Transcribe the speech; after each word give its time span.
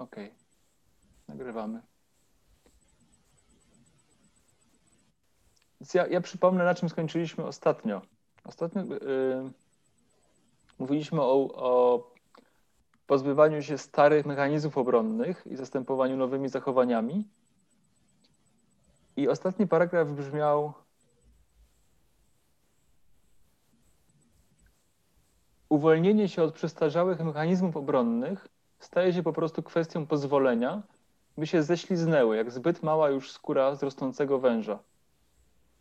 Okej. 0.00 0.34
Nagrywamy. 1.28 1.82
Więc 5.80 5.94
ja, 5.94 6.06
ja 6.06 6.20
przypomnę, 6.20 6.64
na 6.64 6.74
czym 6.74 6.88
skończyliśmy 6.88 7.44
ostatnio. 7.44 8.02
Ostatnio 8.44 8.82
yy, 8.82 8.98
mówiliśmy 10.78 11.22
o, 11.22 11.34
o 11.54 12.04
pozbywaniu 13.06 13.62
się 13.62 13.78
starych 13.78 14.26
mechanizmów 14.26 14.78
obronnych 14.78 15.46
i 15.46 15.56
zastępowaniu 15.56 16.16
nowymi 16.16 16.48
zachowaniami. 16.48 17.28
I 19.16 19.28
ostatni 19.28 19.66
paragraf 19.66 20.08
brzmiał: 20.08 20.72
Uwolnienie 25.68 26.28
się 26.28 26.42
od 26.42 26.54
przestarzałych 26.54 27.20
mechanizmów 27.20 27.76
obronnych 27.76 28.48
staje 28.80 29.12
się 29.12 29.22
po 29.22 29.32
prostu 29.32 29.62
kwestią 29.62 30.06
pozwolenia, 30.06 30.82
by 31.38 31.46
się 31.46 31.62
ześliznęły, 31.62 32.36
jak 32.36 32.50
zbyt 32.50 32.82
mała 32.82 33.10
już 33.10 33.32
skóra 33.32 33.74
z 33.74 33.82
rosnącego 33.82 34.38
węża, 34.38 34.78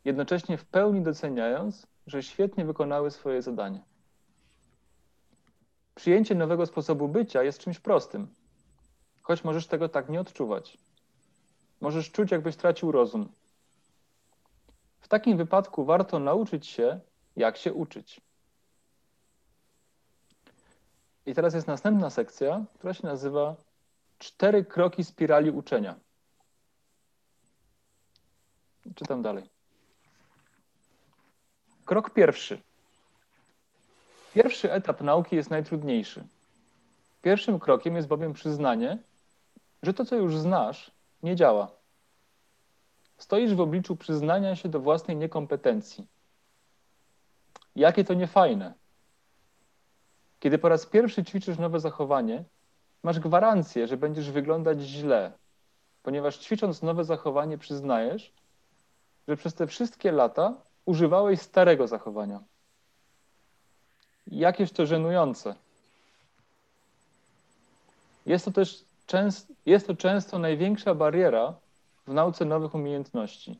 jednocześnie 0.05 0.57
w 0.57 0.65
pełni 0.65 1.01
doceniając, 1.01 1.87
że 2.07 2.23
świetnie 2.23 2.65
wykonały 2.65 3.11
swoje 3.11 3.41
zadanie. 3.41 3.83
Przyjęcie 5.95 6.35
nowego 6.35 6.65
sposobu 6.65 7.07
bycia 7.07 7.43
jest 7.43 7.59
czymś 7.59 7.79
prostym, 7.79 8.27
choć 9.21 9.43
możesz 9.43 9.67
tego 9.67 9.89
tak 9.89 10.09
nie 10.09 10.21
odczuwać. 10.21 10.77
Możesz 11.81 12.11
czuć, 12.11 12.31
jakbyś 12.31 12.55
tracił 12.55 12.91
rozum. 12.91 13.29
W 14.99 15.07
takim 15.07 15.37
wypadku 15.37 15.85
warto 15.85 16.19
nauczyć 16.19 16.67
się, 16.67 16.99
jak 17.35 17.57
się 17.57 17.73
uczyć. 17.73 18.21
I 21.25 21.33
teraz 21.33 21.53
jest 21.53 21.67
następna 21.67 22.09
sekcja, 22.09 22.65
która 22.77 22.93
się 22.93 23.07
nazywa 23.07 23.55
Cztery 24.19 24.65
kroki 24.65 25.03
spirali 25.03 25.51
uczenia. 25.51 25.95
Czytam 28.95 29.21
dalej. 29.21 29.49
Krok 31.85 32.09
pierwszy. 32.09 32.61
Pierwszy 34.33 34.71
etap 34.71 35.01
nauki 35.01 35.35
jest 35.35 35.49
najtrudniejszy. 35.49 36.27
Pierwszym 37.21 37.59
krokiem 37.59 37.95
jest 37.95 38.07
bowiem 38.07 38.33
przyznanie, 38.33 38.97
że 39.83 39.93
to, 39.93 40.05
co 40.05 40.15
już 40.15 40.37
znasz, 40.37 40.91
nie 41.23 41.35
działa. 41.35 41.71
Stoisz 43.17 43.53
w 43.53 43.61
obliczu 43.61 43.95
przyznania 43.95 44.55
się 44.55 44.69
do 44.69 44.79
własnej 44.79 45.17
niekompetencji. 45.17 46.07
Jakie 47.75 48.03
to 48.03 48.13
niefajne. 48.13 48.73
Kiedy 50.39 50.57
po 50.57 50.69
raz 50.69 50.85
pierwszy 50.85 51.23
ćwiczysz 51.23 51.57
nowe 51.57 51.79
zachowanie, 51.79 52.43
masz 53.03 53.19
gwarancję, 53.19 53.87
że 53.87 53.97
będziesz 53.97 54.31
wyglądać 54.31 54.81
źle, 54.81 55.31
ponieważ 56.03 56.37
ćwicząc 56.37 56.81
nowe 56.81 57.03
zachowanie 57.03 57.57
przyznajesz, 57.57 58.33
że 59.27 59.37
przez 59.37 59.53
te 59.53 59.67
wszystkie 59.67 60.11
lata 60.11 60.53
używałeś 60.85 61.41
starego 61.41 61.87
zachowania. 61.87 62.39
Jakież 64.27 64.71
to 64.71 64.85
żenujące. 64.85 65.55
Jest 68.25 68.45
to 68.45 68.51
też 68.51 68.83
częst, 69.07 69.47
jest 69.65 69.87
to 69.87 69.95
często 69.95 70.39
największa 70.39 70.95
bariera 70.95 71.53
w 72.07 72.13
nauce 72.13 72.45
nowych 72.45 72.75
umiejętności. 72.75 73.59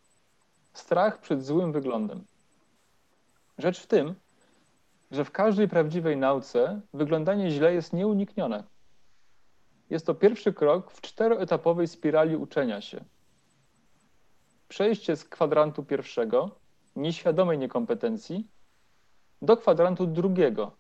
Strach 0.74 1.18
przed 1.18 1.46
złym 1.46 1.72
wyglądem. 1.72 2.24
Rzecz 3.58 3.80
w 3.80 3.88
tym, 3.88 4.16
że 5.12 5.26
w 5.26 5.32
każdej 5.32 5.68
prawdziwej 5.68 6.18
nauce 6.18 6.82
wyglądanie 6.94 7.52
źle 7.52 7.74
jest 7.74 7.94
nieuniknione. 7.94 8.64
Jest 9.90 10.06
to 10.06 10.16
pierwszy 10.16 10.54
krok 10.54 10.92
w 10.92 11.02
czteroetapowej 11.02 11.88
spirali 11.88 12.36
uczenia 12.36 12.82
się. 12.82 13.04
Przejście 14.68 15.16
z 15.16 15.26
kwadrantu 15.26 15.84
pierwszego, 15.84 16.52
nieświadomej 16.96 17.58
niekompetencji, 17.58 18.48
do 19.42 19.58
kwadrantu 19.58 20.08
drugiego, 20.08 20.72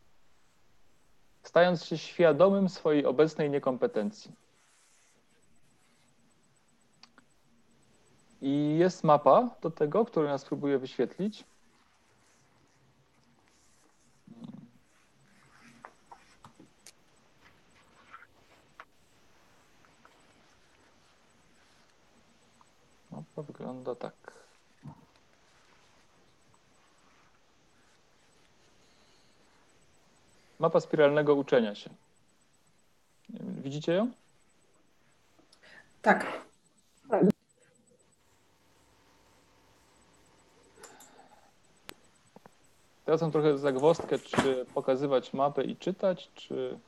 stając 1.43 1.85
się 1.85 1.97
świadomym 1.97 2.69
swojej 2.69 3.05
obecnej 3.05 3.49
niekompetencji. 3.49 4.31
I 8.41 8.77
jest 8.79 9.03
mapa 9.03 9.49
do 9.61 9.71
tego, 9.71 10.05
którą 10.05 10.25
ja 10.25 10.37
spróbuję 10.37 10.79
wyświetlić. 10.79 11.43
Mapa 23.39 23.51
wygląda 23.51 23.95
tak. 23.95 24.13
Mapa 30.59 30.79
spiralnego 30.79 31.35
uczenia 31.35 31.75
się. 31.75 31.89
Widzicie 33.39 33.93
ją? 33.93 34.11
Tak. 36.01 36.25
Teraz 43.05 43.21
mam 43.21 43.31
trochę 43.31 43.57
zagwozdkę, 43.57 44.19
czy 44.19 44.65
pokazywać 44.73 45.33
mapę 45.33 45.63
i 45.63 45.75
czytać, 45.77 46.31
czy 46.35 46.79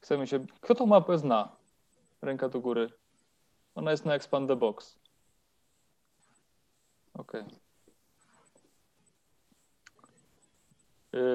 chcemy 0.00 0.26
się... 0.26 0.46
Kto 0.60 0.74
tą 0.74 0.86
mapę 0.86 1.18
zna? 1.18 1.48
Ręka 2.22 2.48
do 2.48 2.60
góry. 2.60 2.99
Ona 3.74 3.90
jest 3.90 4.04
na 4.04 4.14
Expand 4.14 4.48
the 4.48 4.56
Box. 4.56 4.98
OK. 7.14 7.32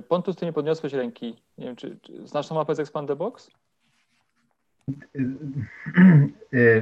Pontus, 0.08 0.36
ty 0.36 0.46
nie 0.46 0.54
podniosłeś 0.54 0.94
ręki. 0.94 1.42
Nie 1.58 1.66
wiem, 1.66 1.76
czy, 1.76 1.98
czy 2.02 2.28
znasz 2.28 2.48
tą 2.48 2.56
mapę 2.56 2.76
z 2.76 2.80
Expand 2.80 3.08
the 3.08 3.16
Box? 3.16 3.52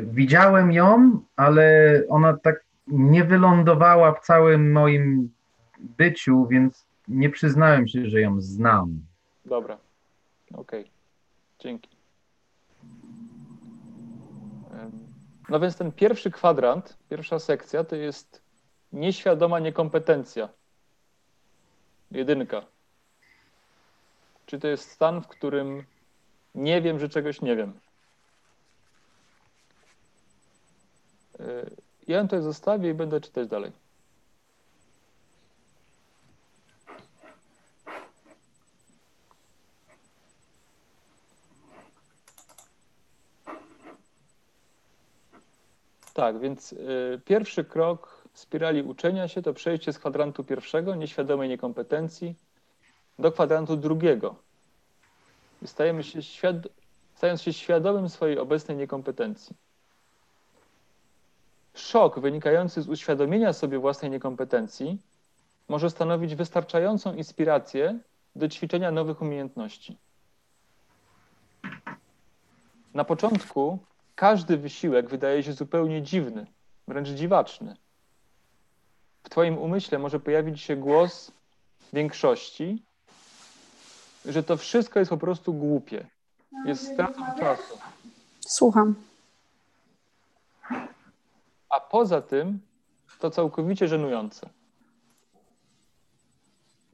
Widziałem 0.04 0.72
ją, 0.72 1.20
ale 1.36 2.02
ona 2.10 2.38
tak 2.38 2.66
nie 2.88 3.24
wylądowała 3.24 4.14
w 4.14 4.20
całym 4.20 4.72
moim 4.72 5.34
byciu, 5.80 6.48
więc 6.48 6.86
nie 7.08 7.30
przyznałem 7.30 7.88
się, 7.88 8.06
że 8.06 8.22
ją 8.22 8.42
znam. 8.42 9.02
Dobra. 9.46 9.78
Okej. 10.54 10.82
Okay. 10.82 10.92
Dzięki. 11.60 11.93
No 15.54 15.60
więc 15.60 15.78
ten 15.78 15.92
pierwszy 15.92 16.32
kwadrant, 16.32 16.98
pierwsza 17.10 17.40
sekcja 17.40 17.84
to 17.84 17.96
jest 17.96 18.42
nieświadoma 18.94 19.60
niekompetencja. 19.60 20.50
Jedynka. 22.12 22.66
Czy 24.46 24.60
to 24.60 24.68
jest 24.68 24.92
stan, 24.92 25.22
w 25.22 25.28
którym 25.28 25.84
nie 26.56 26.82
wiem, 26.82 27.00
że 27.00 27.10
czegoś 27.10 27.42
nie 27.42 27.56
wiem. 27.56 27.80
Ja 32.08 32.18
ją 32.18 32.24
tutaj 32.24 32.42
zostawię 32.42 32.90
i 32.90 32.94
będę 32.94 33.22
czytać 33.22 33.48
dalej. 33.48 33.72
Tak, 46.14 46.40
więc 46.40 46.74
y, 46.74 47.22
pierwszy 47.26 47.64
krok 47.64 48.24
spirali 48.34 48.84
uczenia 48.84 49.28
się 49.28 49.42
to 49.42 49.54
przejście 49.54 49.94
z 49.94 50.00
kwadrantu 50.00 50.44
pierwszego, 50.44 50.96
nieświadomej 50.96 51.50
niekompetencji, 51.50 52.36
do 53.20 53.32
kwadrantu 53.32 53.78
drugiego. 53.78 54.36
Stajemy 55.66 56.04
się 56.04 56.24
świad 56.24 56.56
stając 57.16 57.42
się 57.42 57.54
świadomym 57.54 58.10
swojej 58.10 58.40
obecnej 58.40 58.78
niekompetencji. 58.78 59.56
Szok 61.76 62.20
wynikający 62.20 62.82
z 62.82 62.90
uświadomienia 62.90 63.54
sobie 63.54 63.80
własnej 63.80 64.12
niekompetencji 64.12 64.98
może 65.68 65.90
stanowić 65.90 66.36
wystarczającą 66.36 67.14
inspirację 67.14 68.00
do 68.36 68.50
ćwiczenia 68.50 68.92
nowych 68.92 69.22
umiejętności. 69.22 69.98
Na 72.94 73.04
początku 73.04 73.80
każdy 74.16 74.58
wysiłek 74.58 75.10
wydaje 75.10 75.44
się 75.44 75.54
zupełnie 75.54 76.02
dziwny, 76.02 76.48
wręcz 76.88 77.10
dziwaczny. 77.10 77.76
W 79.24 79.30
Twoim 79.30 79.58
umyśle 79.58 80.00
może 80.00 80.20
pojawić 80.20 80.62
się 80.62 80.76
głos 80.76 81.32
większości, 81.94 82.84
że 84.26 84.44
to 84.44 84.58
wszystko 84.58 85.00
jest 85.00 85.10
po 85.10 85.18
prostu 85.18 85.54
głupie. 85.54 86.08
Jest 86.66 86.94
stratą 86.94 87.22
czasu. 87.40 87.78
Słucham. 88.48 88.96
A 91.70 91.80
poza 91.80 92.22
tym 92.22 92.60
to 93.20 93.32
całkowicie 93.32 93.88
żenujące. 93.88 94.50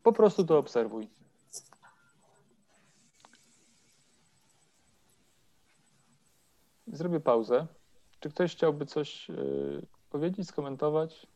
Po 0.03 0.13
prostu 0.13 0.45
to 0.45 0.57
obserwuj. 0.57 1.18
Zrobię 6.93 7.19
pauzę. 7.19 7.67
Czy 8.19 8.29
ktoś 8.29 8.55
chciałby 8.55 8.85
coś 8.85 9.29
y, 9.29 9.81
powiedzieć, 10.09 10.47
skomentować? 10.47 11.27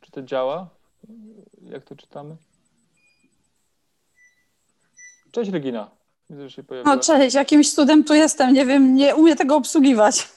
Czy 0.00 0.10
to 0.10 0.22
działa? 0.22 0.68
Jak 1.62 1.84
to 1.84 1.96
czytamy? 1.96 2.36
Cześć 5.32 5.50
Regina. 5.50 5.90
Widzę, 6.30 6.42
że 6.42 6.50
się 6.50 6.62
pojawiła. 6.62 6.94
No 6.94 7.02
cześć, 7.02 7.34
jakimś 7.34 7.74
cudem 7.74 8.04
tu 8.04 8.14
jestem, 8.14 8.52
nie 8.52 8.66
wiem, 8.66 8.94
nie 8.94 9.16
umiem 9.16 9.36
tego 9.36 9.56
obsługiwać. 9.56 10.28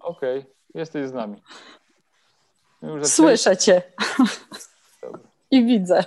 Okej, 0.00 0.44
jesteś 0.74 1.08
z 1.08 1.12
nami. 1.12 1.42
Słyszę 3.02 3.56
cię 3.56 3.82
Dobra. 5.02 5.20
i 5.50 5.64
widzę. 5.64 6.04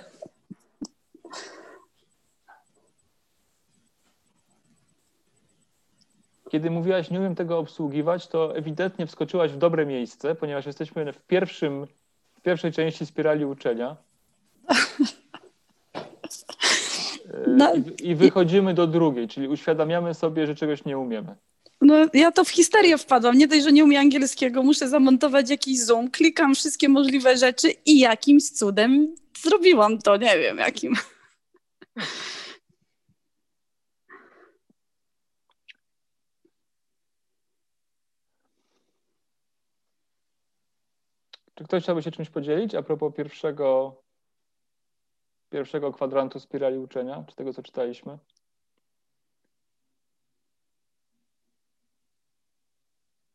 Kiedy 6.54 6.70
mówiłaś, 6.70 7.10
nie 7.10 7.18
umiem 7.18 7.34
tego 7.34 7.58
obsługiwać, 7.58 8.26
to 8.26 8.56
ewidentnie 8.56 9.06
wskoczyłaś 9.06 9.52
w 9.52 9.56
dobre 9.56 9.86
miejsce, 9.86 10.34
ponieważ 10.34 10.66
jesteśmy 10.66 11.12
w, 11.12 11.20
pierwszym, 11.20 11.86
w 12.34 12.40
pierwszej 12.40 12.72
części 12.72 13.06
spirali 13.06 13.44
uczenia. 13.44 13.96
E, 15.94 16.04
No, 17.46 17.74
I, 17.74 18.08
I 18.10 18.14
wychodzimy 18.14 18.74
do 18.74 18.86
drugiej, 18.86 19.28
czyli 19.28 19.48
uświadamiamy 19.48 20.14
sobie, 20.14 20.46
że 20.46 20.54
czegoś 20.54 20.84
nie 20.84 20.98
umiemy. 20.98 21.34
No 21.80 21.94
ja 22.12 22.32
to 22.32 22.44
w 22.44 22.50
histerię 22.50 22.98
wpadłam, 22.98 23.38
nie 23.38 23.48
dość, 23.48 23.62
że 23.62 23.72
nie 23.72 23.84
umiem 23.84 24.00
angielskiego, 24.00 24.62
muszę 24.62 24.88
zamontować 24.88 25.50
jakiś 25.50 25.80
Zoom, 25.80 26.10
klikam 26.10 26.54
wszystkie 26.54 26.88
możliwe 26.88 27.36
rzeczy 27.36 27.70
i 27.86 27.98
jakimś 27.98 28.50
cudem 28.50 29.14
zrobiłam 29.42 29.98
to, 29.98 30.16
nie 30.16 30.38
wiem 30.38 30.58
jakim. 30.58 30.94
Czy 41.54 41.64
ktoś 41.64 41.82
chciałby 41.82 42.02
się 42.02 42.10
czymś 42.10 42.30
podzielić 42.30 42.74
a 42.74 42.82
propos 42.82 43.14
pierwszego, 43.14 43.96
pierwszego 45.50 45.92
kwadrantu 45.92 46.40
spirali 46.40 46.78
uczenia, 46.78 47.24
czy 47.28 47.36
tego, 47.36 47.52
co 47.52 47.62
czytaliśmy? 47.62 48.18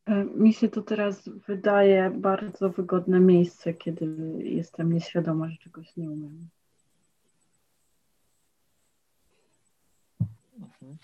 E, 0.05 0.25
Mi 0.25 0.53
się 0.53 0.69
to 0.69 0.81
teraz 0.81 1.29
wydaje 1.29 2.09
bardzo 2.09 2.69
wygodne 2.69 3.19
miejsce, 3.19 3.73
kiedy 3.73 4.05
jestem 4.43 4.93
nieświadoma, 4.93 5.49
że 5.49 5.57
czegoś 5.57 5.97
nie 5.97 6.09
umiem. 6.09 6.49
Mhm. 10.59 10.97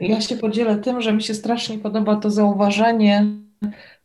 Ja 0.00 0.20
się 0.20 0.36
podzielę 0.36 0.76
tym, 0.76 1.00
że 1.00 1.12
mi 1.12 1.22
się 1.22 1.34
strasznie 1.34 1.78
podoba 1.78 2.16
to 2.16 2.30
zauważenie 2.30 3.26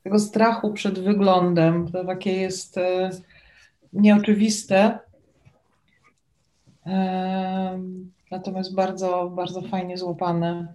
tego 0.03 0.19
strachu 0.19 0.73
przed 0.73 0.99
wyglądem. 0.99 1.91
To 1.91 2.05
takie 2.05 2.31
jest 2.31 2.77
e, 2.77 3.09
nieoczywiste. 3.93 4.99
E, 6.85 7.79
natomiast 8.31 8.75
bardzo, 8.75 9.31
bardzo 9.35 9.61
fajnie 9.61 9.97
złapane. 9.97 10.67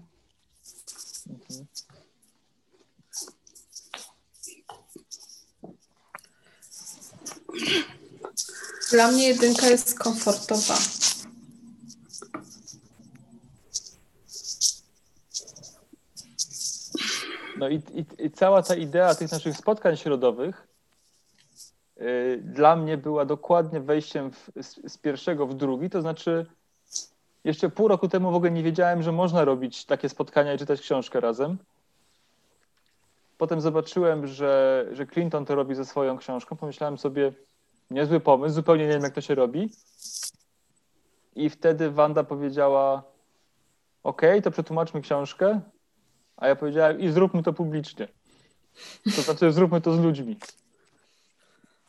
Dla 8.91 9.11
mnie 9.13 9.29
jedynka 9.29 9.67
jest 9.67 9.99
komfortowa. 9.99 10.75
No 17.63 17.69
i, 17.69 17.75
i, 17.75 18.25
i 18.27 18.31
cała 18.31 18.63
ta 18.63 18.75
idea 18.75 19.15
tych 19.15 19.33
naszych 19.33 19.57
spotkań 19.57 19.97
środowych 19.97 20.67
y, 22.01 22.41
dla 22.45 22.77
mnie 22.77 22.97
była 22.97 23.25
dokładnie 23.25 23.81
wejściem 23.81 24.31
w, 24.31 24.51
z, 24.63 24.93
z 24.93 24.99
pierwszego 24.99 25.47
w 25.47 25.55
drugi, 25.55 25.91
to 25.91 26.01
znaczy 26.01 26.47
jeszcze 27.45 27.69
pół 27.69 27.89
roku 27.89 28.09
temu 28.09 28.31
w 28.31 28.35
ogóle 28.35 28.51
nie 28.51 28.63
wiedziałem, 28.63 29.03
że 29.03 29.13
można 29.13 29.45
robić 29.45 29.85
takie 29.85 30.09
spotkania 30.09 30.55
i 30.55 30.59
czytać 30.59 30.81
książkę 30.81 31.21
razem. 31.21 31.59
Potem 33.39 33.61
zobaczyłem, 33.61 34.27
że, 34.27 34.87
że 34.93 35.07
Clinton 35.07 35.45
to 35.45 35.55
robi 35.55 35.75
ze 35.75 35.85
swoją 35.85 36.19
książką. 36.19 36.57
Pomyślałem 36.57 36.99
sobie, 36.99 37.33
niezły 37.91 38.21
pomysł, 38.21 38.55
zupełnie 38.55 38.87
nie 38.87 38.93
wiem, 38.93 39.03
jak 39.03 39.15
to 39.15 39.21
się 39.21 39.35
robi. 39.35 39.71
I 41.37 41.51
wtedy 41.51 41.91
Wanda 41.91 42.25
powiedziała, 42.25 43.03
OK, 44.03 44.23
to 44.43 44.51
przetłumaczmy 44.51 45.01
książkę. 45.01 45.61
A 46.43 46.49
ja 46.49 46.57
powiedziałem, 46.57 47.01
i 47.01 47.09
zróbmy 47.09 47.43
to 47.43 47.53
publicznie. 47.53 48.09
To 49.17 49.23
znaczy, 49.23 49.53
zróbmy 49.53 49.81
to 49.81 49.97
z 49.97 50.01
ludźmi. 50.01 50.37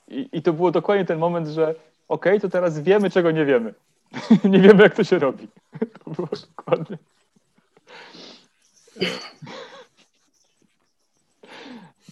I, 0.07 0.29
i 0.31 0.41
to 0.41 0.53
było 0.53 0.71
dokładnie 0.71 1.05
ten 1.05 1.19
moment, 1.19 1.47
że 1.47 1.75
OK, 2.07 2.25
to 2.41 2.49
teraz 2.49 2.79
wiemy, 2.79 3.09
czego 3.09 3.31
nie 3.31 3.45
wiemy. 3.45 3.73
nie 4.43 4.59
wiemy, 4.59 4.83
jak 4.83 4.95
to 4.95 5.03
się 5.03 5.19
robi. 5.19 5.47
to 6.03 6.11
było 6.11 6.27
dokładnie. 6.57 6.97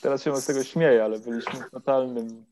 Teraz 0.01 0.23
się 0.23 0.41
z 0.41 0.45
tego 0.45 0.63
śmieję, 0.63 1.03
ale 1.03 1.19
byliśmy 1.19 1.59
w 1.59 1.71
totalnym, 1.71 2.45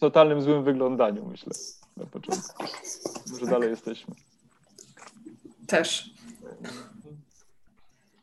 totalnym 0.00 0.42
złym 0.42 0.64
wyglądaniu, 0.64 1.26
myślę, 1.26 1.52
na 1.96 2.06
początku. 2.06 2.64
Może 3.30 3.46
dalej 3.46 3.70
jesteśmy. 3.70 4.14
Też. 5.66 6.10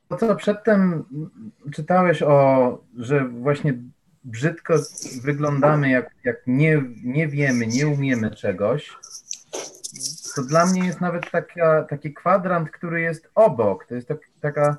To, 0.07 0.17
co 0.17 0.35
przedtem 0.35 1.03
czytałeś 1.71 2.23
o, 2.23 2.83
że 2.97 3.27
właśnie 3.27 3.73
brzydko 4.23 4.73
wyglądamy, 5.21 5.89
jak, 5.89 6.15
jak 6.23 6.37
nie, 6.47 6.83
nie 7.03 7.27
wiemy, 7.27 7.67
nie 7.67 7.87
umiemy 7.87 8.31
czegoś, 8.31 8.97
to 10.35 10.43
dla 10.43 10.65
mnie 10.65 10.85
jest 10.85 11.01
nawet 11.01 11.31
taka, 11.31 11.83
taki 11.83 12.13
kwadrant, 12.13 12.71
który 12.71 13.01
jest 13.01 13.29
obok. 13.35 13.85
To 13.85 13.95
jest 13.95 14.07
tak, 14.07 14.19
taka 14.41 14.77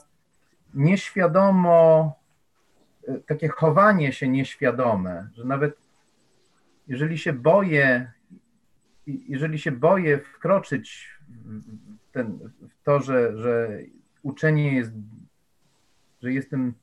nieświadomo, 0.75 2.15
takie 3.27 3.49
chowanie 3.49 4.13
się 4.13 4.29
nieświadome, 4.29 5.29
że 5.35 5.45
nawet 5.45 5.77
jeżeli 6.89 7.19
się 7.19 7.33
boję, 7.33 8.13
jeżeli 9.07 9.59
się 9.59 9.73
boję 9.73 10.19
wkroczyć 10.19 11.11
w, 11.29 12.13
ten, 12.13 12.39
w 12.61 12.85
to, 12.85 13.01
że, 13.01 13.37
że 13.37 13.69
uczenie 14.23 14.75
jest, 14.75 14.93
że 16.23 16.33
jestem 16.33 16.75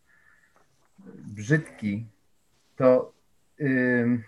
brzydki, 1.15 2.05
to, 2.75 3.13
ym, 3.61 4.23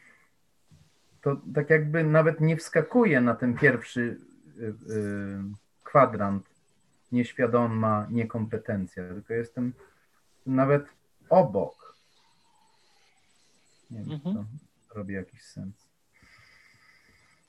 to 1.22 1.42
tak 1.56 1.70
jakby 1.70 2.04
nawet 2.04 2.42
nie 2.42 2.58
wskakuję 2.58 3.22
na 3.22 3.36
ten 3.36 3.58
pierwszy 3.58 4.20
y, 4.58 4.64
y, 4.64 4.74
kwadrant 5.84 6.50
nieświadoma 7.12 8.08
niekompetencja, 8.12 9.08
tylko 9.08 9.34
jestem 9.34 9.74
nawet 10.46 10.86
obok. 11.30 11.96
Nie 13.92 14.00
wiem, 14.04 14.12
Mhm. 14.14 14.36
to 14.36 14.46
robi 14.96 15.14
jakiś 15.14 15.42
sens. 15.44 15.90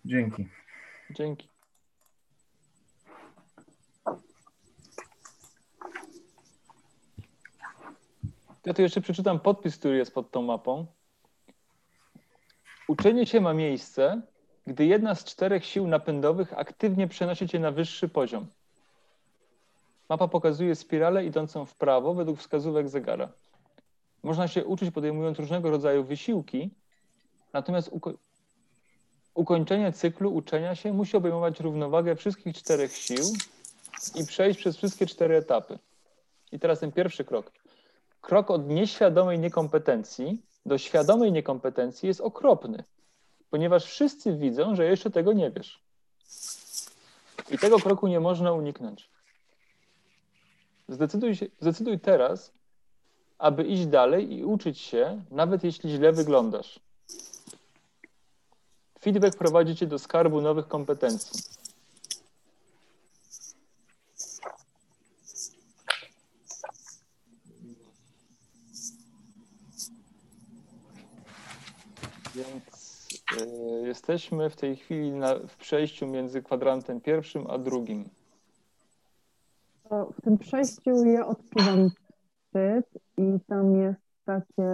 Dzięki. 0.05 0.49
Dzięki. 1.11 1.49
Ja 8.67 8.75
tu 8.75 8.83
jeszcze 8.83 9.01
przeczytam 9.01 9.41
podpis, 9.41 9.77
który 9.79 9.97
jest 9.97 10.15
pod 10.15 10.31
tą 10.31 10.43
mapą. 10.43 10.87
Uczenie 12.89 13.27
się 13.27 13.41
ma 13.41 13.55
miejsce, 13.55 14.23
gdy 14.67 14.87
jedna 14.87 15.15
z 15.15 15.25
czterech 15.25 15.65
sił 15.65 15.87
napędowych 15.87 16.59
aktywnie 16.59 17.09
przenosi 17.09 17.49
cię 17.49 17.59
na 17.59 17.71
wyższy 17.71 18.09
poziom. 18.09 18.47
Mapa 20.09 20.29
pokazuje 20.29 20.75
spiralę 20.75 21.25
idącą 21.25 21.67
w 21.67 21.75
prawo 21.75 22.15
według 22.15 22.39
wskazówek 22.39 22.89
zegara. 22.89 23.29
Można 24.23 24.49
się 24.49 24.65
uczyć 24.65 24.91
podejmując 24.91 25.39
różnego 25.39 25.71
rodzaju 25.71 26.05
wysiłki, 26.05 26.71
natomiast 27.53 27.91
uko- 27.91 28.17
ukończenie 29.35 29.93
cyklu 29.93 30.35
uczenia 30.35 30.75
się 30.75 30.93
musi 30.93 31.17
obejmować 31.17 31.61
równowagę 31.61 32.17
wszystkich 32.17 32.57
czterech 32.57 32.97
sił 32.97 33.25
i 34.15 34.27
przejść 34.27 34.59
przez 34.61 34.77
wszystkie 34.77 35.07
cztery 35.07 35.37
etapy. 35.37 35.79
I 36.53 36.59
teraz 36.59 36.81
ten 36.81 36.93
pierwszy 36.93 37.25
krok. 37.25 37.53
Krok 38.27 38.51
od 38.51 38.69
nieświadomej 38.69 39.39
niekompetencji 39.39 40.43
do 40.67 40.79
świadomej 40.79 41.33
niekompetencji 41.33 42.07
jest 42.07 42.21
okropny, 42.21 42.85
ponieważ 43.51 43.85
wszyscy 43.85 44.37
widzą, 44.37 44.77
że 44.77 44.85
jeszcze 44.85 45.11
tego 45.11 45.33
nie 45.33 45.51
wiesz. 45.51 45.81
I 47.51 47.59
tego 47.59 47.79
kroku 47.79 48.07
nie 48.07 48.21
można 48.21 48.53
uniknąć. 48.53 49.09
Zdecyduj, 50.89 51.37
się, 51.37 51.47
zdecyduj 51.61 52.01
teraz, 52.01 52.53
aby 53.39 53.65
iść 53.65 53.87
dalej 53.87 54.33
i 54.33 54.45
uczyć 54.45 54.79
się, 54.79 55.23
nawet 55.31 55.65
jeśli 55.65 55.91
źle 55.91 56.13
wyglądasz. 56.13 56.81
Feedback 59.01 59.39
prowadzi 59.39 59.77
cię 59.77 59.87
do 59.87 59.99
skarbu 59.99 60.41
nowych 60.41 60.69
kompetencji. 60.69 61.43
Jesteśmy 73.83 74.51
w 74.51 74.57
tej 74.57 74.77
chwili 74.77 75.13
na, 75.13 75.35
w 75.35 75.57
przejściu 75.57 76.07
między 76.07 76.43
kwadrantem 76.43 77.01
pierwszym 77.01 77.47
a 77.51 77.59
drugim. 77.59 78.05
W 79.91 80.23
tym 80.23 80.39
przejściu 80.39 81.05
ja 81.05 81.27
odczuwam 81.27 81.91
wstyd 81.91 82.87
i 83.19 83.39
tam 83.49 83.75
jest 83.75 84.01
takie 84.25 84.73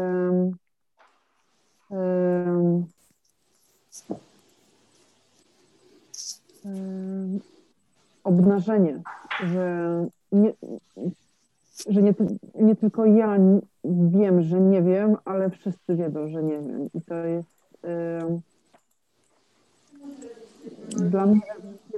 um, 1.90 2.86
obnażenie, 8.24 9.02
że 9.44 10.06
nie, 10.32 10.52
że 11.88 12.02
nie, 12.02 12.14
nie 12.54 12.76
tylko 12.76 13.06
ja 13.06 13.38
wiem, 13.84 14.42
że 14.42 14.60
nie 14.60 14.82
wiem, 14.82 15.16
ale 15.24 15.50
wszyscy 15.50 15.96
wiedzą, 15.96 16.28
że 16.28 16.42
nie 16.42 16.58
wiem. 16.58 16.88
I 16.94 17.00
to 17.00 17.14
jest 17.14 17.52
dla 20.96 21.26
mnie 21.26 21.40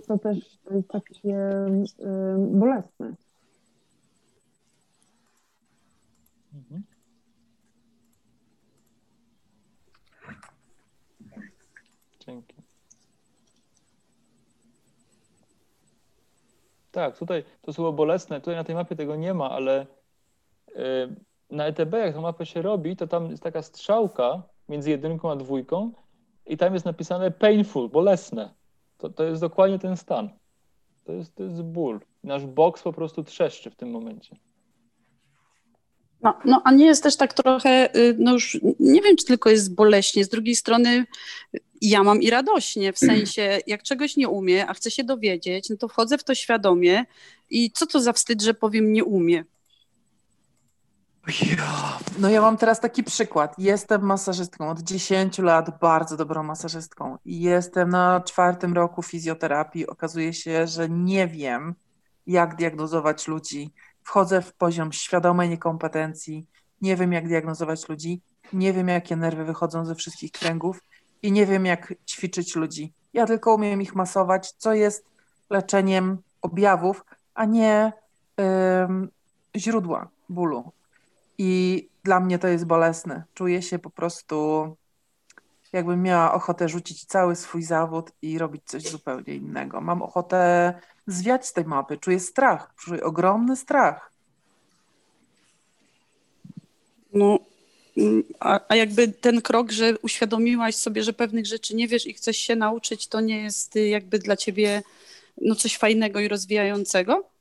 to 0.06 0.18
też 0.18 0.58
jest 0.70 0.88
takie 0.88 1.38
um, 1.98 2.58
bolesne. 2.58 3.14
Mhm. 6.54 6.82
Dzięki. 12.26 12.54
Tak, 16.90 17.18
tutaj 17.18 17.44
to 17.62 17.72
słowo 17.72 17.92
bolesne, 17.92 18.40
tutaj 18.40 18.54
na 18.54 18.64
tej 18.64 18.74
mapie 18.74 18.96
tego 18.96 19.16
nie 19.16 19.34
ma, 19.34 19.50
ale 19.50 19.86
y, 20.68 20.74
na 21.50 21.66
ETB, 21.66 21.92
jak 21.92 22.14
tą 22.14 22.22
mapę 22.22 22.46
się 22.46 22.62
robi, 22.62 22.96
to 22.96 23.06
tam 23.06 23.30
jest 23.30 23.42
taka 23.42 23.62
strzałka 23.62 24.42
między 24.68 24.90
jedynką 24.90 25.30
a 25.30 25.36
dwójką 25.36 25.92
i 26.46 26.56
tam 26.56 26.74
jest 26.74 26.86
napisane 26.86 27.30
painful, 27.30 27.88
bolesne. 27.88 28.54
To, 28.98 29.08
to 29.08 29.24
jest 29.24 29.40
dokładnie 29.40 29.78
ten 29.78 29.96
stan. 29.96 30.30
To 31.04 31.12
jest, 31.12 31.34
to 31.34 31.42
jest 31.42 31.62
ból. 31.62 32.00
Nasz 32.24 32.46
boks 32.46 32.82
po 32.82 32.92
prostu 32.92 33.24
trzeszczy 33.24 33.70
w 33.70 33.76
tym 33.76 33.90
momencie. 33.90 34.36
No, 36.22 36.34
no, 36.44 36.62
a 36.64 36.72
nie 36.72 36.86
jest 36.86 37.02
też 37.02 37.16
tak 37.16 37.34
trochę, 37.34 37.96
y, 37.96 38.16
no 38.18 38.32
już 38.32 38.58
nie 38.80 39.02
wiem, 39.02 39.16
czy 39.16 39.24
tylko 39.24 39.50
jest 39.50 39.74
boleśnie. 39.74 40.24
Z 40.24 40.28
drugiej 40.28 40.56
strony 40.56 41.06
y, 41.54 41.60
ja 41.80 42.02
mam 42.02 42.22
i 42.22 42.30
radośnie, 42.30 42.92
w 42.92 42.98
sensie 42.98 43.58
jak 43.66 43.82
czegoś 43.82 44.16
nie 44.16 44.28
umiem, 44.28 44.68
a 44.68 44.74
chcę 44.74 44.90
się 44.90 45.04
dowiedzieć, 45.04 45.70
no 45.70 45.76
to 45.76 45.88
wchodzę 45.88 46.18
w 46.18 46.24
to 46.24 46.34
świadomie 46.34 47.04
i 47.50 47.70
co 47.70 47.86
to 47.86 48.00
za 48.00 48.12
wstyd, 48.12 48.42
że 48.42 48.54
powiem 48.54 48.92
nie 48.92 49.04
umie. 49.04 49.44
No 52.18 52.28
ja 52.30 52.40
mam 52.40 52.56
teraz 52.56 52.80
taki 52.80 53.04
przykład. 53.04 53.58
Jestem 53.58 54.02
masażystką 54.02 54.70
od 54.70 54.80
10 54.80 55.38
lat, 55.38 55.78
bardzo 55.78 56.16
dobrą 56.16 56.42
masażystką. 56.42 57.18
Jestem 57.24 57.88
na 57.88 58.20
czwartym 58.20 58.74
roku 58.74 59.02
fizjoterapii. 59.02 59.86
Okazuje 59.86 60.32
się, 60.32 60.66
że 60.66 60.88
nie 60.88 61.26
wiem, 61.26 61.74
jak 62.26 62.56
diagnozować 62.56 63.28
ludzi. 63.28 63.72
Wchodzę 64.02 64.42
w 64.42 64.52
poziom 64.52 64.92
świadomej 64.92 65.48
niekompetencji. 65.48 66.46
Nie 66.80 66.96
wiem, 66.96 67.12
jak 67.12 67.28
diagnozować 67.28 67.88
ludzi. 67.88 68.22
Nie 68.52 68.72
wiem, 68.72 68.88
jakie 68.88 69.16
nerwy 69.16 69.44
wychodzą 69.44 69.84
ze 69.84 69.94
wszystkich 69.94 70.32
kręgów 70.32 70.80
i 71.22 71.32
nie 71.32 71.46
wiem, 71.46 71.66
jak 71.66 71.94
ćwiczyć 72.08 72.56
ludzi. 72.56 72.92
Ja 73.12 73.26
tylko 73.26 73.54
umiem 73.54 73.82
ich 73.82 73.94
masować, 73.94 74.52
co 74.52 74.74
jest 74.74 75.06
leczeniem 75.50 76.18
objawów, 76.42 77.04
a 77.34 77.44
nie 77.44 77.92
ym, 78.84 79.08
źródła 79.56 80.08
bólu. 80.28 80.72
I 81.38 81.88
dla 82.04 82.20
mnie 82.20 82.38
to 82.38 82.48
jest 82.48 82.64
bolesne. 82.64 83.24
Czuję 83.34 83.62
się 83.62 83.78
po 83.78 83.90
prostu, 83.90 84.66
jakbym 85.72 86.02
miała 86.02 86.34
ochotę 86.34 86.68
rzucić 86.68 87.04
cały 87.04 87.36
swój 87.36 87.62
zawód 87.62 88.10
i 88.22 88.38
robić 88.38 88.62
coś 88.64 88.82
zupełnie 88.82 89.34
innego. 89.34 89.80
Mam 89.80 90.02
ochotę 90.02 90.74
zwiać 91.06 91.46
z 91.46 91.52
tej 91.52 91.64
mapy. 91.64 91.98
Czuję 91.98 92.20
strach, 92.20 92.74
czuję 92.76 93.04
ogromny 93.04 93.56
strach. 93.56 94.12
No, 97.12 97.38
mm, 97.96 98.22
a, 98.40 98.60
a 98.68 98.76
jakby 98.76 99.08
ten 99.08 99.42
krok, 99.42 99.72
że 99.72 99.98
uświadomiłaś 99.98 100.76
sobie, 100.76 101.02
że 101.02 101.12
pewnych 101.12 101.46
rzeczy 101.46 101.76
nie 101.76 101.88
wiesz 101.88 102.06
i 102.06 102.14
chcesz 102.14 102.36
się 102.36 102.56
nauczyć, 102.56 103.08
to 103.08 103.20
nie 103.20 103.42
jest 103.42 103.76
y, 103.76 103.88
jakby 103.88 104.18
dla 104.18 104.36
ciebie 104.36 104.82
no, 105.40 105.54
coś 105.54 105.76
fajnego 105.76 106.20
i 106.20 106.28
rozwijającego? 106.28 107.33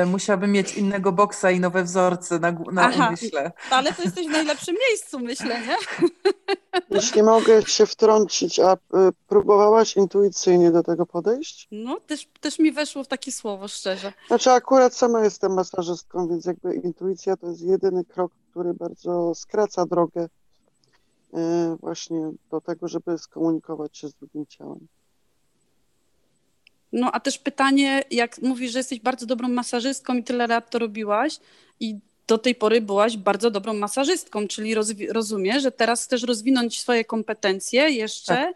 Yy, 0.00 0.06
musiałabym 0.06 0.52
mieć 0.52 0.74
innego 0.74 1.12
boksa 1.12 1.50
i 1.50 1.60
nowe 1.60 1.84
wzorce 1.84 2.38
na, 2.38 2.52
na 2.52 2.82
Aha. 2.82 3.08
umyśle. 3.08 3.52
Ale 3.70 3.92
to 3.92 4.02
jesteś 4.02 4.26
w 4.26 4.30
najlepszym 4.30 4.76
miejscu, 4.88 5.18
myślę, 5.20 5.60
nie? 5.60 5.76
Jeśli 6.90 7.22
mogę 7.22 7.62
się 7.62 7.86
wtrącić, 7.86 8.60
a 8.60 8.74
y, 8.74 8.76
próbowałaś 9.28 9.96
intuicyjnie 9.96 10.70
do 10.70 10.82
tego 10.82 11.06
podejść? 11.06 11.68
No, 11.70 12.00
też, 12.00 12.28
też 12.40 12.58
mi 12.58 12.72
weszło 12.72 13.04
w 13.04 13.08
takie 13.08 13.32
słowo, 13.32 13.68
szczerze. 13.68 14.12
Znaczy 14.26 14.50
akurat 14.50 14.94
sama 14.94 15.24
jestem 15.24 15.54
masażystką, 15.54 16.28
więc 16.28 16.44
jakby 16.44 16.74
intuicja 16.74 17.36
to 17.36 17.46
jest 17.46 17.62
jedyny 17.62 18.04
krok, 18.04 18.32
który 18.50 18.74
bardzo 18.74 19.34
skraca 19.34 19.86
drogę 19.86 20.24
y, 20.24 21.38
właśnie 21.80 22.32
do 22.50 22.60
tego, 22.60 22.88
żeby 22.88 23.18
skomunikować 23.18 23.98
się 23.98 24.08
z 24.08 24.14
drugim 24.14 24.46
ciałem. 24.46 24.86
No, 26.94 27.10
a 27.12 27.20
też 27.20 27.38
pytanie, 27.38 28.02
jak 28.10 28.38
mówisz, 28.42 28.72
że 28.72 28.78
jesteś 28.78 29.00
bardzo 29.00 29.26
dobrą 29.26 29.48
masażystką 29.48 30.14
i 30.14 30.22
tyle 30.22 30.46
lat 30.46 30.70
to 30.70 30.78
robiłaś 30.78 31.36
i 31.80 31.98
do 32.26 32.38
tej 32.38 32.54
pory 32.54 32.80
byłaś 32.80 33.16
bardzo 33.16 33.50
dobrą 33.50 33.74
masażystką, 33.74 34.48
czyli 34.48 34.74
rozwi- 34.76 35.12
rozumiem, 35.12 35.60
że 35.60 35.70
teraz 35.72 36.04
chcesz 36.04 36.22
rozwinąć 36.22 36.80
swoje 36.80 37.04
kompetencje 37.04 37.90
jeszcze 37.90 38.52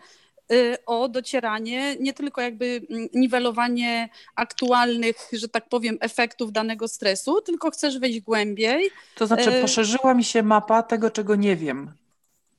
y, 0.52 0.76
o 0.86 1.08
docieranie, 1.08 1.96
nie 2.00 2.12
tylko 2.12 2.40
jakby 2.40 2.80
mm, 2.90 3.08
niwelowanie 3.14 4.08
aktualnych, 4.36 5.16
że 5.32 5.48
tak 5.48 5.68
powiem, 5.68 5.98
efektów 6.00 6.52
danego 6.52 6.88
stresu, 6.88 7.40
tylko 7.40 7.70
chcesz 7.70 7.98
wejść 7.98 8.20
głębiej. 8.20 8.90
To 9.14 9.26
znaczy, 9.26 9.50
Yy. 9.50 9.60
poszerzyła 9.60 10.14
mi 10.14 10.24
się 10.24 10.42
mapa 10.42 10.82
tego, 10.82 11.10
czego 11.10 11.36
nie 11.36 11.56
wiem. 11.56 11.92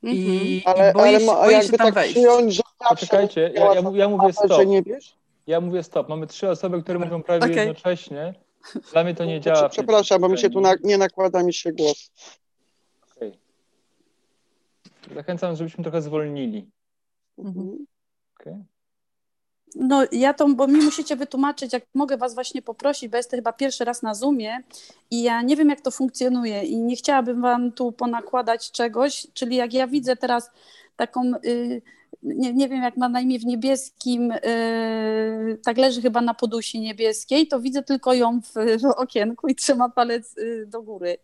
Mhm. 0.04 0.18
I, 0.28 0.64
Ale, 0.66 0.90
i 0.90 0.94
boję, 0.94 1.10
ale 1.10 1.20
się, 1.20 1.26
boję 1.26 1.52
jakby 1.58 1.72
się 1.72 1.78
tam 1.78 1.88
tak 1.88 1.94
wejść. 1.94 2.12
przyjąć, 2.14 2.54
że 2.54 2.62
Poczekajcie, 2.90 3.52
ja, 3.56 3.66
ja, 3.66 3.74
ja 3.74 3.82
mówię 3.82 4.08
mapę, 4.18 4.34
stop. 4.34 4.52
że 4.52 4.66
nie 4.66 4.84
wiesz? 4.84 5.14
Ja 5.50 5.62
mówię 5.62 5.84
stop. 5.84 6.10
Mamy 6.10 6.28
trzy 6.28 6.50
osoby, 6.50 6.84
które 6.84 7.00
mówią 7.00 7.24
prawie 7.24 7.46
Okej. 7.46 7.58
jednocześnie. 7.58 8.34
Dla 8.92 9.04
mnie 9.04 9.16
to 9.16 9.26
nie 9.26 9.42
działa. 9.42 9.70
Przepraszam, 9.70 10.22
bo 10.22 10.30
mi 10.30 10.38
się 10.38 10.50
tu 10.50 10.62
na, 10.62 10.74
nie 10.84 10.98
nakłada 10.98 11.44
mi 11.44 11.54
się 11.54 11.74
głos. 11.74 12.12
Okej. 13.12 13.40
Zachęcam, 15.16 15.56
żebyśmy 15.56 15.84
trochę 15.84 16.02
zwolnili. 16.02 16.70
Mhm. 17.38 17.86
Okej? 18.40 18.64
No 19.76 20.04
ja 20.12 20.34
to, 20.34 20.50
bo 20.50 20.68
mi 20.68 20.82
musicie 20.82 21.16
wytłumaczyć, 21.16 21.74
jak 21.74 21.84
mogę 21.94 22.18
was 22.18 22.34
właśnie 22.34 22.62
poprosić, 22.62 23.10
bo 23.10 23.18
jestem 23.18 23.38
chyba 23.38 23.54
pierwszy 23.54 23.86
raz 23.86 24.02
na 24.02 24.14
Zoomie 24.14 24.64
i 25.12 25.24
ja 25.24 25.42
nie 25.42 25.56
wiem, 25.56 25.70
jak 25.70 25.82
to 25.82 25.92
funkcjonuje 25.92 26.64
i 26.64 26.78
nie 26.78 26.96
chciałabym 26.96 27.42
wam 27.42 27.72
tu 27.72 27.92
ponakładać 27.92 28.72
czegoś, 28.72 29.28
czyli 29.34 29.56
jak 29.56 29.74
ja 29.74 29.88
widzę 29.88 30.16
teraz 30.16 30.52
taką, 30.96 31.32
y, 31.46 31.82
nie, 32.24 32.54
nie 32.54 32.70
wiem 32.70 32.84
jak 32.84 32.98
ma 32.98 33.10
na 33.10 33.22
imię 33.22 33.40
w 33.40 33.46
niebieskim, 33.46 34.32
y, 34.32 35.60
tak 35.64 35.78
leży 35.78 36.02
chyba 36.02 36.22
na 36.22 36.34
podusi 36.34 36.80
niebieskiej, 36.80 37.48
to 37.48 37.60
widzę 37.60 37.84
tylko 37.84 38.14
ją 38.14 38.42
w, 38.42 38.54
w 38.82 38.86
okienku 38.86 39.48
i 39.48 39.56
trzyma 39.56 39.90
palec 39.90 40.38
y, 40.38 40.66
do 40.68 40.82
góry. 40.82 41.18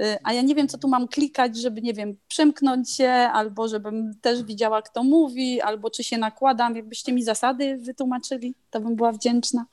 Y, 0.00 0.16
a 0.24 0.32
ja 0.32 0.42
nie 0.42 0.54
wiem, 0.54 0.68
co 0.68 0.78
tu 0.78 0.88
mam 0.88 1.08
klikać, 1.08 1.56
żeby, 1.56 1.82
nie 1.82 1.94
wiem, 1.94 2.16
przemknąć 2.28 2.90
się, 2.90 3.08
albo 3.10 3.68
żebym 3.68 4.14
też 4.20 4.42
widziała, 4.42 4.82
kto 4.82 5.04
mówi, 5.04 5.60
albo 5.60 5.90
czy 5.90 6.04
się 6.04 6.18
nakładam. 6.18 6.76
Jakbyście 6.76 7.12
mi 7.12 7.22
zasady 7.22 7.76
wytłumaczyli, 7.76 8.54
to 8.70 8.80
bym 8.80 8.96
była 8.96 9.12
wdzięczna. 9.12 9.66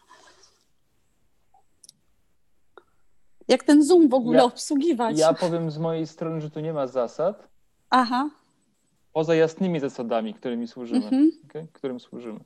Jak 3.48 3.64
ten 3.64 3.84
Zoom 3.84 4.10
w 4.10 4.14
ogóle 4.14 4.38
Ja- 4.38 4.44
obsługiwać? 4.46 5.20
Ja 5.20 5.34
powiem 5.34 5.72
z 5.72 5.78
mojej 5.78 6.08
strony, 6.08 6.42
że 6.42 6.50
tu 6.50 6.60
nie 6.60 6.74
ma 6.74 6.88
zasad, 6.88 7.48
Aha, 7.90 8.30
poza 9.16 9.36
jasnymi 9.36 9.80
zasadami, 9.80 10.34
którymi 10.34 10.68
służymy. 10.68 11.06
mhm. 11.06 11.32
okej? 11.50 11.68
Którym 11.74 12.00
służymy. 12.00 12.40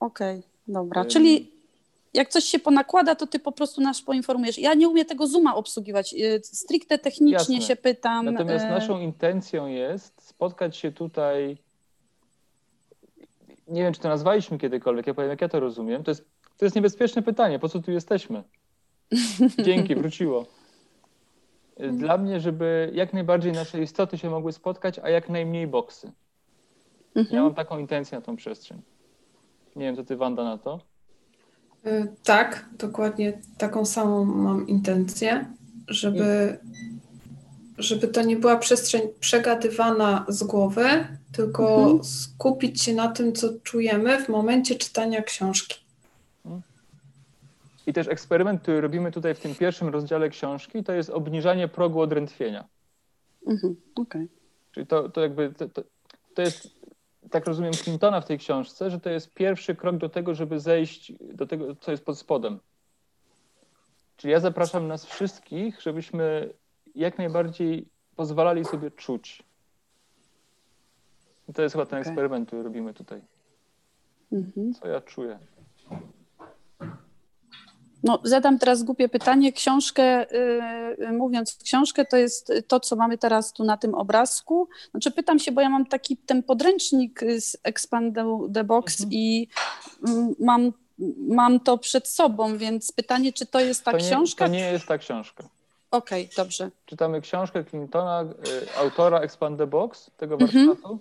okej, 0.00 0.42
dobra. 0.68 1.02
Ym. 1.02 1.08
Czyli 1.08 1.52
jak 2.14 2.28
coś 2.28 2.44
się 2.44 2.58
ponakłada, 2.58 3.14
to 3.14 3.26
ty 3.26 3.38
po 3.38 3.52
prostu 3.52 3.80
nas 3.80 4.02
poinformujesz. 4.02 4.58
Ja 4.58 4.74
nie 4.74 4.88
umiem 4.88 5.06
tego 5.06 5.26
Zooma 5.26 5.54
obsługiwać. 5.54 6.14
Y, 6.14 6.40
Stricte 6.42 6.98
technicznie 6.98 7.56
Jasne. 7.56 7.60
się 7.60 7.76
pytam. 7.76 8.24
Natomiast 8.24 8.64
y, 8.64 8.68
naszą 8.68 9.00
intencją 9.00 9.66
jest 9.66 10.22
spotkać 10.22 10.76
się 10.76 10.92
tutaj. 10.92 11.58
Nie 13.68 13.82
wiem, 13.82 13.92
czy 13.92 14.00
to 14.00 14.08
nazwaliśmy 14.08 14.58
kiedykolwiek. 14.58 15.06
Ja 15.06 15.14
powiem, 15.14 15.30
jak 15.30 15.40
ja 15.40 15.48
to 15.48 15.60
rozumiem. 15.60 16.04
To 16.04 16.10
jest, 16.10 16.24
to 16.56 16.64
jest 16.64 16.76
niebezpieczne 16.76 17.22
pytanie. 17.22 17.58
Po 17.58 17.68
co 17.68 17.80
tu 17.80 17.90
jesteśmy? 17.90 18.42
Dzięki, 19.64 19.94
wróciło. 20.00 20.46
Dla 21.92 22.18
mnie, 22.18 22.40
żeby 22.40 22.90
jak 22.94 23.12
najbardziej 23.12 23.52
nasze 23.52 23.82
istoty 23.82 24.18
się 24.18 24.30
mogły 24.30 24.52
spotkać, 24.52 24.98
a 24.98 25.08
jak 25.10 25.28
najmniej 25.28 25.66
boksy. 25.66 26.12
Mhm. 27.14 27.36
Ja 27.36 27.42
mam 27.42 27.54
taką 27.54 27.78
intencję 27.78 28.18
na 28.18 28.22
tą 28.24 28.36
przestrzeń. 28.36 28.82
Nie 29.76 29.84
wiem, 29.84 29.96
co 29.96 30.04
ty, 30.04 30.16
Wanda, 30.16 30.44
na 30.44 30.58
to. 30.58 30.80
Y, 31.86 32.06
Tak, 32.24 32.68
dokładnie 32.78 33.38
taką 33.58 33.84
samą 33.84 34.24
mam 34.24 34.66
intencję, 34.68 35.44
żeby, 35.88 36.58
żeby 37.78 38.08
to 38.08 38.22
nie 38.22 38.36
była 38.36 38.56
przestrzeń 38.56 39.02
przegadywana 39.20 40.26
z 40.28 40.42
głowy, 40.44 40.86
tylko 41.32 41.76
Mhm. 41.76 42.04
skupić 42.04 42.82
się 42.82 42.94
na 42.94 43.08
tym, 43.08 43.32
co 43.32 43.48
czujemy 43.62 44.24
w 44.24 44.28
momencie 44.28 44.74
czytania 44.74 45.22
książki. 45.22 45.83
I 47.86 47.92
też 47.92 48.08
eksperyment, 48.08 48.62
który 48.62 48.80
robimy 48.80 49.12
tutaj 49.12 49.34
w 49.34 49.40
tym 49.40 49.54
pierwszym 49.54 49.88
rozdziale 49.88 50.28
książki, 50.28 50.84
to 50.84 50.92
jest 50.92 51.10
obniżanie 51.10 51.68
progu 51.68 52.00
odrętwienia. 52.00 52.64
Mhm. 53.46 53.76
Okej. 53.94 54.28
Czyli 54.72 54.86
to, 54.86 55.08
to 55.08 55.20
jakby 55.20 55.52
to, 55.52 55.68
to, 55.68 55.82
to 56.34 56.42
jest, 56.42 56.68
tak 57.30 57.46
rozumiem 57.46 57.72
Clintona 57.72 58.20
w 58.20 58.26
tej 58.26 58.38
książce, 58.38 58.90
że 58.90 59.00
to 59.00 59.10
jest 59.10 59.34
pierwszy 59.34 59.74
krok 59.74 59.96
do 59.96 60.08
tego, 60.08 60.34
żeby 60.34 60.60
zejść 60.60 61.12
do 61.20 61.46
tego, 61.46 61.76
co 61.76 61.90
jest 61.90 62.04
pod 62.04 62.18
spodem. 62.18 62.58
Czyli 64.16 64.32
ja 64.32 64.40
zapraszam 64.40 64.88
nas 64.88 65.06
wszystkich, 65.06 65.80
żebyśmy 65.80 66.52
jak 66.94 67.18
najbardziej 67.18 67.88
pozwalali 68.16 68.64
sobie 68.64 68.90
czuć. 68.90 69.42
I 71.48 71.52
to 71.52 71.62
jest 71.62 71.72
chyba 71.72 71.86
ten 71.86 71.98
Okej. 71.98 72.10
eksperyment, 72.10 72.46
który 72.46 72.62
robimy 72.62 72.94
tutaj. 72.94 73.20
Mhm. 74.32 74.74
Co 74.74 74.88
ja 74.88 75.00
czuję? 75.00 75.38
No, 78.04 78.18
zadam 78.24 78.58
teraz 78.58 78.82
głupie 78.82 79.08
pytanie. 79.08 79.52
Książkę, 79.52 80.26
yy, 80.98 81.12
mówiąc 81.12 81.58
książkę, 81.64 82.04
to 82.04 82.16
jest 82.16 82.52
to, 82.68 82.80
co 82.80 82.96
mamy 82.96 83.18
teraz 83.18 83.52
tu 83.52 83.64
na 83.64 83.76
tym 83.76 83.94
obrazku. 83.94 84.68
Znaczy 84.90 85.10
pytam 85.10 85.38
się, 85.38 85.52
bo 85.52 85.60
ja 85.60 85.68
mam 85.68 85.86
taki 85.86 86.16
ten 86.16 86.42
podręcznik 86.42 87.20
z 87.38 87.56
Expand 87.62 88.14
the- 88.54 88.64
Box 88.64 89.00
Mhm. 89.00 89.12
i 89.12 89.48
mm, 90.08 90.34
mam, 90.40 90.72
mam 91.28 91.60
to 91.60 91.78
przed 91.78 92.08
sobą, 92.08 92.56
więc 92.58 92.92
pytanie, 92.92 93.32
czy 93.32 93.46
to 93.46 93.60
jest 93.60 93.84
ta 93.84 93.90
to, 93.90 93.98
nie, 93.98 94.04
książka? 94.04 94.44
to 94.44 94.50
nie 94.52 94.72
jest 94.72 94.86
ta 94.86 94.98
książka. 94.98 95.44
Okej, 95.90 96.28
dobrze. 96.36 96.70
Czytamy 96.86 97.20
książkę 97.20 97.64
Clintona, 97.64 98.22
y, 98.22 98.78
autora 98.78 99.18
Expand 99.20 99.58
the 99.58 99.66
Box, 99.66 100.10
tego 100.16 100.34
Mhm. 100.34 100.66
warsztatu. 100.66 100.98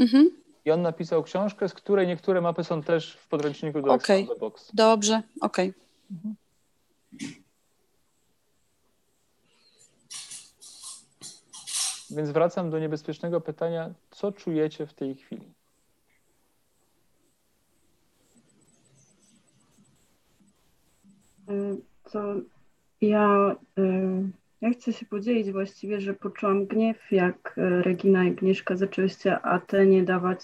Mhm. 0.00 0.30
I 0.64 0.70
on 0.70 0.82
napisał 0.82 1.22
książkę, 1.22 1.68
z 1.68 1.74
której 1.74 2.06
niektóre 2.06 2.40
mapy 2.40 2.64
są 2.64 2.82
też 2.82 3.12
w 3.16 3.28
podręczniku 3.28 3.82
do 3.82 3.92
Okej. 3.92 4.20
Expand 4.20 4.38
the 4.40 4.46
Box. 4.46 4.70
Dobrze, 4.74 5.22
okej. 5.40 5.72
Więc 12.10 12.30
wracam 12.30 12.70
do 12.70 12.78
niebezpiecznego 12.78 13.40
pytania, 13.40 13.94
co 14.10 14.32
czujecie 14.32 14.86
w 14.86 14.94
tej 14.94 15.14
chwili? 15.14 15.54
Y, 21.50 21.76
To 22.12 22.34
ja, 23.00 23.56
y, 23.78 24.30
ja 24.60 24.70
chcę 24.70 24.92
się 24.92 25.06
podzielić 25.06 25.52
właściwie, 25.52 26.00
że 26.00 26.14
poczułam 26.14 26.66
gniew, 26.66 27.12
jak 27.12 27.58
y, 27.58 27.82
Regina 27.82 28.24
i 28.24 28.28
Agnieszka 28.28 28.76
zaczęłyście 28.76 29.40
Atenie 29.40 30.02
dawać 30.02 30.40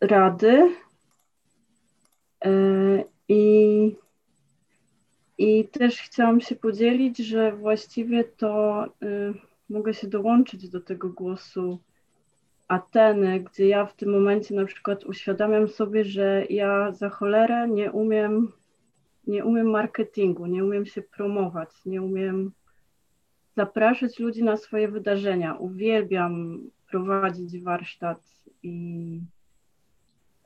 rady. 0.00 0.83
Y, 2.46 3.04
I, 3.28 3.96
I 5.38 5.68
też 5.68 6.00
chciałam 6.00 6.40
się 6.40 6.56
podzielić, 6.56 7.18
że 7.18 7.52
właściwie 7.52 8.24
to 8.24 8.84
y, 8.86 9.34
mogę 9.68 9.94
się 9.94 10.06
dołączyć 10.06 10.68
do 10.68 10.80
tego 10.80 11.08
głosu 11.08 11.78
Ateny, 12.68 13.40
gdzie 13.40 13.68
ja 13.68 13.86
w 13.86 13.96
tym 13.96 14.10
momencie 14.12 14.54
na 14.54 14.64
przykład 14.64 15.04
uświadamiam 15.04 15.68
sobie, 15.68 16.04
że 16.04 16.46
ja 16.50 16.92
za 16.92 17.10
cholerę 17.10 17.68
nie 17.68 17.92
umiem, 17.92 18.52
nie 19.26 19.44
umiem 19.44 19.70
marketingu, 19.70 20.46
nie 20.46 20.64
umiem 20.64 20.86
się 20.86 21.02
promować, 21.02 21.70
nie 21.86 22.02
umiem 22.02 22.52
zapraszać 23.56 24.18
ludzi 24.18 24.44
na 24.44 24.56
swoje 24.56 24.88
wydarzenia. 24.88 25.54
Uwielbiam 25.54 26.60
prowadzić 26.90 27.62
warsztat 27.62 28.20
i, 28.62 29.20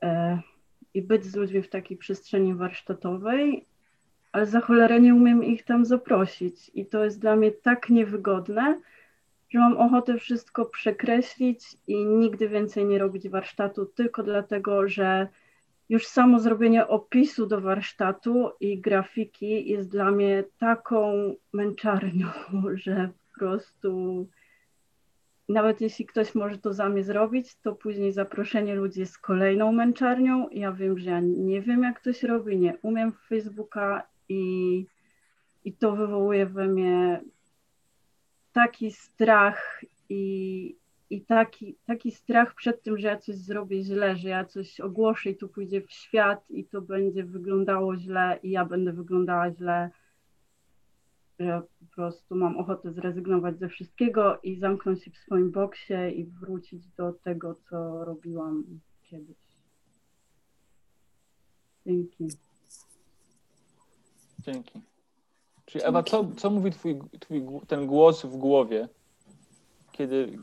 e, 0.03 0.39
i 0.93 1.01
być 1.01 1.25
z 1.25 1.35
ludźmi 1.35 1.61
w 1.61 1.69
takiej 1.69 1.97
przestrzeni 1.97 2.55
warsztatowej, 2.55 3.65
ale 4.31 4.45
za 4.45 4.59
cholerę 4.59 5.01
nie 5.01 5.15
umiem 5.15 5.43
ich 5.43 5.63
tam 5.63 5.85
zaprosić. 5.85 6.71
I 6.73 6.85
to 6.85 7.03
jest 7.03 7.19
dla 7.19 7.35
mnie 7.35 7.51
tak 7.51 7.89
niewygodne, 7.89 8.81
że 9.49 9.59
mam 9.59 9.77
ochotę 9.77 10.17
wszystko 10.17 10.65
przekreślić 10.65 11.77
i 11.87 12.05
nigdy 12.05 12.49
więcej 12.49 12.85
nie 12.85 12.99
robić 12.99 13.29
warsztatu, 13.29 13.85
tylko 13.85 14.23
dlatego, 14.23 14.87
że 14.87 15.27
już 15.89 16.07
samo 16.07 16.39
zrobienie 16.39 16.87
opisu 16.87 17.45
do 17.45 17.61
warsztatu 17.61 18.51
i 18.59 18.81
grafiki 18.81 19.69
jest 19.69 19.91
dla 19.91 20.11
mnie 20.11 20.43
taką 20.57 21.33
męczarnią, 21.53 22.27
że 22.83 23.09
po 23.33 23.39
prostu 23.39 24.27
nawet 25.49 25.81
jeśli 25.81 26.05
ktoś 26.05 26.35
może 26.35 26.57
to 26.57 26.73
za 26.73 26.89
mnie 26.89 27.03
zrobić, 27.03 27.55
to 27.55 27.75
później 27.75 28.11
zaproszenie 28.11 28.75
ludzi 28.75 28.99
jest 28.99 29.17
kolejną 29.17 29.71
męczarnią. 29.71 30.49
Ja 30.51 30.71
wiem, 30.71 30.97
że 30.97 31.09
ja 31.09 31.19
nie 31.19 31.61
wiem, 31.61 31.83
jak 31.83 32.15
się 32.15 32.27
robi, 32.27 32.57
nie 32.57 32.77
umiem 32.81 33.11
Facebooka 33.11 34.07
i, 34.29 34.85
i 35.65 35.73
to 35.73 35.95
wywołuje 35.95 36.45
we 36.45 36.67
mnie 36.67 37.21
taki 38.53 38.91
strach 38.91 39.81
i, 40.09 40.75
i 41.09 41.21
taki, 41.21 41.75
taki 41.85 42.11
strach 42.11 42.55
przed 42.55 42.83
tym, 42.83 42.97
że 42.97 43.07
ja 43.07 43.17
coś 43.17 43.35
zrobię 43.35 43.83
źle, 43.83 44.15
że 44.15 44.29
ja 44.29 44.45
coś 44.45 44.79
ogłoszę 44.79 45.29
i 45.29 45.35
to 45.35 45.47
pójdzie 45.47 45.81
w 45.81 45.91
świat 45.91 46.51
i 46.51 46.65
to 46.65 46.81
będzie 46.81 47.23
wyglądało 47.23 47.97
źle 47.97 48.39
i 48.43 48.49
ja 48.49 48.65
będę 48.65 48.93
wyglądała 48.93 49.51
źle, 49.51 49.89
że 51.39 51.61
po 51.79 51.95
prostu 51.95 52.35
mam 52.35 52.57
ochotę 52.57 52.93
zrezygnować 52.93 53.59
ze 53.59 53.69
wszystkiego 53.69 54.39
i 54.43 54.59
zamknąć 54.59 55.03
się 55.03 55.11
w 55.11 55.17
swoim 55.17 55.51
boksie 55.51 55.93
i 56.15 56.25
wrócić 56.25 56.87
do 56.87 57.13
tego, 57.13 57.55
co 57.69 58.05
robiłam 58.05 58.63
kiedyś. 59.03 59.37
Dzięki. 61.85 62.27
Dzięki. 64.39 64.81
Czyli 65.65 65.85
Ewa, 65.85 66.03
co, 66.03 66.25
co 66.37 66.49
mówi 66.49 66.71
twój, 66.71 66.99
twój 67.19 67.43
ten 67.67 67.87
głos 67.87 68.25
w 68.25 68.37
głowie, 68.37 68.89
kiedy 69.91 70.37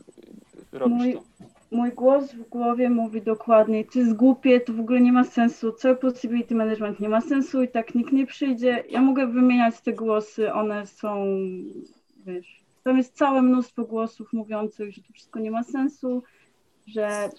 robisz 0.71 0.97
Mój- 0.97 1.13
to? 1.13 1.23
Mój 1.71 1.91
głos 1.91 2.33
w 2.33 2.49
głowie 2.49 2.89
mówi 2.89 3.21
dokładnie, 3.21 3.85
to 3.85 3.99
jest 3.99 4.13
głupie, 4.13 4.59
to 4.59 4.73
w 4.73 4.79
ogóle 4.79 5.01
nie 5.01 5.11
ma 5.11 5.23
sensu, 5.23 5.71
cały 5.71 5.95
possibility 5.95 6.55
management 6.55 6.99
nie 6.99 7.09
ma 7.09 7.21
sensu 7.21 7.63
i 7.63 7.67
tak 7.67 7.95
nikt 7.95 8.11
nie 8.11 8.25
przyjdzie. 8.25 8.83
Ja 8.89 9.01
mogę 9.01 9.27
wymieniać 9.27 9.81
te 9.81 9.93
głosy, 9.93 10.53
one 10.53 10.85
są, 10.85 11.25
wiesz, 12.25 12.63
tam 12.83 12.97
jest 12.97 13.15
całe 13.15 13.41
mnóstwo 13.41 13.83
głosów 13.83 14.33
mówiących, 14.33 14.93
że 14.93 15.01
to 15.01 15.13
wszystko 15.13 15.39
nie 15.39 15.51
ma 15.51 15.63
sensu, 15.63 16.23
że 16.85 17.29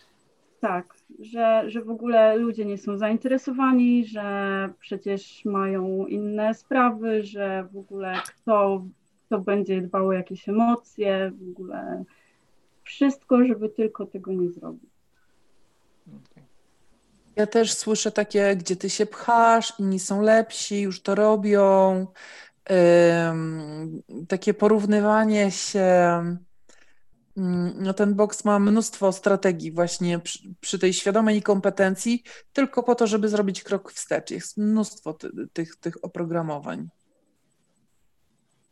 tak, 0.61 0.95
że, 1.19 1.65
że 1.67 1.83
w 1.83 1.91
ogóle 1.91 2.37
ludzie 2.37 2.65
nie 2.65 2.79
są 2.79 2.99
zainteresowani, 2.99 4.05
że 4.05 4.69
przecież 4.81 5.45
mają 5.45 6.07
inne 6.07 6.55
sprawy, 6.55 7.23
że 7.23 7.69
w 7.73 7.77
ogóle 7.77 8.15
kto, 8.27 8.85
kto 9.27 9.39
będzie 9.39 9.83
dbał 9.83 10.09
o 10.09 10.13
jakieś 10.13 10.49
emocje, 10.49 11.33
w 11.35 11.51
ogóle 11.51 12.05
wszystko, 12.89 13.45
żeby 13.45 13.69
tylko 13.69 14.07
tego 14.07 14.33
nie 14.33 14.51
zrobić. 14.51 14.91
Ja 17.37 17.47
też 17.47 17.73
słyszę 17.73 18.13
takie, 18.13 18.57
gdzie 18.57 18.77
ty 18.77 18.91
się 18.91 19.07
pchasz, 19.07 19.73
inni 19.79 19.99
są 19.99 20.23
lepsi, 20.23 20.81
już 20.81 21.03
to 21.03 21.15
robią. 21.15 22.07
Ym, 23.31 24.03
takie 24.29 24.55
porównywanie 24.55 25.51
się. 25.51 25.89
Ym, 27.39 27.75
No 27.79 27.95
ten 27.95 28.15
boks 28.15 28.45
ma 28.45 28.59
mnóstwo 28.59 29.13
strategii 29.13 29.73
właśnie 29.73 30.19
przy, 30.19 30.55
przy 30.61 30.79
tej 30.79 30.93
świadomej 30.93 31.43
kompetencji, 31.43 32.23
tylko 32.53 32.83
po 32.83 32.95
to, 32.95 33.07
żeby 33.07 33.29
zrobić 33.29 33.63
krok 33.63 33.93
wstecz. 33.93 34.31
Jest 34.31 34.57
mnóstwo 34.57 35.13
ty, 35.13 35.31
tych, 35.53 35.77
tych 35.77 36.05
oprogramowań. 36.05 36.89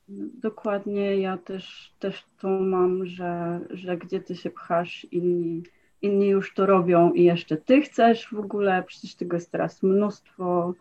Dokładnie, 0.09 1.21
ja 1.21 1.39
też, 1.39 1.95
też 1.99 2.25
to 2.41 2.49
mam, 2.49 3.07
że, 3.07 3.61
że 3.71 3.97
gdzie 3.97 4.21
ty 4.21 4.37
się 4.37 4.51
pchasz, 4.51 5.07
inni, 5.11 5.63
inni 6.03 6.29
już 6.29 6.55
to 6.55 6.67
robią 6.67 7.13
i 7.13 7.25
jeszcze 7.25 7.57
ty 7.57 7.83
chcesz 7.83 8.29
w 8.33 8.39
ogóle, 8.39 8.85
przecież 8.87 9.15
tego 9.15 9.37
jest 9.37 9.51
teraz 9.51 9.83
mnóstwo. 9.83 10.75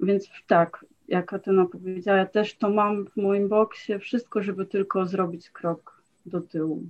Więc 0.00 0.28
tak, 0.46 0.86
jak 1.08 1.32
Atena 1.32 1.66
powiedziała, 1.66 2.18
ja 2.18 2.26
też 2.26 2.56
to 2.56 2.70
mam 2.70 3.06
w 3.06 3.16
moim 3.16 3.48
boksie, 3.48 3.98
wszystko, 3.98 4.42
żeby 4.42 4.66
tylko 4.66 5.06
zrobić 5.06 5.50
krok 5.50 6.02
do 6.26 6.40
tyłu. 6.40 6.82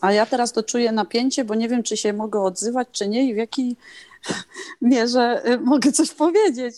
A 0.00 0.12
ja 0.12 0.26
teraz 0.26 0.52
to 0.52 0.62
czuję 0.62 0.92
napięcie, 0.92 1.44
bo 1.44 1.54
nie 1.54 1.68
wiem, 1.68 1.82
czy 1.82 1.96
się 1.96 2.12
mogę 2.12 2.40
odzywać, 2.40 2.88
czy 2.92 3.08
nie 3.08 3.30
i 3.30 3.34
w 3.34 3.36
jaki 3.36 3.76
mierze 4.80 5.42
y, 5.46 5.60
mogę 5.60 5.92
coś 5.92 6.10
powiedzieć, 6.10 6.74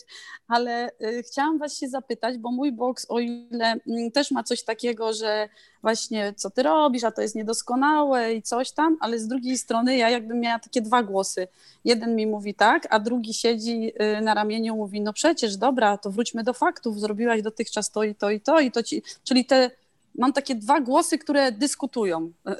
ale 0.47 0.91
y, 1.01 1.23
chciałam 1.23 1.57
was 1.57 1.77
się 1.77 1.89
zapytać, 1.89 2.37
bo 2.37 2.51
mój 2.51 2.71
boks, 2.71 3.05
o 3.09 3.19
ile 3.19 3.75
mm, 3.87 4.11
też 4.11 4.31
ma 4.31 4.43
coś 4.43 4.63
takiego, 4.63 5.13
że 5.13 5.49
właśnie 5.81 6.33
co 6.37 6.49
ty 6.49 6.63
robisz, 6.63 7.03
a 7.03 7.11
to 7.11 7.21
jest 7.21 7.35
niedoskonałe 7.35 8.33
i 8.33 8.41
coś 8.41 8.71
tam, 8.71 8.97
ale 8.99 9.19
z 9.19 9.27
drugiej 9.27 9.57
strony 9.57 9.97
ja 9.97 10.09
jakbym 10.09 10.39
miała 10.39 10.59
takie 10.59 10.81
dwa 10.81 11.03
głosy. 11.03 11.47
Jeden 11.85 12.15
mi 12.15 12.27
mówi 12.27 12.53
tak, 12.53 12.87
a 12.89 12.99
drugi 12.99 13.33
siedzi 13.33 13.93
y, 14.17 14.21
na 14.21 14.33
ramieniu 14.33 14.75
mówi, 14.75 15.01
no 15.01 15.13
przecież 15.13 15.57
dobra, 15.57 15.97
to 15.97 16.11
wróćmy 16.11 16.43
do 16.43 16.53
faktów, 16.53 16.99
zrobiłaś 16.99 17.41
dotychczas 17.41 17.91
to 17.91 18.03
i 18.03 18.15
to 18.15 18.29
i 18.29 18.41
to 18.41 18.59
i 18.59 18.71
to 18.71 18.83
ci, 18.83 19.03
czyli 19.23 19.45
te 19.45 19.71
mam 20.15 20.33
takie 20.33 20.55
dwa 20.55 20.81
głosy, 20.81 21.17
które 21.17 21.51
dyskutują. 21.51 22.31
Yy, 22.45 22.55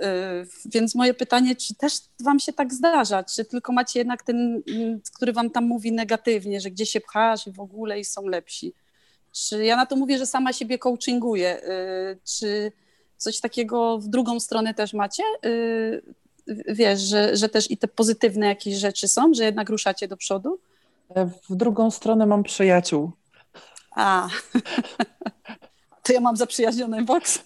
Więc 0.66 0.96
moje 0.96 1.14
pytanie, 1.14 1.56
czy 1.56 1.76
też 1.76 1.94
wam 2.20 2.40
się 2.40 2.54
tak 2.54 2.74
zdarza? 2.74 3.24
Czy 3.24 3.46
tylko 3.46 3.74
macie 3.74 4.00
jednak 4.00 4.24
ten, 4.24 4.62
mm, 4.68 5.02
który 5.16 5.34
wam 5.34 5.50
tam 5.50 5.66
mówi 5.66 5.92
negatywnie, 5.92 6.62
że 6.62 6.72
gdzie 6.72 6.86
się 6.86 7.02
pchasz 7.02 7.48
i 7.48 7.52
w 7.52 7.60
ogóle 7.60 8.00
i 8.00 8.06
są 8.06 8.28
lepsi? 8.28 8.74
Czy 9.32 9.66
ja 9.66 9.76
na 9.76 9.86
to 9.86 9.96
mówię, 9.96 10.18
że 10.18 10.26
sama 10.26 10.54
siebie 10.54 10.80
coachinguję? 10.80 11.62
Yy, 11.68 12.20
Czy 12.24 12.72
coś 13.18 13.40
takiego 13.40 13.98
w 14.00 14.08
drugą 14.08 14.40
stronę 14.40 14.74
też 14.74 14.94
macie? 14.94 15.24
Wiesz, 16.68 17.00
że, 17.00 17.38
że 17.38 17.50
też 17.50 17.72
i 17.72 17.78
te 17.78 17.88
pozytywne 17.88 18.48
jakieś 18.48 18.76
rzeczy 18.76 19.08
są, 19.08 19.34
że 19.34 19.44
jednak 19.44 19.70
ruszacie 19.70 20.08
do 20.08 20.18
przodu? 20.18 20.60
W 21.50 21.56
drugą 21.56 21.92
stronę 21.92 22.26
mam 22.26 22.44
przyjaciół. 22.44 23.12
A, 23.96 24.28
to 26.04 26.14
ja 26.14 26.20
mam 26.22 26.36
zaprzyjaźniony 26.36 27.06
boks. 27.06 27.44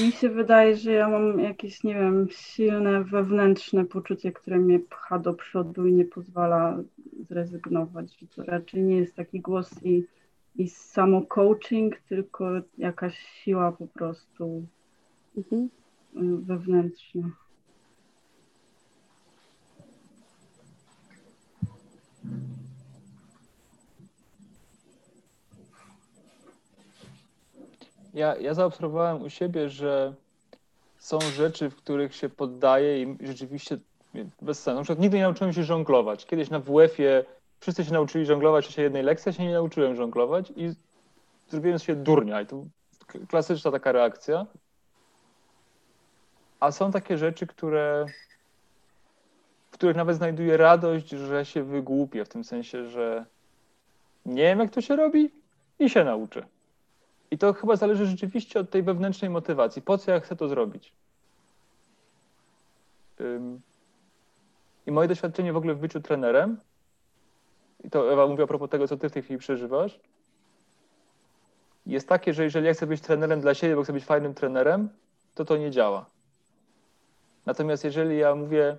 Mi 0.00 0.12
się 0.12 0.28
wydaje, 0.28 0.76
że 0.76 0.92
ja 0.92 1.08
mam 1.08 1.40
jakieś, 1.40 1.84
nie 1.84 1.94
wiem, 1.94 2.28
silne 2.30 3.04
wewnętrzne 3.04 3.84
poczucie, 3.84 4.32
które 4.32 4.58
mnie 4.58 4.80
pcha 4.80 5.18
do 5.18 5.34
przodu 5.34 5.86
i 5.86 5.92
nie 5.92 6.04
pozwala 6.04 6.78
zrezygnować. 7.28 8.18
Że 8.20 8.26
to 8.26 8.42
raczej 8.42 8.82
nie 8.82 8.96
jest 8.96 9.16
taki 9.16 9.40
głos 9.40 9.70
i, 9.82 10.04
i 10.56 10.68
samo 10.68 11.22
coaching, 11.22 11.96
tylko 12.08 12.50
jakaś 12.78 13.18
siła 13.18 13.72
po 13.72 13.86
prostu 13.86 14.66
Mhm. 15.36 15.68
wewnętrzna. 16.46 17.30
Ja, 28.14 28.36
ja 28.36 28.54
zaobserwowałem 28.54 29.22
u 29.22 29.30
siebie, 29.30 29.68
że 29.68 30.14
są 30.98 31.20
rzeczy, 31.20 31.70
w 31.70 31.76
których 31.76 32.14
się 32.14 32.28
poddaję 32.28 33.02
i 33.02 33.16
rzeczywiście 33.20 33.78
bez 34.42 34.62
sensu. 34.62 34.76
Na 34.76 34.82
przykład 34.82 34.98
nigdy 34.98 35.16
nie 35.16 35.22
nauczyłem 35.22 35.52
się 35.52 35.64
żonglować. 35.64 36.26
Kiedyś 36.26 36.50
na 36.50 36.58
WF-ie 36.58 37.24
wszyscy 37.60 37.84
się 37.84 37.92
nauczyli 37.92 38.26
żonglować 38.26 38.64
w 38.64 38.68
czasie 38.68 38.82
jednej 38.82 39.02
lekcji, 39.02 39.32
się 39.32 39.44
nie 39.44 39.52
nauczyłem 39.52 39.96
żonglować 39.96 40.52
i 40.56 40.70
zrobiłem 41.48 41.78
się 41.78 41.94
durnia. 41.94 42.40
I 42.40 42.46
to 42.46 42.64
klasyczna 43.28 43.70
taka 43.70 43.92
reakcja. 43.92 44.46
A 46.60 46.72
są 46.72 46.92
takie 46.92 47.18
rzeczy, 47.18 47.46
które, 47.46 48.06
w 49.70 49.74
których 49.74 49.96
nawet 49.96 50.16
znajduję 50.16 50.56
radość, 50.56 51.08
że 51.08 51.44
się 51.44 51.62
wygłupię, 51.62 52.24
w 52.24 52.28
tym 52.28 52.44
sensie, 52.44 52.88
że 52.88 53.24
nie 54.26 54.42
wiem, 54.42 54.58
jak 54.58 54.70
to 54.70 54.80
się 54.80 54.96
robi 54.96 55.30
i 55.78 55.90
się 55.90 56.04
nauczę. 56.04 56.46
I 57.32 57.38
to 57.38 57.52
chyba 57.52 57.76
zależy 57.76 58.06
rzeczywiście 58.06 58.60
od 58.60 58.70
tej 58.70 58.82
wewnętrznej 58.82 59.30
motywacji. 59.30 59.82
Po 59.82 59.98
co 59.98 60.10
ja 60.10 60.20
chcę 60.20 60.36
to 60.36 60.48
zrobić? 60.48 60.92
I 64.86 64.92
moje 64.92 65.08
doświadczenie 65.08 65.52
w 65.52 65.56
ogóle 65.56 65.74
w 65.74 65.78
byciu 65.78 66.00
trenerem, 66.00 66.60
i 67.84 67.90
to 67.90 68.12
Ewa 68.12 68.26
mówi 68.26 68.42
a 68.42 68.46
propos 68.46 68.70
tego, 68.70 68.88
co 68.88 68.96
ty 68.96 69.08
w 69.08 69.12
tej 69.12 69.22
chwili 69.22 69.38
przeżywasz, 69.38 70.00
jest 71.86 72.08
takie, 72.08 72.34
że 72.34 72.44
jeżeli 72.44 72.66
ja 72.66 72.74
chcę 72.74 72.86
być 72.86 73.00
trenerem 73.00 73.40
dla 73.40 73.54
siebie, 73.54 73.76
bo 73.76 73.82
chcę 73.82 73.92
być 73.92 74.04
fajnym 74.04 74.34
trenerem, 74.34 74.88
to 75.34 75.44
to 75.44 75.56
nie 75.56 75.70
działa. 75.70 76.06
Natomiast 77.46 77.84
jeżeli 77.84 78.18
ja 78.18 78.34
mówię, 78.34 78.76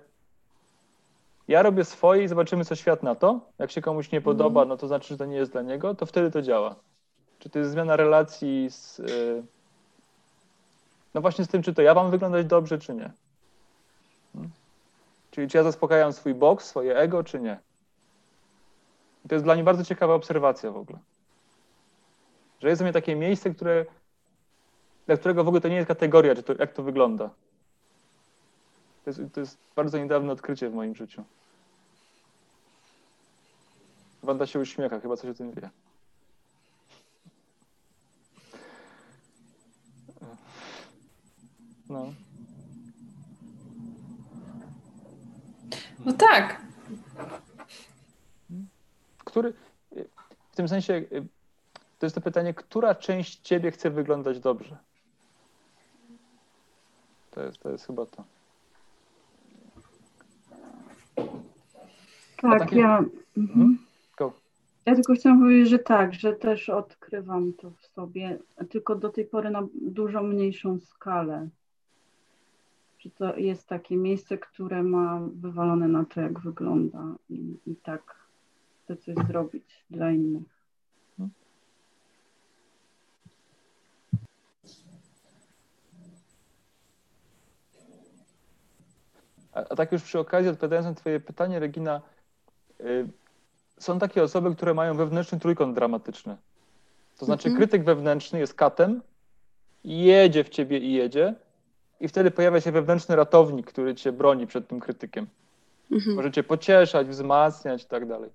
ja 1.48 1.62
robię 1.62 1.84
swoje 1.84 2.24
i 2.24 2.28
zobaczymy, 2.28 2.64
co 2.64 2.74
świat 2.74 3.02
na 3.02 3.14
to, 3.14 3.40
jak 3.58 3.70
się 3.70 3.80
komuś 3.80 4.12
nie 4.12 4.20
podoba, 4.20 4.64
no 4.64 4.76
to 4.76 4.86
znaczy, 4.86 5.08
że 5.08 5.18
to 5.18 5.24
nie 5.24 5.36
jest 5.36 5.52
dla 5.52 5.62
niego, 5.62 5.94
to 5.94 6.06
wtedy 6.06 6.30
to 6.30 6.42
działa. 6.42 6.76
Czy 7.44 7.50
to 7.50 7.58
jest 7.58 7.70
zmiana 7.70 7.96
relacji 7.96 8.70
z. 8.70 8.98
y, 8.98 9.42
No 11.14 11.20
właśnie 11.20 11.44
z 11.44 11.48
tym, 11.48 11.62
czy 11.62 11.74
to 11.74 11.82
ja 11.82 11.94
mam 11.94 12.10
wyglądać 12.10 12.46
dobrze, 12.46 12.78
czy 12.78 12.94
nie. 12.94 13.10
Hmm? 14.32 14.50
Czyli 15.30 15.48
czy 15.48 15.56
ja 15.56 15.62
zaspokajam 15.62 16.12
swój 16.12 16.34
boks, 16.34 16.66
swoje 16.66 16.96
ego, 16.96 17.24
czy 17.24 17.40
nie. 17.40 17.58
I 19.24 19.28
to 19.28 19.34
jest 19.34 19.44
dla 19.44 19.54
mnie 19.54 19.64
bardzo 19.64 19.84
ciekawa 19.84 20.14
obserwacja 20.14 20.70
w 20.70 20.76
ogóle. 20.76 20.98
Że 22.60 22.68
jest 22.68 22.80
dla 22.80 22.84
mnie 22.84 22.92
takie 22.92 23.16
miejsce, 23.16 23.50
które, 23.50 23.86
dla 25.06 25.16
którego 25.16 25.44
w 25.44 25.48
ogóle 25.48 25.60
to 25.60 25.68
nie 25.68 25.76
jest 25.76 25.88
kategoria, 25.88 26.34
czy 26.34 26.42
to, 26.42 26.54
jak 26.58 26.72
to 26.72 26.82
wygląda. 26.82 27.30
To 29.04 29.10
jest, 29.10 29.20
to 29.32 29.40
jest 29.40 29.58
bardzo 29.76 29.98
niedawne 29.98 30.32
odkrycie 30.32 30.70
w 30.70 30.74
moim 30.74 30.94
życiu. 30.94 31.24
Wanda 34.22 34.46
się 34.46 34.58
uśmiecha, 34.60 35.00
chyba 35.00 35.16
coś 35.16 35.30
o 35.30 35.34
tym 35.34 35.52
wie. 35.52 35.70
No. 41.94 42.14
No 46.04 46.12
tak, 46.12 46.60
Który, 49.24 49.52
w 50.50 50.56
tym 50.56 50.68
sensie, 50.68 50.94
y, 50.94 51.26
to 51.98 52.06
jest 52.06 52.14
to 52.14 52.20
pytanie, 52.20 52.54
która 52.54 52.94
część 52.94 53.40
ciebie 53.40 53.70
chce 53.70 53.90
wyglądać 53.90 54.40
dobrze? 54.40 54.76
To 57.30 57.42
jest, 57.42 57.58
to 57.58 57.70
jest 57.70 57.86
chyba 57.86 58.06
to. 58.06 58.24
Tak, 62.36 62.72
ja. 62.72 63.04
Mhm. 63.36 63.78
Go. 64.16 64.32
Ja 64.86 64.94
tylko 64.94 65.14
chciałam 65.14 65.40
powiedzieć, 65.40 65.68
że 65.68 65.78
tak, 65.78 66.14
że 66.14 66.32
też 66.32 66.68
odkrywam 66.68 67.52
to 67.52 67.70
w 67.70 67.86
sobie, 67.86 68.38
tylko 68.70 68.94
do 68.96 69.08
tej 69.08 69.24
pory 69.24 69.50
na 69.50 69.62
dużo 69.74 70.22
mniejszą 70.22 70.80
skalę. 70.80 71.48
Że 73.04 73.10
to 73.10 73.36
jest 73.36 73.68
takie 73.68 73.96
miejsce, 73.96 74.38
które 74.38 74.82
ma 74.82 75.20
wywalone 75.34 75.88
na 75.88 76.04
to, 76.04 76.20
jak 76.20 76.40
wygląda 76.40 77.04
i, 77.30 77.56
i 77.66 77.76
tak 77.76 78.16
chce 78.84 78.96
coś 78.96 79.14
zrobić 79.26 79.84
dla 79.90 80.10
innych. 80.10 80.42
A, 89.52 89.58
a 89.58 89.76
tak 89.76 89.92
już 89.92 90.02
przy 90.02 90.18
okazji, 90.18 90.50
odpowiadając 90.50 90.86
na 90.86 90.94
twoje 90.94 91.20
pytanie, 91.20 91.58
Regina, 91.58 92.00
y, 92.80 93.08
są 93.78 93.98
takie 93.98 94.22
osoby, 94.22 94.54
które 94.54 94.74
mają 94.74 94.94
wewnętrzny 94.96 95.40
trójkąt 95.40 95.74
dramatyczny. 95.74 96.36
To 97.18 97.26
znaczy 97.26 97.48
Mhm. 97.48 97.56
krytyk 97.56 97.84
wewnętrzny 97.84 98.38
jest 98.38 98.54
katem, 98.54 99.02
jedzie 99.84 100.44
w 100.44 100.48
ciebie 100.48 100.78
i 100.78 100.92
jedzie 100.92 101.34
i 102.00 102.08
wtedy 102.08 102.30
pojawia 102.30 102.60
się 102.60 102.72
wewnętrzny 102.72 103.16
ratownik, 103.16 103.66
który 103.66 103.94
cię 103.94 104.12
broni 104.12 104.46
przed 104.46 104.68
tym 104.68 104.80
krytykiem. 104.80 105.26
Mhm. 105.92 106.16
Może 106.16 106.32
cię 106.32 106.42
pocieszać, 106.42 107.06
wzmacniać 107.08 107.82
i 107.82 107.86
tak 107.86 108.08
dalej. 108.08 108.30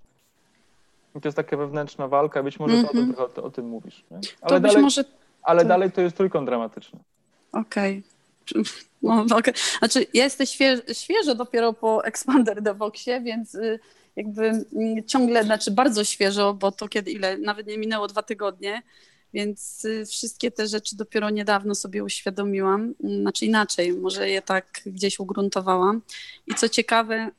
I 1.15 1.21
to 1.21 1.27
jest 1.27 1.35
taka 1.35 1.57
wewnętrzna 1.57 2.07
walka, 2.07 2.43
być 2.43 2.59
może 2.59 2.81
to 2.81 2.87
o, 2.89 2.91
tym, 2.91 2.99
Mhm. 2.99 3.15
trochę 3.15 3.41
o, 3.41 3.45
o 3.45 3.49
tym 3.51 3.65
mówisz. 3.67 4.03
Nie? 4.11 4.17
To 4.19 4.27
Ale, 4.41 4.59
być 4.59 4.71
dalej, 4.71 4.83
może 4.83 5.03
ale 5.43 5.61
to- 5.61 5.67
dalej 5.67 5.91
to 5.91 6.01
jest 6.01 6.17
trójkąt 6.17 6.45
dramatyczny. 6.49 6.99
Okej. 7.51 8.03
No, 9.01 9.25
okej. 9.37 9.53
Znaczy, 9.79 10.05
ja 10.13 10.23
jestem 10.23 10.47
świeżo, 10.47 10.81
świeżo 10.93 11.35
dopiero 11.35 11.73
po 11.73 12.05
Expander 12.05 12.61
Devoxie, 12.61 13.21
więc 13.21 13.55
y, 13.55 13.79
jakby 14.15 14.47
mm, 14.47 15.03
ciągle, 15.07 15.43
znaczy 15.43 15.71
bardzo 15.71 16.03
świeżo, 16.03 16.53
bo 16.53 16.71
to 16.71 16.87
kiedy 16.87 17.11
ile, 17.11 17.37
nawet 17.37 17.67
nie 17.67 17.77
minęło 17.77 18.07
dwa 18.07 18.23
tygodnie, 18.23 18.81
więc 19.33 19.85
y, 19.85 20.05
wszystkie 20.05 20.51
te 20.51 20.67
rzeczy 20.67 20.95
dopiero 20.95 21.29
niedawno 21.29 21.75
sobie 21.75 22.03
uświadomiłam, 22.03 22.93
Mm, 23.03 23.21
znaczy 23.21 23.45
inaczej, 23.45 23.93
może 23.93 24.29
je 24.29 24.41
tak 24.41 24.81
gdzieś 24.85 25.19
ugruntowałam. 25.19 26.01
I 26.47 26.55
co 26.55 26.69
ciekawe, 26.69 27.31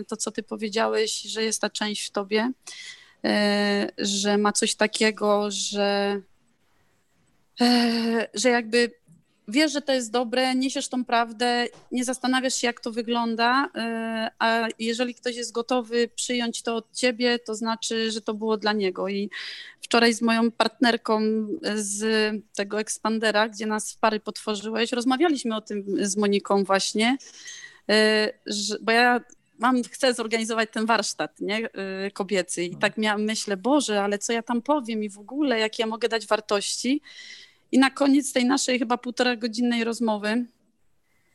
y, 0.00 0.04
to 0.04 0.16
co 0.16 0.30
ty 0.30 0.42
powiedziałeś, 0.42 1.22
że 1.22 1.42
jest 1.42 1.60
ta 1.60 1.70
część 1.70 2.06
w 2.06 2.10
tobie, 2.10 2.52
y, 3.24 3.28
że 3.98 4.38
ma 4.38 4.52
coś 4.52 4.74
takiego, 4.74 5.50
że, 5.50 6.20
że 8.34 8.50
jakby 8.50 8.90
wiesz, 9.48 9.72
że 9.72 9.82
to 9.82 9.92
jest 9.92 10.10
dobre, 10.10 10.54
niesiesz 10.54 10.88
tą 10.88 11.04
prawdę, 11.04 11.66
nie 11.92 12.04
zastanawiasz 12.04 12.54
się, 12.54 12.66
jak 12.66 12.80
to 12.80 12.90
wygląda, 12.90 13.66
y, 13.66 13.70
a 14.38 14.68
jeżeli 14.78 15.14
ktoś 15.14 15.36
jest 15.36 15.52
gotowy 15.52 16.08
przyjąć 16.08 16.62
to 16.62 16.76
od 16.76 16.92
ciebie, 16.92 17.38
to 17.38 17.54
znaczy, 17.54 18.10
że 18.10 18.20
to 18.20 18.34
było 18.34 18.56
dla 18.56 18.72
niego. 18.72 19.08
I 19.08 19.30
wczoraj 19.80 20.14
z 20.14 20.22
moją 20.22 20.50
partnerką 20.50 21.20
z 21.74 22.04
tego 22.56 22.80
Expandera, 22.80 23.48
gdzie 23.48 23.66
nas 23.66 23.92
w 23.92 23.98
pary 23.98 24.20
potworzyłeś, 24.20 24.92
rozmawialiśmy 24.92 25.56
o 25.56 25.60
tym 25.60 25.84
z 26.00 26.16
Moniką 26.16 26.64
właśnie, 26.64 27.16
y, 27.90 28.78
bo 28.80 28.92
ja 28.92 29.20
mam, 29.58 29.82
chcę 29.82 30.14
zorganizować 30.14 30.68
ten 30.72 30.86
warsztat 30.86 31.40
nie, 31.40 31.66
y, 32.06 32.10
kobiecy 32.10 32.64
i 32.64 32.76
tak 32.76 32.98
miałam, 32.98 33.22
myślę, 33.22 33.56
Boże, 33.56 34.02
ale 34.02 34.18
co 34.18 34.32
ja 34.32 34.42
tam 34.42 34.62
powiem 34.62 35.04
i 35.04 35.08
w 35.08 35.18
ogóle, 35.18 35.58
jakie 35.58 35.82
ja 35.82 35.86
mogę 35.86 36.08
dać 36.08 36.26
wartości. 36.26 37.00
I 37.74 37.78
na 37.78 37.90
koniec 37.90 38.32
tej 38.32 38.44
naszej 38.44 38.78
chyba 38.78 38.98
półtora 38.98 39.36
godzinnej 39.36 39.84
rozmowy 39.84 40.46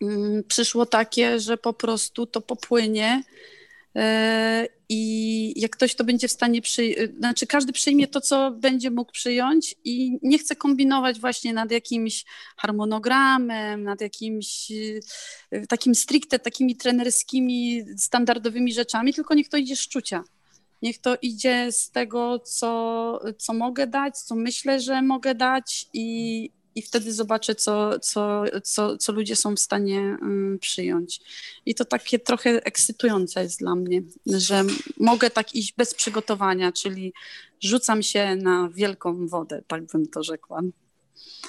mm, 0.02 0.44
przyszło 0.48 0.86
takie, 0.86 1.40
że 1.40 1.58
po 1.58 1.74
prostu 1.74 2.26
to 2.26 2.42
popłynie 2.42 3.24
e, 3.96 4.68
i 4.90 5.62
jak 5.62 5.72
ktoś 5.72 5.96
to 5.96 6.04
będzie 6.04 6.28
w 6.28 6.32
stanie 6.32 6.62
przyjąć, 6.62 7.12
znaczy 7.18 7.48
każdy 7.48 7.74
przyjmie 7.74 8.08
to, 8.08 8.22
co 8.22 8.52
będzie 8.52 8.92
mógł 8.92 9.12
przyjąć 9.12 9.76
i 9.84 10.20
nie 10.22 10.38
chce 10.40 10.56
kombinować 10.56 11.20
właśnie 11.20 11.54
nad 11.54 11.72
jakimś 11.72 12.26
harmonogramem, 12.58 13.84
nad 13.84 14.02
jakimś 14.02 14.72
e, 15.52 15.68
takim 15.68 15.96
stricte 15.96 16.40
takimi 16.40 16.76
trenerskimi, 16.76 17.86
standardowymi 17.98 18.74
rzeczami, 18.74 19.14
tylko 19.14 19.34
niech 19.34 19.50
to 19.50 19.58
idzie 19.58 19.76
z 19.76 19.88
czucia. 19.88 20.24
Niech 20.82 21.02
to 21.02 21.18
idzie 21.22 21.72
z 21.72 21.92
tego, 21.92 22.40
co, 22.40 23.22
co 23.38 23.54
mogę 23.54 23.88
dać, 23.88 24.18
co 24.20 24.36
myślę, 24.36 24.80
że 24.80 25.02
mogę 25.02 25.36
dać 25.36 25.90
i, 25.94 26.50
i 26.76 26.82
wtedy 26.82 27.14
zobaczę, 27.14 27.56
co, 27.56 28.00
co, 28.00 28.44
co, 28.64 28.98
co 28.98 29.12
ludzie 29.12 29.36
są 29.36 29.56
w 29.56 29.60
stanie 29.60 30.18
um, 30.22 30.58
przyjąć. 30.62 31.20
I 31.66 31.76
to 31.76 31.86
takie 31.86 32.20
trochę 32.20 32.50
ekscytujące 32.50 33.44
jest 33.44 33.60
dla 33.60 33.76
mnie, 33.76 34.02
że 34.26 34.64
mogę 34.98 35.30
tak 35.30 35.56
iść 35.56 35.74
bez 35.78 35.94
przygotowania, 35.94 36.72
czyli 36.72 37.14
rzucam 37.62 38.04
się 38.04 38.36
na 38.36 38.70
wielką 38.74 39.28
wodę, 39.28 39.62
tak 39.68 39.86
bym 39.86 40.08
to 40.08 40.24
rzekła. 40.24 40.60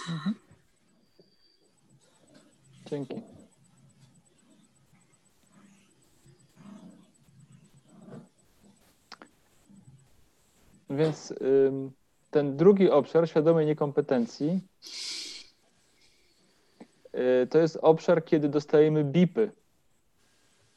Mhm. 0.08 0.34
Więc 10.90 11.34
ten 12.30 12.56
drugi 12.56 12.90
obszar 12.90 13.28
świadomej 13.28 13.66
niekompetencji 13.66 14.60
y, 17.14 17.46
to 17.46 17.58
jest 17.58 17.78
obszar, 17.82 18.24
kiedy 18.24 18.48
dostajemy 18.48 19.04
bipy. 19.04 19.52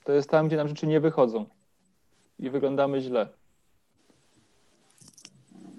To 0.03 0.11
jest 0.11 0.29
tam, 0.29 0.47
gdzie 0.47 0.57
nam 0.57 0.67
rzeczy 0.67 0.87
nie 0.87 0.99
wychodzą 0.99 1.45
i 2.39 2.49
wyglądamy 2.49 3.01
źle. 3.01 3.27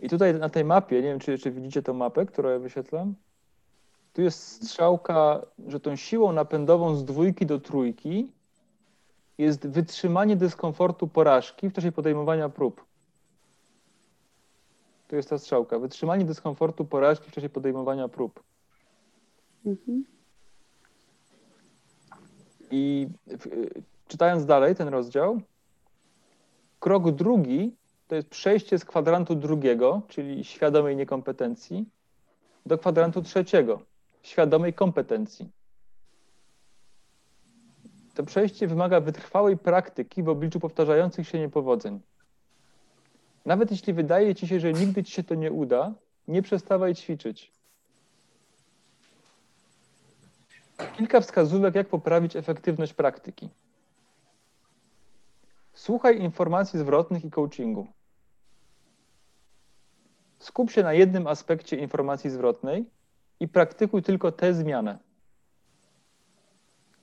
I 0.03 0.09
tutaj 0.09 0.35
na 0.35 0.49
tej 0.49 0.64
mapie, 0.64 0.97
nie 0.97 1.09
wiem, 1.09 1.18
czy, 1.18 1.38
czy 1.38 1.51
widzicie 1.51 1.83
tą 1.83 1.94
mapę, 1.94 2.27
którą 2.27 2.51
ja 2.51 2.59
wyświetlam, 2.59 3.14
tu 4.12 4.23
jest 4.23 4.64
strzałka, 4.64 5.47
że 5.68 5.81
tą 5.81 5.97
siłą 5.97 6.33
napędową 6.33 6.97
z 6.97 7.05
dwójki 7.05 7.47
do 7.47 7.61
trójki 7.61 8.33
jest 9.38 9.68
wytrzymanie 9.68 10.37
dyskomfortu 10.37 11.09
porażki 11.09 11.68
w 11.68 11.73
czasie 11.73 11.92
podejmowania 11.92 12.49
prób. 12.49 12.85
To 15.09 15.17
jest 15.17 15.31
ta 15.31 15.38
strzałka. 15.38 15.79
Wytrzymanie 15.79 16.25
dyskomfortu 16.25 16.85
porażki 16.85 17.31
w 17.31 17.33
czasie 17.33 17.49
podejmowania 17.49 18.09
prób. 18.09 18.43
Mhm. 19.67 20.05
I 22.71 23.09
w, 23.27 23.71
czytając 24.09 24.47
dalej 24.47 24.75
ten 24.75 24.88
rozdział, 24.88 25.40
krok 26.81 27.11
drugi 27.11 27.77
to 28.09 28.14
jest 28.14 28.29
przejście 28.29 28.79
z 28.79 28.85
kwadrantu 28.85 29.35
drugiego, 29.35 30.03
czyli 30.09 30.45
świadomej 30.45 30.97
niekompetencji, 30.97 31.85
do 32.67 32.79
kwadrantu 32.79 33.23
trzeciego, 33.23 33.81
świadomej 34.23 34.75
kompetencji. 34.75 35.51
To 38.14 38.23
przejście 38.23 38.67
wymaga 38.67 39.01
wytrwałej 39.01 39.59
praktyki 39.59 40.23
w 40.23 40.29
obliczu 40.29 40.61
powtarzających 40.61 41.29
się 41.29 41.38
niepowodzeń. 41.38 42.01
Nawet 43.44 43.70
jeśli 43.70 43.92
wydaje 43.92 44.35
ci 44.35 44.48
się, 44.48 44.61
że 44.61 44.72
nigdy 44.72 45.04
ci 45.04 45.12
się 45.12 45.24
to 45.24 45.35
nie 45.35 45.52
uda, 45.52 45.94
nie 46.28 46.42
przestawaj 46.42 46.94
ćwiczyć. 46.94 47.52
Kilka 50.96 51.20
wskazówek, 51.20 51.74
jak 51.74 51.88
poprawić 51.88 52.37
efektywność 52.37 52.94
praktyki. 52.94 53.48
Słuchaj 55.74 56.20
informacji 56.20 56.78
zwrotnych 56.78 57.24
i 57.24 57.30
coachingu. 57.30 57.87
Skup 60.38 60.70
się 60.70 60.83
na 60.83 60.92
jednym 60.92 61.26
aspekcie 61.26 61.76
informacji 61.76 62.30
zwrotnej 62.30 62.85
i 63.40 63.48
praktykuj 63.48 64.02
tylko 64.02 64.33
tę 64.33 64.54
zmianę. 64.54 64.98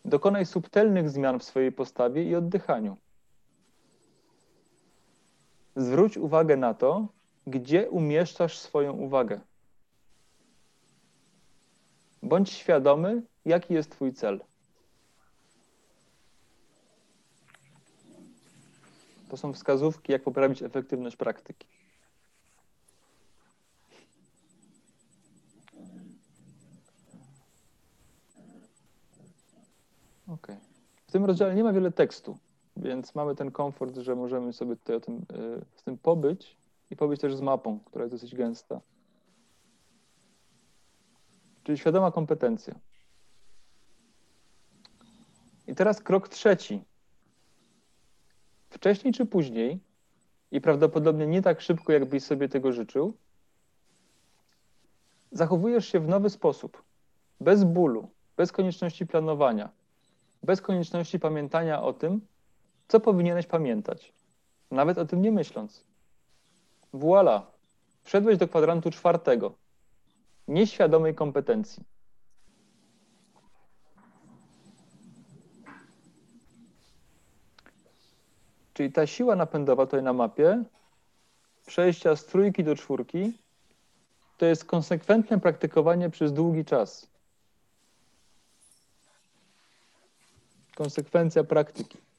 Dokonaj 0.05 0.45
subtelnych 0.45 1.09
zmian 1.09 1.39
w 1.39 1.43
swojej 1.43 1.71
postawie 1.71 2.23
i 2.23 2.35
oddychaniu 2.35 2.97
zwróć 5.75 6.17
uwagę 6.17 6.57
na 6.57 6.73
to, 6.73 7.07
gdzie 7.47 7.89
umieszczasz 7.89 8.57
swoją 8.57 8.93
uwagę. 8.93 9.39
Bądź 12.23 12.51
świadomy, 12.51 13.21
jaki 13.45 13.73
jest 13.73 13.91
Twój 13.91 14.13
cel. 14.13 14.39
To 19.29 19.37
są 19.37 19.53
wskazówki, 19.53 20.11
jak 20.11 20.23
poprawić 20.23 20.63
efektywność 20.63 21.15
praktyki. 21.15 21.67
Ok. 30.27 30.47
W 31.07 31.11
tym 31.11 31.25
rozdziale 31.25 31.55
nie 31.55 31.63
ma 31.63 31.73
wiele 31.73 31.91
tekstu. 31.91 32.37
Więc 32.81 33.15
mamy 33.15 33.35
ten 33.35 33.51
komfort, 33.51 33.97
że 33.97 34.15
możemy 34.15 34.53
sobie 34.53 34.75
tutaj 34.75 34.95
o 34.95 34.99
tym, 34.99 35.15
e, 35.15 35.65
z 35.75 35.83
tym 35.83 35.97
pobyć 35.97 36.57
i 36.89 36.95
pobyć 36.95 37.21
też 37.21 37.35
z 37.35 37.41
mapą, 37.41 37.79
która 37.85 38.03
jest 38.03 38.15
dosyć 38.15 38.35
gęsta. 38.35 38.81
Czyli 41.63 41.77
świadoma 41.77 42.11
kompetencja. 42.11 42.75
I 45.67 45.75
teraz 45.75 46.01
krok 46.01 46.29
trzeci. 46.29 46.83
Wcześniej 48.69 49.13
czy 49.13 49.25
później, 49.25 49.79
i 50.51 50.61
prawdopodobnie 50.61 51.27
nie 51.27 51.41
tak 51.41 51.61
szybko, 51.61 51.93
jakbyś 51.93 52.23
sobie 52.23 52.49
tego 52.49 52.71
życzył, 52.71 53.13
zachowujesz 55.31 55.85
się 55.85 55.99
w 55.99 56.07
nowy 56.07 56.29
sposób, 56.29 56.83
bez 57.39 57.63
bólu, 57.63 58.09
bez 58.37 58.51
konieczności 58.51 59.07
planowania, 59.07 59.69
bez 60.43 60.61
konieczności 60.61 61.19
pamiętania 61.19 61.81
o 61.81 61.93
tym, 61.93 62.21
co 62.91 62.99
powinieneś 62.99 63.45
pamiętać? 63.45 64.13
Nawet 64.71 64.97
o 64.97 65.05
tym 65.05 65.21
nie 65.21 65.31
myśląc. 65.31 65.83
Voila! 66.93 67.51
Wszedłeś 68.03 68.37
do 68.37 68.47
kwadrantu 68.47 68.91
czwartego. 68.91 69.53
Nieświadomej 70.47 71.15
kompetencji. 71.15 71.83
Czyli 78.73 78.91
ta 78.91 79.07
siła 79.07 79.35
napędowa 79.35 79.85
tutaj 79.85 80.03
na 80.03 80.13
mapie, 80.13 80.63
przejścia 81.65 82.15
z 82.15 82.25
trójki 82.25 82.63
do 82.63 82.75
czwórki, 82.75 83.33
to 84.37 84.45
jest 84.45 84.65
konsekwentne 84.65 85.39
praktykowanie 85.39 86.09
przez 86.09 86.33
długi 86.33 86.65
czas. 86.65 87.07
Konsekwencja 90.75 91.43
praktyki. 91.43 92.10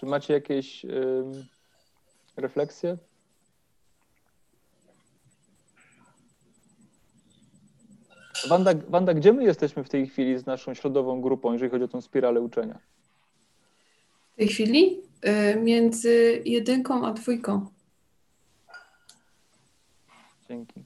Czy 0.00 0.06
macie 0.06 0.34
jakieś 0.34 0.84
y, 0.84 1.24
refleksje? 2.36 2.96
Wanda, 8.48 8.70
Wanda, 8.88 9.14
gdzie 9.14 9.32
my 9.32 9.44
jesteśmy 9.44 9.84
w 9.84 9.88
tej 9.88 10.06
chwili 10.06 10.38
z 10.38 10.46
naszą 10.46 10.74
środową 10.74 11.20
grupą, 11.20 11.52
jeżeli 11.52 11.70
chodzi 11.70 11.84
o 11.84 11.88
tą 11.88 12.00
spiralę 12.00 12.40
uczenia? 12.40 12.78
W 14.32 14.36
tej 14.36 14.48
chwili 14.48 15.00
y, 15.52 15.60
między 15.60 16.42
jedynką 16.44 17.06
a 17.06 17.12
dwójką. 17.12 17.66
Dzięki. 20.48 20.84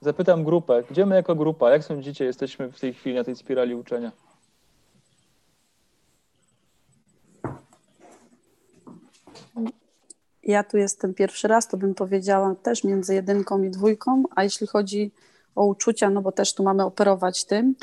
Zapytam 0.00 0.44
grupę, 0.44 0.82
gdzie 0.90 1.06
my 1.06 1.14
jako 1.14 1.34
grupa, 1.34 1.70
jak 1.70 1.84
sądzicie, 1.84 2.24
jesteśmy 2.24 2.72
w 2.72 2.80
tej 2.80 2.94
chwili 2.94 3.16
na 3.16 3.24
tej 3.24 3.36
spirali 3.36 3.74
uczenia? 3.74 4.12
Ja 10.50 10.64
tu 10.64 10.76
jestem 10.76 11.14
pierwszy 11.14 11.48
raz, 11.48 11.68
to 11.68 11.76
bym 11.76 11.94
powiedziała 11.94 12.54
też 12.54 12.84
między 12.84 13.14
jedynką 13.14 13.62
i 13.62 13.70
dwójką, 13.70 14.22
a 14.36 14.44
jeśli 14.44 14.66
chodzi 14.66 15.12
o 15.54 15.64
uczucia, 15.64 16.10
no 16.10 16.22
bo 16.22 16.32
też 16.32 16.54
tu 16.54 16.62
mamy 16.62 16.84
operować 16.84 17.44
tym, 17.44 17.74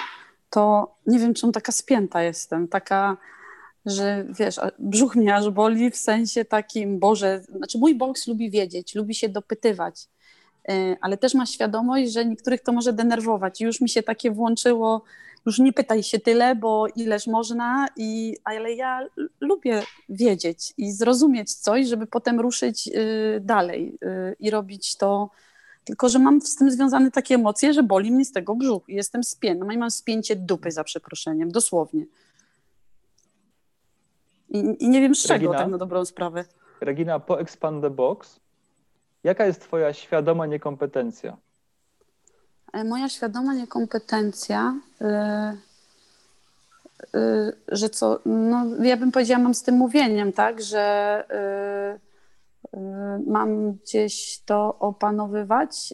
to 0.50 0.96
nie 1.08 1.20
wiem, 1.20 1.34
czemu 1.34 1.54
taka 1.54 1.72
spięta 1.72 2.24
jestem, 2.24 2.68
taka, 2.68 3.18
że 3.86 4.26
wiesz, 4.40 4.60
brzuch 4.80 5.16
mnie 5.16 5.36
aż 5.36 5.50
boli 5.50 5.92
w 5.92 5.98
sensie 5.98 6.46
takim, 6.46 7.00
Boże, 7.00 7.42
znaczy 7.56 7.78
mój 7.78 7.96
boks 7.96 8.28
lubi 8.28 8.52
wiedzieć, 8.52 8.96
lubi 8.96 9.16
się 9.16 9.30
dopytywać, 9.30 10.08
y, 10.70 10.98
ale 11.02 11.18
też 11.18 11.34
ma 11.34 11.46
świadomość, 11.46 12.12
że 12.12 12.26
niektórych 12.26 12.62
to 12.62 12.72
może 12.72 12.94
denerwować. 12.94 13.62
Już 13.62 13.82
mi 13.82 13.90
się 13.90 14.04
takie 14.04 14.32
włączyło, 14.32 15.02
już 15.48 15.60
nie 15.60 15.74
pytaj 15.74 16.04
się 16.04 16.20
tyle, 16.20 16.56
bo 16.56 16.88
ileż 16.96 17.28
można, 17.28 17.88
i, 17.96 18.38
ale 18.44 18.74
ja 18.74 19.08
lubię 19.40 19.84
wiedzieć 20.10 20.74
i 20.78 20.92
zrozumieć 20.92 21.54
coś, 21.54 21.88
żeby 21.88 22.08
potem 22.08 22.40
ruszyć 22.40 22.88
y, 22.88 23.40
dalej 23.42 23.98
y, 24.04 24.36
i 24.40 24.50
robić 24.50 24.96
to. 24.98 25.30
Tylko, 25.84 26.10
że 26.10 26.20
mam 26.20 26.42
z 26.42 26.56
tym 26.56 26.72
związane 26.72 27.12
takie 27.12 27.36
emocje, 27.36 27.74
że 27.74 27.84
boli 27.84 28.12
mnie 28.12 28.26
z 28.26 28.32
tego 28.32 28.56
brzuch 28.56 28.90
i 28.90 28.96
jestem 28.96 29.24
spięta. 29.24 29.74
I 29.74 29.78
mam 29.78 29.92
spięcie 29.92 30.36
dupy 30.36 30.72
za 30.72 30.84
przeproszeniem, 30.84 31.52
dosłownie. 31.52 32.06
I, 34.50 34.76
I 34.80 34.90
nie 34.90 35.02
wiem 35.02 35.16
z 35.16 35.24
czego 35.24 35.34
Regina? 35.34 35.58
tak 35.58 35.72
na 35.72 35.78
dobrą 35.78 36.06
sprawę. 36.06 36.46
Regina, 36.82 37.20
po 37.20 37.40
Expand 37.40 37.82
the 37.82 37.90
Box, 37.90 38.40
jaka 39.24 39.46
jest 39.46 39.62
twoja 39.62 39.94
świadoma 39.94 40.46
niekompetencja? 40.46 41.38
Moja 42.86 43.10
świadoma 43.10 43.54
niekompetencja, 43.54 44.80
y, 45.02 45.06
y, 47.18 47.54
że 47.68 47.90
co, 47.90 48.20
no 48.26 48.66
ja 48.84 48.98
bym 48.98 49.12
powiedziała, 49.12 49.44
mam 49.44 49.54
z 49.54 49.64
tym 49.64 49.76
mówieniem, 49.76 50.34
tak, 50.34 50.62
że 50.62 51.24
y, 51.94 52.08
mam 53.28 53.74
gdzieś 53.74 54.42
to 54.46 54.80
opanowywać. 54.80 55.94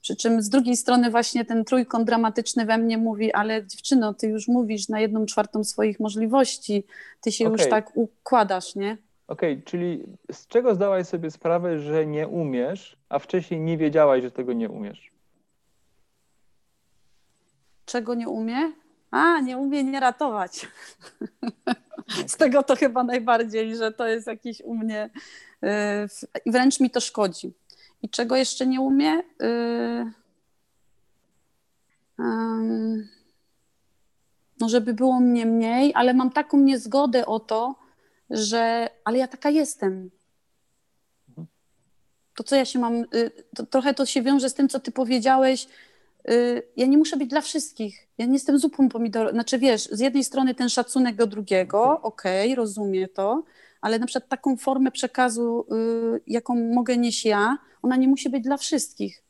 Przy 0.00 0.16
czym 0.16 0.42
z 0.42 0.48
drugiej 0.48 0.76
strony 0.76 1.10
właśnie 1.10 1.44
ten 1.44 1.64
trójkąt 1.64 2.06
dramatyczny 2.06 2.66
we 2.66 2.78
mnie 2.78 2.98
mówi, 2.98 3.32
ale 3.32 3.66
dziewczyno, 3.66 4.14
ty 4.14 4.26
już 4.26 4.48
mówisz 4.48 4.88
na 4.88 5.00
jedną 5.00 5.26
czwartą 5.26 5.64
swoich 5.64 6.00
możliwości, 6.00 6.84
ty 7.20 7.32
się 7.32 7.44
już 7.44 7.60
Okej. 7.60 7.70
tak 7.70 7.96
układasz, 7.96 8.74
nie? 8.74 8.96
Okej, 9.28 9.62
czyli 9.62 10.04
z 10.32 10.46
czego 10.46 10.74
zdałaś 10.74 11.06
sobie 11.06 11.30
sprawę, 11.30 11.78
że 11.78 12.06
nie 12.06 12.28
umiesz, 12.28 12.96
a 13.08 13.18
wcześniej 13.18 13.60
nie 13.60 13.78
wiedziałaś, 13.78 14.22
że 14.22 14.30
tego 14.30 14.52
nie 14.52 14.68
umiesz? 14.68 15.13
Czego 17.86 18.14
nie 18.14 18.28
umie? 18.28 18.72
A, 19.10 19.40
nie 19.40 19.58
umie 19.58 19.84
nie 19.84 20.00
ratować. 20.00 20.68
Z 22.26 22.36
tego 22.36 22.62
to 22.62 22.76
chyba 22.76 23.04
najbardziej, 23.04 23.76
że 23.76 23.92
to 23.92 24.06
jest 24.06 24.26
jakiś 24.26 24.60
u 24.60 24.74
mnie 24.74 25.10
y, 25.64 25.68
i 26.44 26.50
wręcz 26.50 26.80
mi 26.80 26.90
to 26.90 27.00
szkodzi. 27.00 27.52
I 28.02 28.08
czego 28.08 28.36
jeszcze 28.36 28.66
nie 28.66 28.80
umie? 28.80 29.22
Y, 29.42 30.12
no, 34.60 34.68
żeby 34.68 34.94
było 34.94 35.20
mnie 35.20 35.46
mniej, 35.46 35.92
ale 35.94 36.14
mam 36.14 36.30
taką 36.30 36.58
niezgodę 36.58 37.26
o 37.26 37.40
to, 37.40 37.74
że 38.30 38.90
ale 39.04 39.18
ja 39.18 39.28
taka 39.28 39.50
jestem. 39.50 40.10
To, 42.34 42.44
co 42.44 42.56
ja 42.56 42.64
się 42.64 42.78
mam, 42.78 42.94
y, 42.94 43.30
to, 43.56 43.66
trochę 43.66 43.94
to 43.94 44.06
się 44.06 44.22
wiąże 44.22 44.50
z 44.50 44.54
tym, 44.54 44.68
co 44.68 44.80
ty 44.80 44.92
powiedziałeś, 44.92 45.68
ja 46.76 46.86
nie 46.86 46.98
muszę 46.98 47.16
być 47.16 47.28
dla 47.30 47.40
wszystkich. 47.40 48.08
Ja 48.18 48.26
nie 48.26 48.32
jestem 48.32 48.58
zupą 48.58 48.88
pomidorową. 48.88 49.32
Znaczy 49.32 49.58
wiesz, 49.58 49.88
z 49.92 50.00
jednej 50.00 50.24
strony 50.24 50.54
ten 50.54 50.68
szacunek 50.68 51.16
do 51.16 51.26
drugiego, 51.26 52.00
okej, 52.02 52.54
rozumiem 52.54 53.08
to, 53.14 53.44
ale 53.80 53.98
na 53.98 54.06
przykład 54.06 54.28
taką 54.28 54.56
formę 54.56 54.90
przekazu, 54.90 55.66
y, 56.16 56.20
jaką 56.26 56.54
mogę 56.74 56.96
nieść 56.96 57.24
ja, 57.24 57.58
ona 57.82 57.96
nie 57.96 58.08
musi 58.08 58.30
być 58.30 58.44
dla 58.44 58.56
wszystkich. 58.56 59.22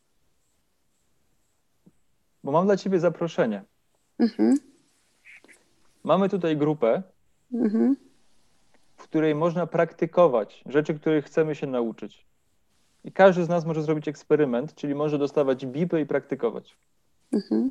Bo 2.44 2.52
mam 2.52 2.66
dla 2.66 2.76
ciebie 2.76 3.00
zaproszenie. 3.00 3.62
Mhm, 4.18 4.58
Mamy 6.04 6.28
tutaj 6.28 6.56
grupę, 6.56 7.02
mhm, 7.52 7.96
w 8.96 9.02
której 9.02 9.34
można 9.34 9.66
praktykować 9.66 10.64
rzeczy, 10.66 10.94
których 10.94 11.24
chcemy 11.24 11.54
się 11.54 11.66
nauczyć. 11.66 12.26
I 13.04 13.12
każdy 13.12 13.44
z 13.44 13.48
nas 13.48 13.64
może 13.64 13.82
zrobić 13.82 14.08
eksperyment, 14.08 14.74
czyli 14.74 14.94
może 14.94 15.18
dostawać 15.18 15.66
bipy 15.66 16.00
i 16.00 16.06
praktykować. 16.06 16.76
mhm. 17.32 17.70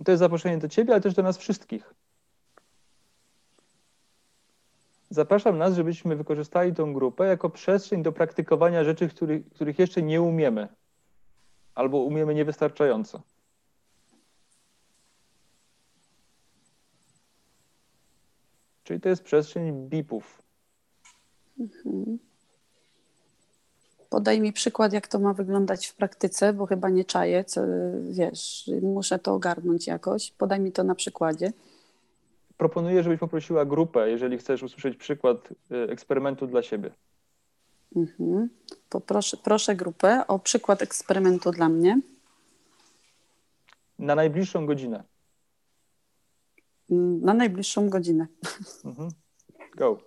I 0.00 0.04
to 0.04 0.12
jest 0.12 0.18
zaproszenie 0.18 0.58
do 0.58 0.68
ciebie, 0.68 0.92
ale 0.92 1.00
też 1.00 1.14
do 1.14 1.22
nas 1.22 1.38
wszystkich. 1.38 1.94
Zapraszam 5.10 5.58
nas, 5.58 5.74
żebyśmy 5.74 6.16
wykorzystali 6.16 6.74
tą 6.74 6.92
grupę 6.92 7.26
jako 7.26 7.50
przestrzeń 7.50 8.02
do 8.02 8.12
praktykowania 8.12 8.84
rzeczy, 8.84 9.08
których, 9.08 9.48
których 9.48 9.78
jeszcze 9.78 10.02
nie 10.02 10.22
umiemy, 10.22 10.68
albo 11.74 11.98
umiemy 11.98 12.34
niewystarczająco. 12.34 13.22
Czyli 18.84 19.00
to 19.00 19.08
jest 19.08 19.22
przestrzeń 19.22 19.88
bipów. 19.88 20.42
Mhm. 21.60 22.27
Podaj 24.10 24.40
mi 24.40 24.52
przykład, 24.52 24.92
jak 24.92 25.08
to 25.08 25.18
ma 25.18 25.34
wyglądać 25.34 25.86
w 25.86 25.94
praktyce, 25.94 26.52
bo 26.52 26.66
chyba 26.66 26.88
nie 26.88 27.04
czaję, 27.04 27.44
co, 27.44 27.60
wiesz, 28.10 28.70
muszę 28.82 29.18
to 29.18 29.34
ogarnąć 29.34 29.86
jakoś. 29.86 30.30
Podaj 30.30 30.60
mi 30.60 30.72
to 30.72 30.84
na 30.84 30.94
przykładzie. 30.94 31.52
Proponuję, 32.56 33.02
żebyś 33.02 33.20
poprosiła 33.20 33.64
grupę, 33.64 34.10
jeżeli 34.10 34.38
chcesz 34.38 34.62
usłyszeć 34.62 34.96
przykład 34.96 35.48
y, 35.72 35.76
eksperymentu 35.90 36.46
dla 36.46 36.62
siebie. 36.62 36.90
Mhm. 37.96 38.48
Poproszę, 38.88 39.36
proszę 39.36 39.76
grupę 39.76 40.26
o 40.26 40.38
przykład 40.38 40.82
eksperymentu 40.82 41.50
dla 41.50 41.68
mnie. 41.68 42.00
Na 43.98 44.14
najbliższą 44.14 44.66
godzinę. 44.66 45.04
Mm, 46.90 47.20
Na 47.20 47.34
najbliższą 47.34 47.88
godzinę. 47.88 48.26
Mhm. 48.84 49.10
Go. 49.76 49.98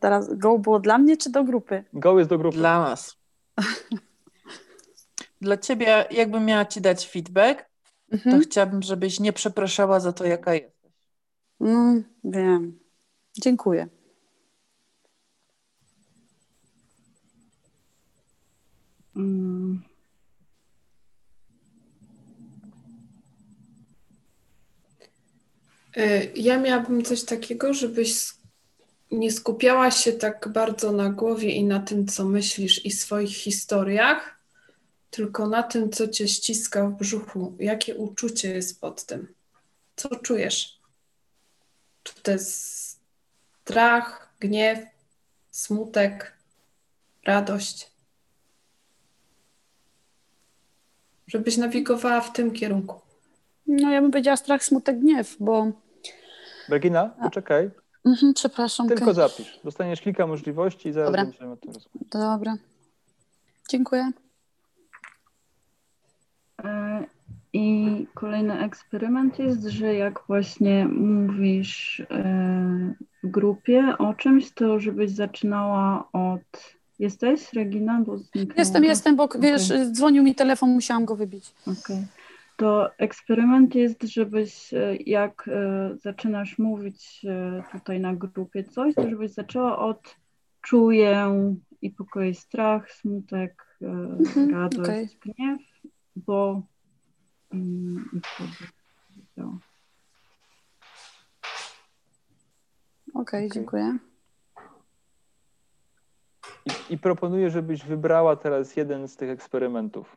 Teraz 0.00 0.34
go 0.34 0.58
było 0.58 0.80
dla 0.80 0.98
mnie 0.98 1.16
czy 1.16 1.30
do 1.30 1.44
grupy? 1.44 1.84
Go 1.92 2.18
jest 2.18 2.30
do 2.30 2.38
grupy. 2.38 2.56
Dla 2.58 2.80
nas. 2.80 3.16
Dla 5.40 5.56
ciebie, 5.56 6.04
jakbym 6.10 6.44
miała 6.44 6.64
ci 6.64 6.80
dać 6.80 7.08
feedback, 7.08 7.58
to 8.10 8.14
Mhm. 8.16 8.42
chciałabym, 8.42 8.82
żebyś 8.82 9.20
nie 9.20 9.32
przepraszała 9.32 10.00
za 10.00 10.12
to, 10.12 10.24
jaka 10.24 10.54
jesteś. 10.54 10.92
Mm, 11.60 12.04
wiem. 12.24 12.78
Dziękuję. 13.42 13.88
Mm. 19.16 19.82
Y, 25.96 26.32
Ja 26.34 26.58
miałabym 26.58 27.02
coś 27.04 27.24
takiego, 27.24 27.74
żebyś 27.74 28.14
nie 29.10 29.32
skupiała 29.32 29.90
się 29.90 30.12
tak 30.12 30.48
bardzo 30.48 30.92
na 30.92 31.10
głowie 31.10 31.50
i 31.50 31.64
na 31.64 31.80
tym, 31.80 32.06
co 32.06 32.24
myślisz 32.24 32.84
i 32.84 32.90
swoich 32.90 33.36
historiach, 33.36 34.38
tylko 35.10 35.46
na 35.46 35.62
tym, 35.62 35.90
co 35.90 36.08
cię 36.08 36.28
ściska 36.28 36.86
w 36.86 36.96
brzuchu. 36.96 37.56
Jakie 37.58 37.94
uczucie 37.94 38.54
jest 38.54 38.80
pod 38.80 39.04
tym? 39.04 39.34
Co 39.96 40.16
czujesz? 40.16 40.80
Czy 42.02 42.22
to 42.22 42.30
jest 42.30 43.00
strach, 43.62 44.32
gniew, 44.40 44.78
smutek, 45.50 46.36
radość? 47.24 47.90
Żebyś 51.26 51.56
nawigowała 51.56 52.20
w 52.20 52.32
tym 52.32 52.52
kierunku. 52.52 53.00
No 53.66 53.92
ja 53.92 54.00
bym 54.00 54.10
powiedziała 54.10 54.36
strach, 54.36 54.64
smutek, 54.64 55.00
gniew, 55.00 55.36
bo... 55.40 55.72
Regina, 56.68 57.16
poczekaj. 57.22 57.70
Mhm, 58.08 58.34
przepraszam. 58.34 58.88
Tylko 58.88 59.14
zapisz. 59.14 59.60
Dostaniesz 59.64 60.00
kilka 60.00 60.26
możliwości 60.26 60.88
i 60.88 60.92
zaraz 60.92 61.08
Dobra. 61.08 61.24
będziemy 61.24 61.52
o 61.52 61.56
tym 61.56 61.72
rozmawiać. 61.72 62.08
Dobra. 62.12 62.56
Dziękuję. 63.70 64.10
E, 66.64 67.04
I 67.52 68.06
kolejny 68.14 68.58
eksperyment 68.58 69.38
jest, 69.38 69.62
że 69.66 69.94
jak 69.94 70.20
właśnie 70.26 70.86
mówisz 70.88 72.00
e, 72.00 72.94
w 73.22 73.30
grupie 73.30 73.94
o 73.98 74.14
czymś, 74.14 74.50
to 74.50 74.80
żebyś 74.80 75.10
zaczynała 75.10 76.08
od. 76.12 76.78
Jesteś, 76.98 77.52
Regina? 77.52 78.00
Bo. 78.06 78.16
Jestem, 78.56 78.84
jestem, 78.84 79.16
bo 79.16 79.28
wiesz, 79.40 79.70
Okej. 79.70 79.92
dzwonił 79.92 80.22
mi 80.22 80.34
telefon, 80.34 80.70
musiałam 80.70 81.04
go 81.04 81.16
wybić. 81.16 81.54
Okej. 81.62 82.06
To 82.58 82.98
eksperyment 82.98 83.74
jest, 83.74 84.02
żebyś 84.02 84.74
e, 84.74 84.96
jak 84.96 85.48
e, 85.48 85.90
zaczynasz 85.96 86.58
mówić 86.58 87.24
e, 87.28 87.62
tutaj 87.72 88.00
na 88.00 88.14
grupie 88.14 88.64
coś, 88.64 88.94
to 88.94 89.10
żebyś 89.10 89.30
zaczęła 89.30 89.78
od 89.78 90.16
czuję 90.60 91.34
i 91.82 91.90
pokoję 91.90 92.34
strach, 92.34 92.92
smutek, 92.92 93.68
Mhm, 93.80 94.50
radość, 94.50 94.80
okej. 94.80 95.08
gniew, 95.20 95.60
bo 96.16 96.62
mm, 97.52 98.10
i 98.12 98.20
wtedy. 98.20 98.70
Okej, 99.38 99.54
Okej. 103.14 103.50
dziękuję. 103.50 103.98
I, 106.66 106.94
I 106.94 106.98
proponuję, 106.98 107.50
żebyś 107.50 107.84
wybrała 107.84 108.36
teraz 108.36 108.76
jeden 108.76 109.08
z 109.08 109.16
tych 109.16 109.30
eksperymentów. 109.30 110.16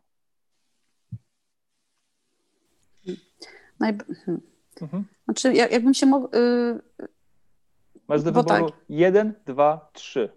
Najb- 3.82 4.16
hmm. 4.26 4.42
Mhm. 4.82 5.06
Znaczy, 5.26 5.54
jak, 5.54 5.72
jakbym 5.72 5.94
się 5.94 6.06
mógł. 6.06 6.36
y, 6.36 6.80
Masz 8.08 8.24
do 8.24 8.32
Bo 8.32 8.44
wyboru 8.44 8.70
tak. 8.70 8.80
jeden, 8.90 9.34
dwa, 9.46 9.90
trzy. 9.94 10.30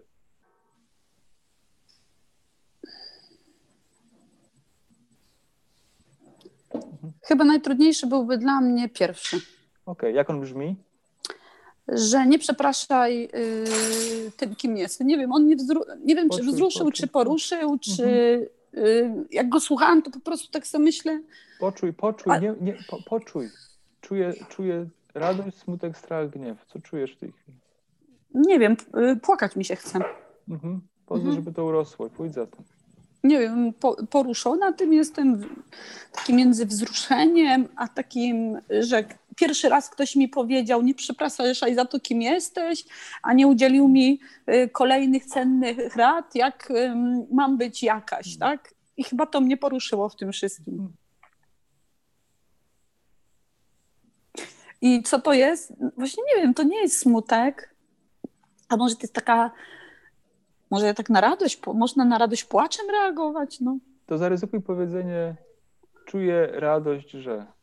chyba 7.21 7.43
najtrudniejszy 7.43 8.07
byłby 8.07 8.37
dla 8.37 8.61
mnie 8.61 8.89
pierwszy. 8.89 9.41
Okej, 9.85 10.15
jak 10.15 10.29
on 10.29 10.41
brzmi? 10.41 10.75
Że 11.87 12.25
nie 12.27 12.39
przepraszaj 12.39 13.23
y, 14.27 14.31
tym, 14.37 14.55
kim 14.55 14.77
jest. 14.77 14.99
Nie 14.99 15.17
wiem, 15.17 15.31
on 15.31 15.47
nie, 15.47 15.57
wzru- 15.57 15.85
nie 16.05 16.15
wiem, 16.15 16.29
czy 16.29 16.43
wzruszył, 16.43 16.91
czy 16.91 17.07
poruszył, 17.07 17.77
czy. 17.79 18.03
Mhm. 18.03 18.45
Y, 18.77 19.11
jak 19.31 19.49
go 19.49 19.59
słuchałam, 19.59 20.01
to 20.01 20.11
po 20.11 20.19
prostu 20.19 20.51
tak 20.51 20.67
sobie 20.67 20.83
myślę. 20.83 21.21
Poczuj, 21.59 21.93
poczuj, 21.93 22.33
A- 22.33 22.37
nie, 22.39 22.53
nie, 22.61 22.77
po, 22.89 22.97
poczuj. 23.03 23.49
Czuję, 24.01 24.33
czuję 24.49 24.87
radość, 25.13 25.57
smutek, 25.57 25.97
strach, 25.97 26.29
gniew. 26.29 26.65
Co 26.65 26.79
czujesz 26.79 27.15
w 27.15 27.19
tej 27.19 27.31
chwili? 27.31 27.57
Nie 28.33 28.59
wiem, 28.59 28.77
y, 29.13 29.15
płakać 29.15 29.55
mi 29.55 29.65
się 29.65 29.75
chce. 29.75 29.99
Mhm. 30.49 30.81
Pozwól, 31.05 31.27
Mhm. 31.29 31.35
żeby 31.45 31.55
to 31.55 31.65
urosło. 31.65 32.09
Pójdź 32.09 32.33
za 32.33 32.47
tym. 32.47 32.63
nie 33.23 33.39
wiem, 33.39 33.73
po, 33.73 33.95
poruszona 34.07 34.73
tym 34.73 34.93
jestem, 34.93 35.37
w- 35.37 35.47
taki 36.11 36.33
między 36.33 36.65
wzruszeniem, 36.65 37.67
a 37.75 37.87
takim, 37.87 38.57
że 38.79 39.03
pierwszy 39.35 39.69
raz 39.69 39.89
ktoś 39.89 40.15
mi 40.15 40.29
powiedział, 40.29 40.81
nie 40.81 40.95
przepraszaj 40.95 41.75
za 41.75 41.85
to, 41.85 41.99
kim 41.99 42.21
jesteś, 42.21 42.85
a 43.23 43.33
nie 43.33 43.47
udzielił 43.47 43.87
mi 43.87 44.19
y, 44.49 44.69
kolejnych 44.69 45.25
cennych 45.25 45.95
rad, 45.95 46.35
jak 46.35 46.73
mam 47.31 47.57
być 47.57 47.83
jakaś, 47.83 48.37
tak? 48.37 48.73
I 48.97 49.03
chyba 49.03 49.25
to 49.25 49.41
mnie 49.41 49.57
poruszyło 49.57 50.09
w 50.09 50.15
tym 50.15 50.31
wszystkim. 50.31 50.93
I 54.81 55.03
co 55.03 55.21
to 55.21 55.33
jest? 55.33 55.73
Właśnie 55.97 56.23
nie 56.23 56.41
wiem, 56.41 56.53
to 56.53 56.63
nie 56.63 56.81
jest 56.81 56.99
smutek, 56.99 57.75
a 58.69 58.77
może 58.77 58.95
to 58.95 59.01
jest 59.01 59.13
taka, 59.13 59.51
może 60.71 60.93
tak 60.93 61.09
na 61.09 61.21
radość, 61.21 61.61
można 61.73 62.05
na 62.05 62.17
radość 62.17 62.43
płaczem 62.43 62.85
reagować, 62.89 63.59
no. 63.59 63.77
To 64.05 64.17
zaryzykuj 64.17 64.61
powiedzenie 64.61 65.35
czuję 66.05 66.47
radość, 66.53 67.11
że. 67.11 67.54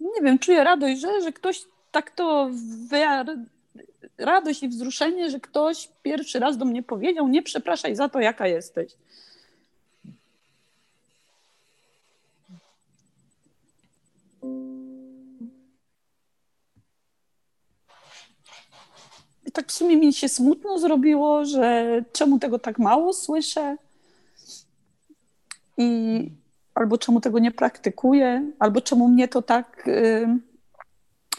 Nie 0.00 0.22
wiem, 0.22 0.38
czuję 0.38 0.64
radość, 0.64 1.00
że, 1.00 1.22
że 1.22 1.32
ktoś 1.32 1.64
tak 1.92 2.10
to 2.10 2.50
wyar... 2.88 3.26
radość 4.18 4.62
i 4.62 4.68
wzruszenie, 4.68 5.30
że 5.30 5.40
ktoś 5.40 5.88
pierwszy 6.02 6.38
raz 6.38 6.58
do 6.58 6.64
mnie 6.64 6.82
powiedział, 6.82 7.28
nie 7.28 7.42
przepraszaj 7.42 7.96
za 7.96 8.08
to, 8.08 8.20
jaka 8.20 8.46
jesteś. 8.46 8.92
I 19.46 19.52
tak 19.52 19.68
w 19.68 19.72
sumie 19.72 19.96
mi 19.96 20.12
się 20.12 20.28
smutno 20.28 20.78
zrobiło, 20.78 21.44
że 21.44 22.04
czemu 22.12 22.38
tego 22.38 22.58
tak 22.58 22.78
mało 22.78 23.12
słyszę 23.12 23.76
i 25.76 26.30
albo 26.76 26.98
czemu 26.98 27.20
tego 27.20 27.38
nie 27.38 27.52
praktykuję, 27.52 28.52
albo 28.58 28.80
czemu 28.80 29.08
mnie 29.08 29.28
to 29.28 29.42
tak, 29.42 29.88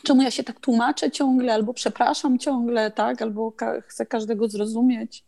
czemu 0.04 0.22
ja 0.22 0.32
się 0.32 0.44
tak 0.44 0.60
tłumaczę 0.60 1.12
ciągle, 1.12 1.54
albo 1.54 1.74
przepraszam 1.74 2.40
ciągle, 2.40 2.92
tak, 2.92 3.22
albo 3.22 3.52
ka- 3.52 3.82
chcę 3.82 4.06
każdego 4.06 4.50
zrozumieć 4.50 5.24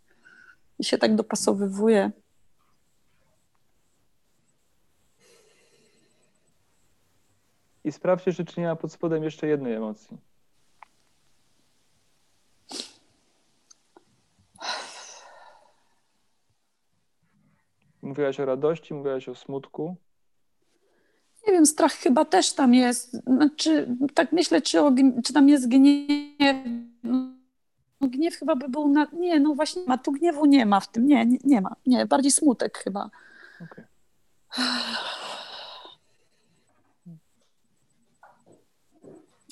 i 0.80 0.84
się 0.84 0.98
tak 0.98 1.16
dopasowywuję. 1.16 2.12
I 7.84 7.92
sprawdźcie, 7.92 8.46
czy 8.46 8.60
nie 8.62 8.68
ma 8.68 8.76
pod 8.76 8.92
spodem 8.92 9.24
jeszcze 9.24 9.48
jednej 9.48 9.74
emocji. 9.74 10.18
Mówiłaś 18.10 18.40
o 18.40 18.46
radości, 18.46 18.94
mówiłaś 18.94 19.30
o 19.30 19.36
smutku. 19.36 19.96
Nie 21.48 21.54
wiem, 21.54 21.66
strach 21.66 21.94
chyba 21.94 22.26
też 22.26 22.54
tam 22.54 22.74
jest. 22.74 23.12
Znaczy, 23.12 23.96
tak 24.14 24.32
myślę, 24.32 24.62
czy, 24.62 24.82
o, 24.82 24.92
czy 25.26 25.34
tam 25.34 25.50
jest 25.50 25.68
gniew. 25.68 26.58
No, 27.04 28.08
gniew 28.08 28.36
chyba 28.36 28.56
by 28.56 28.70
był 28.70 28.88
na. 28.88 29.08
Nie, 29.14 29.40
no 29.40 29.56
właśnie, 29.56 29.82
ma 29.88 29.98
tu 29.98 30.12
gniewu 30.12 30.46
nie 30.46 30.66
ma 30.66 30.80
w 30.80 30.92
tym. 30.92 31.08
Nie, 31.08 31.26
nie, 31.26 31.38
nie 31.44 31.62
ma. 31.62 31.76
Nie, 31.86 32.06
bardziej 32.06 32.32
smutek 32.32 32.78
chyba. 32.78 33.10
Okej. 33.64 33.86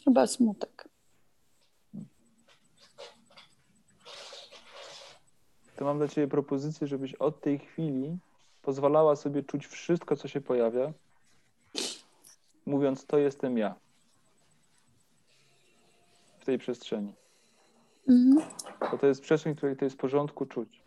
Chyba 0.03 0.27
smutek. 0.27 0.89
To 5.75 5.85
mam 5.85 5.97
dla 5.97 6.07
Ciebie 6.07 6.27
propozycję, 6.27 6.87
żebyś 6.87 7.13
od 7.13 7.41
tej 7.41 7.59
chwili 7.59 8.17
pozwalała 8.67 9.15
sobie 9.15 9.43
czuć 9.43 9.67
wszystko, 9.67 10.15
co 10.15 10.27
się 10.27 10.41
pojawia, 10.41 10.93
mówiąc, 12.65 13.05
to 13.05 13.17
jestem 13.17 13.57
ja. 13.57 13.75
W 16.39 16.45
tej 16.45 16.57
przestrzeni. 16.57 17.13
Mhm. 18.07 18.49
Bo 18.91 18.97
to 18.97 19.07
jest 19.07 19.21
przestrzeń, 19.21 19.53
w 19.53 19.57
której 19.57 19.77
to 19.77 19.85
jest 19.85 19.95
w 19.95 19.99
porządku 19.99 20.45
czuć. 20.45 20.81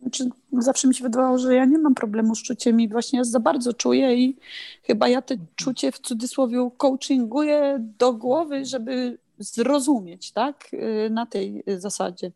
Znaczy, 0.00 0.28
zawsze 0.52 0.88
mi 0.88 0.94
się 0.94 1.04
wydawało, 1.04 1.38
że 1.38 1.54
ja 1.54 1.64
nie 1.64 1.78
mam 1.78 1.94
problemu 1.94 2.34
z 2.34 2.42
czuciem 2.42 2.80
i 2.80 2.88
właśnie 2.88 3.18
ja 3.18 3.24
za 3.24 3.40
bardzo 3.40 3.72
czuję 3.72 4.14
i 4.14 4.36
chyba 4.82 5.08
ja 5.08 5.22
te 5.22 5.36
czucie 5.56 5.92
w 5.92 5.98
cudzysłowie 5.98 6.70
coachinguję 6.76 7.76
do 7.98 8.12
głowy, 8.12 8.64
żeby 8.64 9.18
zrozumieć, 9.38 10.32
tak? 10.32 10.70
Y, 10.74 11.10
Na 11.10 11.26
tej 11.26 11.62
y, 11.68 11.80
zasadzie. 11.80 12.32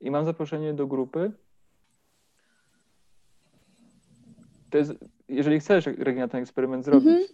I 0.00 0.10
mam 0.10 0.24
zaproszenie 0.24 0.74
do 0.74 0.86
grupy. 0.86 1.32
To 4.70 4.78
jest, 4.78 4.92
jeżeli 5.28 5.60
chcesz, 5.60 5.86
Regina, 5.86 6.28
ten 6.28 6.42
eksperyment 6.42 6.84
zrobić, 6.84 7.08
Mhm. 7.08 7.28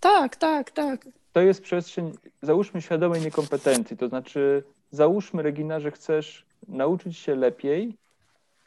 Tak, 0.00 0.36
tak, 0.36 0.70
tak. 0.70 1.08
to 1.32 1.40
jest 1.40 1.62
przestrzeń, 1.62 2.12
załóżmy 2.42 2.82
świadomej 2.82 3.20
niekompetencji, 3.20 3.96
to 3.96 4.08
znaczy 4.08 4.62
załóżmy, 4.90 5.42
Regina, 5.42 5.80
że 5.80 5.90
chcesz 5.90 6.46
nauczyć 6.68 7.16
się 7.18 7.34
lepiej 7.34 7.96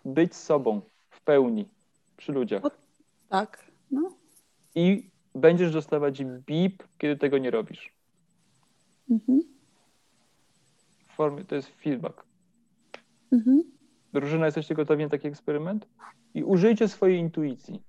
być 0.06 0.36
sobą 0.36 0.82
w 1.10 1.22
pełni 1.22 1.68
przy 2.18 2.32
ludziach 2.32 2.64
Tak. 3.30 3.66
No. 3.92 4.12
i 4.76 5.10
będziesz 5.36 5.72
dostawać 5.72 6.24
bip, 6.24 6.84
kiedy 6.98 7.18
tego 7.18 7.38
nie 7.38 7.52
robisz. 7.52 7.94
Mhm. 9.12 9.42
W 11.08 11.16
formie, 11.16 11.44
to 11.46 11.56
jest 11.56 11.68
feedback. 11.70 12.24
Mhm. 13.36 13.64
Drużyna, 14.14 14.46
jesteście 14.46 14.76
gotowi 14.76 15.04
na 15.04 15.10
taki 15.10 15.28
eksperyment? 15.28 15.88
I 16.34 16.44
użyjcie 16.44 16.88
swojej 16.88 17.20
intuicji. 17.20 17.82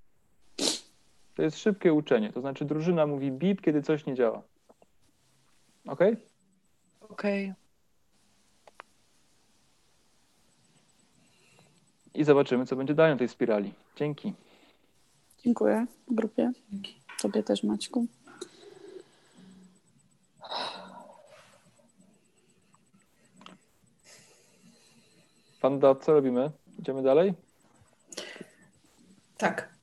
To 1.35 1.43
jest 1.43 1.59
szybkie 1.59 1.93
uczenie, 1.93 2.33
to 2.33 2.41
znaczy 2.41 2.65
drużyna 2.65 3.07
mówi 3.07 3.33
bip, 3.33 3.61
kiedy 3.61 3.83
coś 3.83 4.07
nie 4.07 4.15
działa. 4.15 4.43
Ok? 5.87 6.01
Okej. 7.01 7.55
I 12.15 12.25
zobaczymy, 12.25 12.67
co 12.67 12.77
będzie 12.77 12.95
dalej 12.95 13.13
na 13.13 13.19
tej 13.19 13.29
spirali. 13.29 13.73
Dzięki. 13.97 14.33
Dziękuję 15.45 15.87
grupie. 16.09 16.53
Tobie 17.23 17.43
też, 17.43 17.63
Maćku. 17.63 18.07
Panda, 25.67 25.95
co 25.95 26.13
robimy? 26.13 26.51
Idziemy 26.79 27.03
dalej? 27.03 27.35
Tak. 29.37 29.75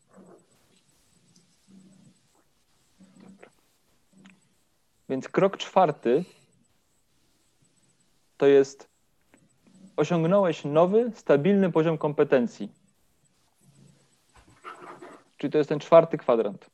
Więc 5.09 5.29
krok 5.29 5.57
czwarty 5.57 6.25
to 8.38 8.47
jest 8.47 8.89
osiągnąłeś 9.97 10.65
nowy, 10.65 11.11
stabilny 11.15 11.71
poziom 11.71 11.97
kompetencji. 11.97 12.71
Czyli 15.38 15.51
to 15.51 15.57
jest 15.57 15.69
ten 15.69 15.79
czwarty 15.79 16.17
kwadrant. 16.17 16.69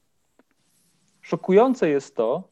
Szokujące 1.21 1.89
jest 1.89 2.15
to, 2.15 2.43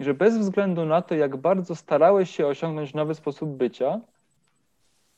że 0.00 0.14
bez 0.14 0.38
względu 0.38 0.84
na 0.84 1.02
to, 1.02 1.14
jak 1.14 1.36
bardzo 1.36 1.76
starałeś 1.76 2.30
się 2.30 2.46
osiągnąć 2.46 2.94
nowy 2.94 3.14
sposób 3.14 3.50
bycia, 3.50 4.00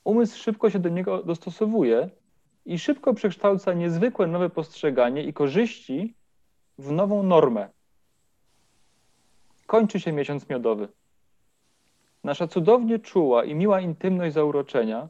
umysł 0.05 0.39
szybko 0.39 0.71
się 0.71 0.79
do 0.79 0.89
niego 0.89 1.23
dostosowuje 1.23 2.11
i 2.65 2.79
szybko 2.79 3.15
przekształca 3.15 3.73
niezwykłe 3.73 4.27
nowe 4.27 4.51
postrzeganie 4.51 5.23
i 5.25 5.33
korzyści 5.33 6.15
w 6.79 6.93
nową 6.93 7.23
normę. 7.23 7.71
Kończy 9.67 10.01
się 10.01 10.13
miesiąc 10.13 10.49
miodowy. 10.49 10.89
Nasza 12.25 12.49
cudownie 12.49 12.99
czuła 12.99 13.45
i 13.45 13.55
miła 13.55 13.81
intymność 13.81 14.35
zauroczenia 14.35 15.09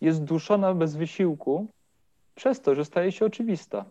jest 0.00 0.24
duszona 0.24 0.74
bez 0.74 0.96
wysiłku 0.96 1.66
przez 2.34 2.60
to, 2.60 2.74
że 2.74 2.84
staje 2.84 3.12
się 3.12 3.26
oczywista. 3.26 3.84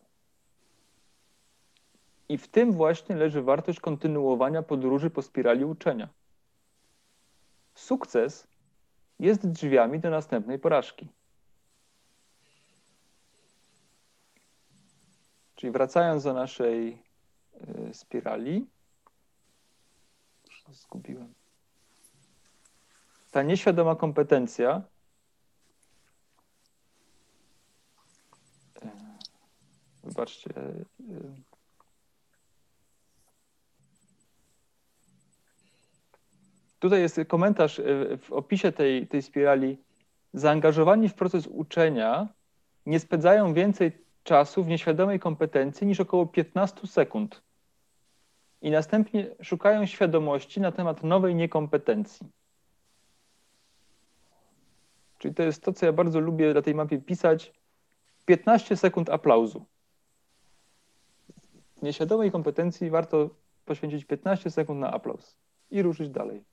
I 2.30 2.38
w 2.38 2.48
tym 2.48 2.72
właśnie 2.72 3.16
leży 3.16 3.42
wartość 3.42 3.80
kontynuowania 3.80 4.64
podróży 4.64 5.10
po 5.10 5.22
spirali 5.22 5.66
uczenia. 5.66 6.10
Sukces 7.76 8.48
jest 9.22 9.47
drzwiami 9.47 9.99
do 9.99 10.09
następnej 10.09 10.59
porażki. 10.59 11.07
Czyli 15.55 15.72
wracając 15.72 16.24
do 16.24 16.34
naszej 16.34 17.03
y, 17.89 17.93
spirali, 17.93 18.67
zgubiłem. 20.72 21.34
Ta 23.32 23.43
nieświadoma 23.43 23.95
kompetencja 23.95 24.82
y, 28.84 28.89
wybaczcie, 30.03 30.53
Tutaj 36.82 37.02
jest 37.02 37.20
komentarz 37.28 37.80
y, 37.80 38.18
w 38.22 38.32
opisie 38.32 38.72
tej, 38.72 39.08
tej 39.08 39.22
spirali. 39.22 39.78
Zaangażowani 40.34 41.10
w 41.10 41.14
proces 41.14 41.48
uczenia 41.48 42.28
nie 42.86 43.00
spędzają 43.00 43.54
więcej 43.54 43.92
czasu 44.24 44.64
w 44.64 44.68
nieświadomej 44.68 45.20
kompetencji 45.20 45.88
niż 45.88 46.00
około 46.00 46.26
15 46.26 46.88
sekund. 46.88 47.42
I 48.62 48.72
następnie 48.72 49.36
szukają 49.42 49.86
świadomości 49.86 50.62
na 50.62 50.72
temat 50.72 51.04
nowej 51.04 51.36
niekompetencji. 51.36 52.28
Czyli 55.18 55.34
to 55.34 55.44
jest 55.44 55.64
to, 55.64 55.74
co 55.74 55.86
ja 55.86 55.94
bardzo 55.94 56.20
lubię 56.20 56.54
na 56.54 56.62
tej 56.62 56.76
mapie 56.76 56.98
pisać. 56.98 57.54
15 58.26 58.78
sekund 58.78 59.10
aplauzu. 59.10 59.66
W 61.78 61.82
nieświadomej 61.82 62.32
kompetencji 62.32 62.90
warto 62.90 63.30
poświęcić 63.66 64.06
15 64.06 64.52
sekund 64.52 64.80
na 64.80 64.92
aplauz 64.92 65.38
i 65.72 65.82
ruszyć 65.82 66.10
dalej. 66.10 66.51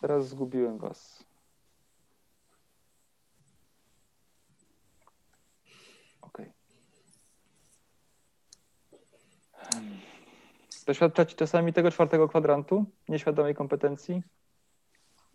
Teraz 0.00 0.28
zgubiłem 0.28 0.78
was. 0.78 1.24
Ok. 6.22 6.38
Doświadczacie 10.86 11.36
czasami 11.36 11.72
tego 11.72 11.90
czwartego 11.90 12.28
kwadrantu 12.28 12.84
nieświadomej 13.08 13.54
kompetencji? 13.54 14.22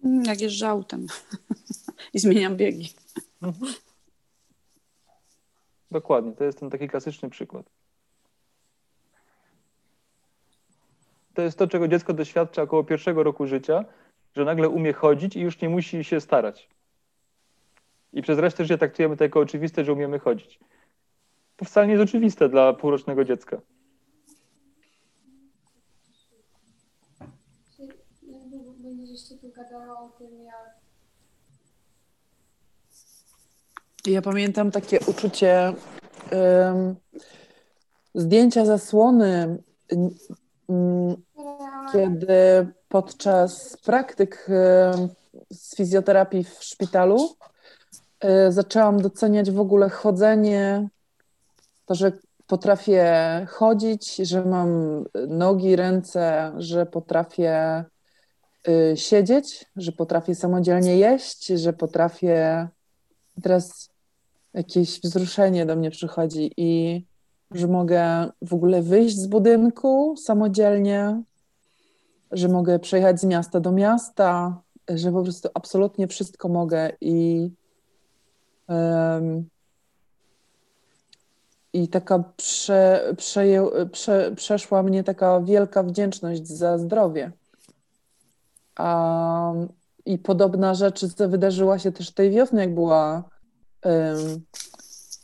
Mm, 0.03 0.23
Jak 0.25 0.41
jeżdżę 0.41 0.69
autem 0.69 1.07
i 2.13 2.19
zmieniam 2.19 2.57
biegi. 2.57 2.93
Mhm. 3.41 3.73
Dokładnie, 5.91 6.31
to 6.31 6.43
jest 6.43 6.59
ten 6.59 6.69
taki 6.69 6.87
klasyczny 6.87 7.29
przykład. 7.29 7.69
To 11.33 11.41
jest 11.41 11.57
to, 11.57 11.67
czego 11.67 11.87
dziecko 11.87 12.13
doświadcza 12.13 12.61
około 12.61 12.83
pierwszego 12.83 13.23
roku 13.23 13.47
życia, 13.47 13.85
że 14.35 14.45
nagle 14.45 14.69
umie 14.69 14.93
chodzić 14.93 15.35
i 15.35 15.41
już 15.41 15.61
nie 15.61 15.69
musi 15.69 16.03
się 16.03 16.21
starać. 16.21 16.69
I 18.13 18.21
przez 18.21 18.39
resztę 18.39 18.63
życia 18.63 18.77
traktujemy 18.77 19.17
to 19.17 19.23
jako 19.23 19.39
oczywiste, 19.39 19.85
że 19.85 19.93
umiemy 19.93 20.19
chodzić. 20.19 20.59
To 21.55 21.65
wcale 21.65 21.87
nie 21.87 21.93
jest 21.93 22.09
oczywiste 22.09 22.49
dla 22.49 22.73
półrocznego 22.73 23.23
dziecka. 23.23 23.61
Tu 29.41 29.61
o 29.91 30.09
tym, 30.19 30.43
jak 30.43 30.83
Ja 34.07 34.21
pamiętam 34.21 34.71
takie 34.71 34.99
uczucie 34.99 35.73
um, 36.31 36.95
zdjęcia 38.15 38.65
zasłony, 38.65 39.63
um, 40.67 41.15
kiedy 41.93 42.67
podczas 42.93 43.77
praktyk 43.77 44.49
um, 44.49 45.09
z 45.51 45.75
fizjoterapii 45.75 46.43
w 46.43 46.63
szpitalu 46.63 47.17
um, 47.17 48.51
zaczęłam 48.51 49.01
doceniać 49.01 49.51
w 49.51 49.59
ogóle 49.59 49.89
chodzenie, 49.89 50.87
to, 51.85 51.95
że 51.95 52.11
potrafię 52.47 53.07
chodzić, 53.49 54.15
że 54.15 54.45
mam 54.45 55.03
nogi, 55.27 55.75
ręce, 55.75 56.53
że 56.57 56.85
potrafię 56.85 57.85
y, 58.67 58.97
siedzieć, 58.97 59.65
że 59.75 59.91
potrafię 59.91 60.35
samodzielnie 60.35 60.97
jeść, 60.97 61.47
że 61.47 61.73
potrafię. 61.73 62.67
Teraz 63.43 63.89
jakieś 64.53 65.01
wzruszenie 65.01 65.65
do 65.65 65.75
mnie 65.75 65.91
przychodzi 65.91 66.51
i 66.57 67.03
że 67.51 67.67
mogę 67.67 68.29
w 68.41 68.53
ogóle 68.53 68.81
wyjść 68.81 69.15
z 69.17 69.27
budynku 69.27 70.15
samodzielnie, 70.17 71.23
że 72.33 72.47
mogę 72.47 72.79
przejechać 72.79 73.21
z 73.21 73.23
miasta 73.23 73.59
do 73.59 73.71
miasta, 73.71 74.61
że 74.89 75.11
po 75.11 75.23
prostu 75.23 75.49
absolutnie 75.53 76.07
wszystko 76.07 76.49
mogę 76.49 76.91
i 77.01 77.49
um, 78.67 79.49
i 81.73 81.87
taka 81.87 82.23
prze, 82.37 83.13
przeję, 83.17 83.67
prze, 83.91 84.31
przeszła 84.35 84.83
mnie 84.83 85.03
taka 85.03 85.41
wielka 85.41 85.83
wdzięczność 85.83 86.47
za 86.47 86.77
zdrowie. 86.77 87.31
A, 88.75 89.53
I 90.05 90.17
podobna 90.17 90.73
rzecz 90.73 91.05
wydarzyła 91.05 91.79
się 91.79 91.91
też 91.91 92.11
tej 92.11 92.31
wiosny, 92.31 92.61
jak 92.61 92.73
była, 92.73 93.23
um, 93.85 94.41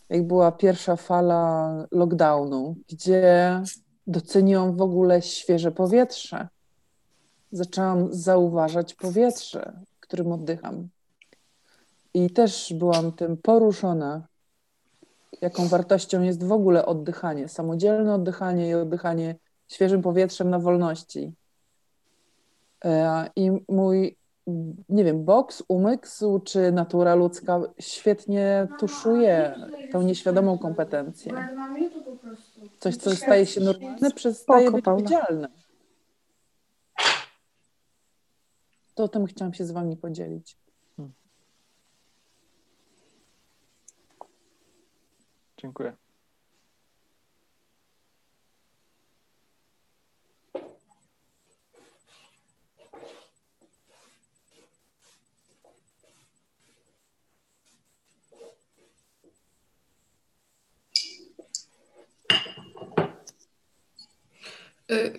jak 0.09 0.27
była 0.27 0.51
pierwsza 0.51 0.95
fala 0.95 1.73
lockdownu, 1.91 2.75
gdzie 2.89 3.61
doceniłam 4.07 4.75
w 4.75 4.81
ogóle 4.81 5.21
świeże 5.21 5.71
powietrze. 5.71 6.47
Zaczęłam 7.51 8.13
zauważać 8.13 8.93
powietrze, 8.93 9.73
którym 9.99 10.31
oddycham. 10.31 10.87
I 12.13 12.29
też 12.29 12.73
byłam 12.73 13.11
tym 13.11 13.37
poruszona, 13.37 14.27
jaką 15.41 15.67
wartością 15.67 16.21
jest 16.21 16.43
w 16.43 16.51
ogóle 16.51 16.85
oddychanie, 16.85 17.47
samodzielne 17.47 18.13
oddychanie 18.13 18.69
i 18.69 18.73
oddychanie 18.73 19.35
świeżym 19.67 20.01
powietrzem 20.01 20.49
na 20.49 20.59
wolności. 20.59 21.33
I 23.35 23.51
mój, 23.67 24.17
nie 24.89 25.03
wiem, 25.03 25.25
boks, 25.25 25.63
umysł 25.67 26.39
czy 26.39 26.71
natura 26.71 27.15
ludzka 27.15 27.61
świetnie 27.79 28.67
tuszuje 28.79 29.55
tą 29.91 30.01
nieświadomą 30.01 30.57
kompetencję. 30.57 31.33
Coś, 32.79 32.97
co 32.97 33.15
staje 33.15 33.45
się 33.45 33.61
normalne, 33.61 34.11
przestaje 34.11 34.71
być 34.71 34.85
widzialne. 34.97 35.49
To 38.99 39.03
o 39.03 39.07
tym 39.07 39.25
chciałam 39.25 39.53
się 39.53 39.65
z 39.65 39.71
wami 39.71 39.97
podzielić. 39.97 40.57
Dziękuję. 45.57 45.95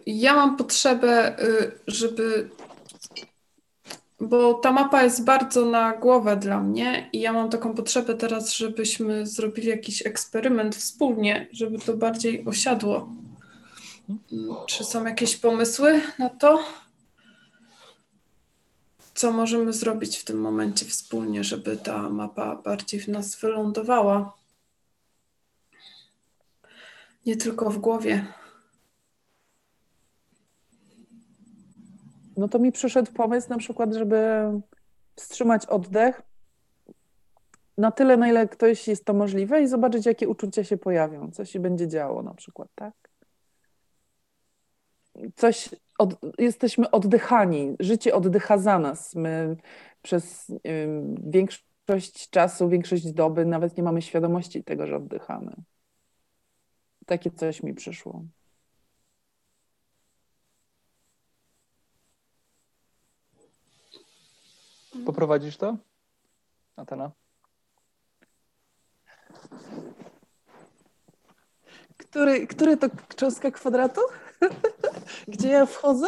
Ja 0.06 0.34
mam 0.34 0.56
potrzebę, 0.56 1.36
żeby. 1.86 2.50
Bo 4.20 4.54
ta 4.54 4.72
mapa 4.72 5.02
jest 5.02 5.24
bardzo 5.24 5.64
na 5.64 5.96
głowę 5.96 6.36
dla 6.36 6.60
mnie, 6.60 7.10
i 7.12 7.20
ja 7.20 7.32
mam 7.32 7.50
taką 7.50 7.74
potrzebę 7.74 8.14
teraz, 8.14 8.52
żebyśmy 8.52 9.26
zrobili 9.26 9.68
jakiś 9.68 10.06
eksperyment 10.06 10.76
wspólnie, 10.76 11.48
żeby 11.52 11.78
to 11.78 11.96
bardziej 11.96 12.44
osiadło 12.44 13.08
Czy 14.66 14.84
są 14.84 15.04
jakieś 15.04 15.36
pomysły 15.36 16.00
na 16.18 16.28
to? 16.28 16.64
Co 19.14 19.32
możemy 19.32 19.72
zrobić 19.72 20.18
w 20.18 20.24
tym 20.24 20.40
momencie 20.40 20.86
wspólnie, 20.86 21.44
żeby 21.44 21.76
ta 21.76 22.10
mapa 22.10 22.56
bardziej 22.56 23.00
w 23.00 23.08
nas 23.08 23.36
wylądowała? 23.40 24.32
Nie 27.26 27.36
tylko 27.36 27.70
w 27.70 27.78
głowie. 27.78 28.26
No 32.40 32.48
to 32.48 32.58
mi 32.58 32.72
przyszedł 32.72 33.12
pomysł 33.12 33.50
na 33.50 33.58
przykład, 33.58 33.94
żeby 33.94 34.44
wstrzymać 35.16 35.66
oddech 35.66 36.22
na 37.78 37.90
tyle, 37.90 38.16
na 38.16 38.28
ile 38.28 38.48
ktoś 38.48 38.88
jest 38.88 39.04
to 39.04 39.14
możliwe 39.14 39.62
i 39.62 39.68
zobaczyć, 39.68 40.06
jakie 40.06 40.28
uczucia 40.28 40.64
się 40.64 40.76
pojawią, 40.76 41.30
co 41.30 41.44
się 41.44 41.60
będzie 41.60 41.88
działo 41.88 42.22
na 42.22 42.34
przykład, 42.34 42.68
tak? 42.74 42.94
Coś, 45.36 45.68
od, 45.98 46.16
jesteśmy 46.38 46.90
oddychani, 46.90 47.76
życie 47.80 48.14
oddycha 48.14 48.58
za 48.58 48.78
nas. 48.78 49.14
My 49.14 49.56
przez 50.02 50.52
większość 51.26 52.30
czasu, 52.30 52.68
większość 52.68 53.12
doby 53.12 53.44
nawet 53.44 53.76
nie 53.76 53.82
mamy 53.82 54.02
świadomości 54.02 54.64
tego, 54.64 54.86
że 54.86 54.96
oddychamy. 54.96 55.52
Takie 57.06 57.30
coś 57.30 57.62
mi 57.62 57.74
przyszło. 57.74 58.24
Poprowadzisz 65.06 65.56
to? 65.56 65.76
Atena? 66.76 67.10
Który, 71.96 72.46
który 72.46 72.76
to 72.76 72.86
cząstka 73.16 73.50
kwadratu? 73.50 74.00
Gdzie 75.28 75.48
ja 75.48 75.66
wchodzę? 75.66 76.06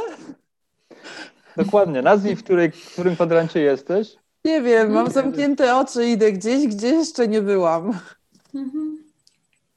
Dokładnie. 1.57 2.03
Nazwij, 2.03 2.37
w, 2.37 2.45
której, 2.45 2.71
w 2.71 2.93
którym 2.93 3.15
kwadrancie 3.15 3.61
jesteś. 3.61 4.17
Nie 4.45 4.63
wiem, 4.63 4.93
mam 4.93 5.11
zamknięte 5.11 5.77
oczy, 5.77 6.07
idę 6.07 6.33
gdzieś, 6.33 6.67
gdzie 6.67 6.89
jeszcze 6.89 7.29
nie 7.29 7.43
byłam. 7.43 7.99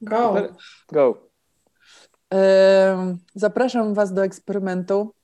Go. 0.00 0.34
Go. 0.92 1.28
Em, 2.30 3.18
Zapraszam 3.34 3.94
Was 3.94 4.12
do 4.12 4.24
eksperymentu, 4.24 5.14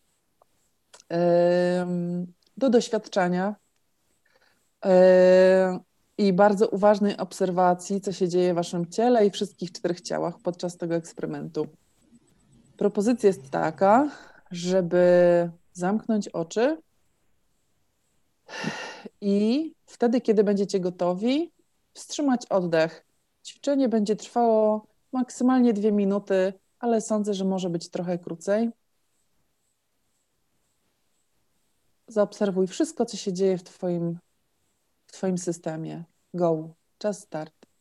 do 2.56 2.70
doświadczenia 2.70 3.54
i 6.18 6.32
bardzo 6.32 6.68
uważnej 6.68 7.16
obserwacji, 7.16 8.00
co 8.00 8.12
się 8.12 8.28
dzieje 8.28 8.52
w 8.52 8.56
Waszym 8.56 8.90
ciele 8.90 9.26
i 9.26 9.30
wszystkich 9.30 9.72
czterech 9.72 10.00
ciałach 10.00 10.38
podczas 10.38 10.76
tego 10.76 10.94
eksperymentu. 10.94 11.66
Propozycja 12.76 13.26
jest 13.26 13.50
taka, 13.50 14.10
żeby 14.50 15.50
zamknąć 15.72 16.28
oczy 16.28 16.82
i 19.20 19.72
wtedy, 19.86 20.20
kiedy 20.20 20.44
będziecie 20.44 20.80
gotowi, 20.80 21.52
wstrzymać 21.94 22.46
oddech. 22.46 23.06
Ćwiczenie 23.44 23.88
będzie 23.88 24.16
trwało 24.16 24.86
maksymalnie 25.12 25.72
dwie 25.72 25.92
minuty, 25.92 26.52
ale 26.78 27.00
sądzę, 27.00 27.34
że 27.34 27.44
może 27.44 27.70
być 27.70 27.88
trochę 27.88 28.18
krócej. 28.18 28.70
Zaobserwuj 32.08 32.66
wszystko, 32.66 33.06
co 33.06 33.16
się 33.16 33.32
dzieje 33.32 33.58
w 33.58 33.62
Twoim, 33.62 34.18
w 35.12 35.16
twoim 35.16 35.38
systemie. 35.38 36.04
Go. 36.34 36.74
Czas 36.98 37.20
start. 37.20 37.71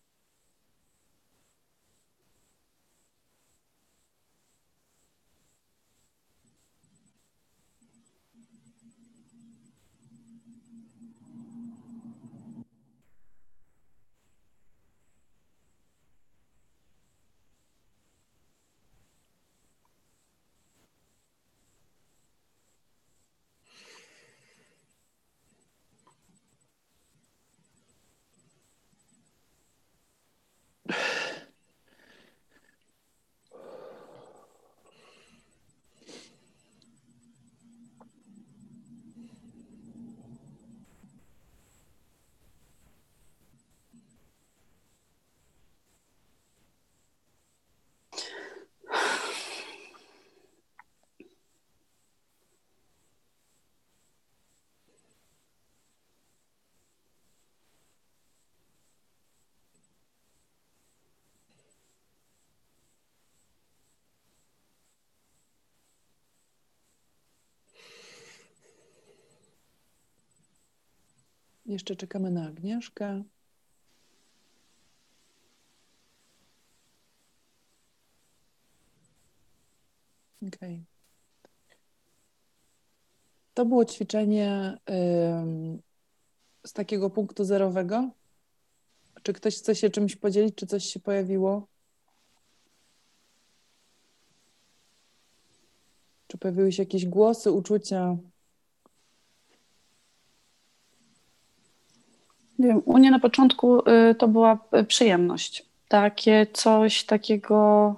Jeszcze 71.71 71.95
czekamy 71.95 72.31
na 72.31 72.47
Agnieszkę. 72.47 73.23
Okej. 80.47 80.85
To 83.53 83.65
było 83.65 83.85
ćwiczenie 83.85 84.77
z 86.65 86.73
takiego 86.73 87.09
punktu 87.09 87.45
zerowego. 87.45 88.09
Czy 89.23 89.33
ktoś 89.33 89.57
chce 89.57 89.75
się 89.75 89.89
czymś 89.89 90.15
podzielić, 90.15 90.55
czy 90.55 90.67
coś 90.67 90.85
się 90.85 90.99
pojawiło? 90.99 91.67
Czy 96.27 96.37
pojawiły 96.37 96.71
się 96.71 96.83
jakieś 96.83 97.05
głosy, 97.05 97.51
uczucia? 97.51 98.17
Nie 102.61 102.67
wiem, 102.67 102.81
u 102.85 102.97
mnie 102.97 103.11
na 103.11 103.19
początku 103.19 103.89
y, 103.89 104.15
to 104.15 104.27
była 104.27 104.57
y, 104.79 104.83
przyjemność. 104.83 105.65
Takie 105.87 106.47
coś 106.53 107.03
takiego, 107.03 107.95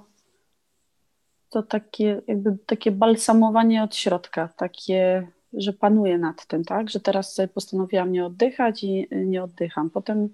to 1.49 1.63
takie 1.63 2.21
jakby 2.27 2.57
takie 2.65 2.91
balsamowanie 2.91 3.83
od 3.83 3.95
środka, 3.95 4.49
takie, 4.57 5.27
że 5.53 5.73
panuję 5.73 6.17
nad 6.17 6.45
tym, 6.45 6.63
tak? 6.65 6.89
Że 6.89 6.99
teraz 6.99 7.41
postanowiłam 7.53 8.11
nie 8.11 8.25
oddychać 8.25 8.83
i 8.83 9.07
y, 9.11 9.25
nie 9.25 9.43
oddycham. 9.43 9.89
Potem 9.89 10.29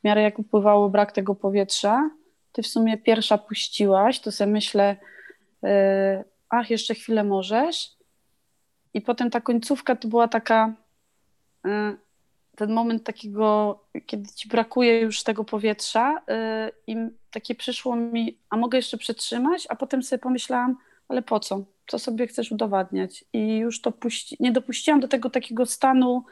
w 0.00 0.04
miarę 0.04 0.22
jak 0.22 0.38
upływało 0.38 0.88
brak 0.88 1.12
tego 1.12 1.34
powietrza, 1.34 2.10
ty 2.52 2.62
w 2.62 2.66
sumie 2.66 2.98
pierwsza 2.98 3.38
puściłaś, 3.38 4.20
to 4.20 4.32
sobie 4.32 4.52
myślę, 4.52 4.96
ach, 6.48 6.70
jeszcze 6.70 6.94
chwilę 6.94 7.24
możesz. 7.24 7.90
I 8.94 9.00
potem 9.00 9.30
ta 9.30 9.40
końcówka 9.40 9.96
to 9.96 10.08
była 10.08 10.28
taka, 10.28 10.74
ten 12.56 12.72
moment 12.72 13.04
takiego, 13.04 13.80
kiedy 14.06 14.30
ci 14.34 14.48
brakuje 14.48 15.00
już 15.00 15.22
tego 15.22 15.44
powietrza 15.44 16.18
y, 16.18 16.22
i 16.86 16.96
takie 17.30 17.54
przyszło 17.54 17.96
mi, 17.96 18.38
a 18.50 18.56
mogę 18.56 18.78
jeszcze 18.78 18.98
przetrzymać, 18.98 19.66
a 19.68 19.76
potem 19.76 20.02
sobie 20.02 20.18
pomyślałam, 20.18 20.76
ale 21.08 21.22
po 21.22 21.40
co? 21.40 21.64
Co 21.86 21.98
sobie 21.98 22.26
chcesz 22.26 22.52
udowadniać? 22.52 23.24
I 23.32 23.56
już 23.56 23.80
to 23.80 23.92
puści, 23.92 24.36
nie 24.40 24.52
dopuściłam 24.52 25.00
do 25.00 25.08
tego 25.08 25.30
takiego 25.30 25.66
stanu 25.66 26.24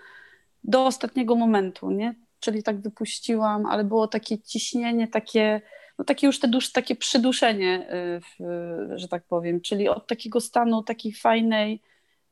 do 0.65 0.87
ostatniego 0.87 1.37
momentu, 1.37 1.91
nie? 1.91 2.15
Czyli 2.41 2.63
tak 2.63 2.81
wypuściłam, 2.81 3.67
ale 3.67 3.85
było 3.85 4.09
takie 4.09 4.39
ciśnienie, 4.39 5.09
takie, 5.09 5.61
no 5.99 6.05
takie 6.05 6.27
już 6.27 6.41
te 6.41 6.49
dusz, 6.49 6.73
takie 6.73 6.97
przyduszenie, 6.97 7.87
y, 8.17 8.21
w, 8.21 8.99
że 8.99 9.09
tak 9.09 9.25
powiem, 9.25 9.61
czyli 9.61 9.89
od 9.89 10.07
takiego 10.07 10.41
stanu 10.41 10.83
takiej 10.83 11.13
fajnej, 11.13 11.83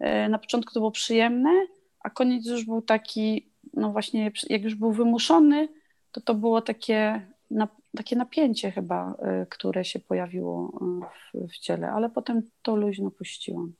y, 0.00 0.28
na 0.28 0.38
początku 0.38 0.74
to 0.74 0.80
było 0.80 0.90
przyjemne, 0.90 1.50
a 2.00 2.10
koniec 2.10 2.46
już 2.46 2.64
był 2.64 2.82
taki, 2.82 3.51
no 3.74 3.92
właśnie, 3.92 4.30
jak 4.50 4.62
już 4.62 4.74
był 4.74 4.92
wymuszony, 4.92 5.68
to 6.12 6.20
to 6.20 6.34
było 6.34 6.62
takie, 6.62 7.26
na, 7.50 7.68
takie 7.96 8.16
napięcie 8.16 8.70
chyba, 8.70 9.14
y, 9.42 9.46
które 9.46 9.84
się 9.84 10.00
pojawiło 10.00 10.72
y, 11.34 11.38
w, 11.46 11.52
w 11.52 11.58
ciele, 11.58 11.90
ale 11.90 12.10
potem 12.10 12.42
to 12.62 12.76
luźno 12.76 13.10
puściłam. 13.10 13.72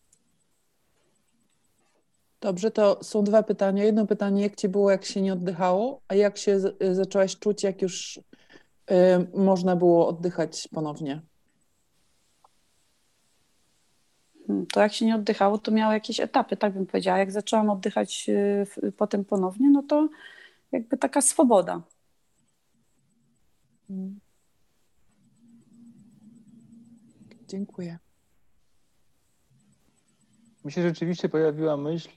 Dobrze, 2.40 2.70
to 2.70 2.98
są 3.04 3.24
dwa 3.24 3.42
pytania. 3.42 3.84
Jedno 3.84 4.06
pytanie, 4.06 4.42
jak 4.42 4.56
ci 4.56 4.68
było, 4.68 4.90
jak 4.90 5.04
się 5.04 5.22
nie 5.22 5.32
oddychało, 5.32 6.00
a 6.08 6.14
jak 6.14 6.38
się 6.38 6.60
y, 6.82 6.94
zaczęłaś 6.94 7.38
czuć, 7.38 7.62
jak 7.62 7.82
już 7.82 8.16
y, 8.16 8.92
można 9.34 9.76
było 9.76 10.08
oddychać 10.08 10.68
ponownie? 10.68 11.12
Mhm. 11.12 11.32
To 14.72 14.80
jak 14.80 14.92
się 14.92 15.06
nie 15.06 15.14
oddychało, 15.14 15.58
to 15.58 15.70
miało 15.70 15.92
jakieś 15.92 16.20
etapy, 16.20 16.56
tak 16.56 16.72
bym 16.72 16.86
powiedziała. 16.86 17.18
Jak 17.18 17.32
zaczęłam 17.32 17.70
oddychać 17.70 18.26
y, 18.28 18.92
potem 18.92 19.24
ponownie, 19.24 19.70
no 19.70 19.82
to 19.82 20.08
jakby 20.72 20.98
taka 20.98 21.20
swoboda. 21.20 21.82
Dziękuję. 27.48 27.98
Mi 30.64 30.72
się 30.72 30.82
rzeczywiście 30.82 31.28
pojawiła 31.28 31.76
myśl, 31.76 32.08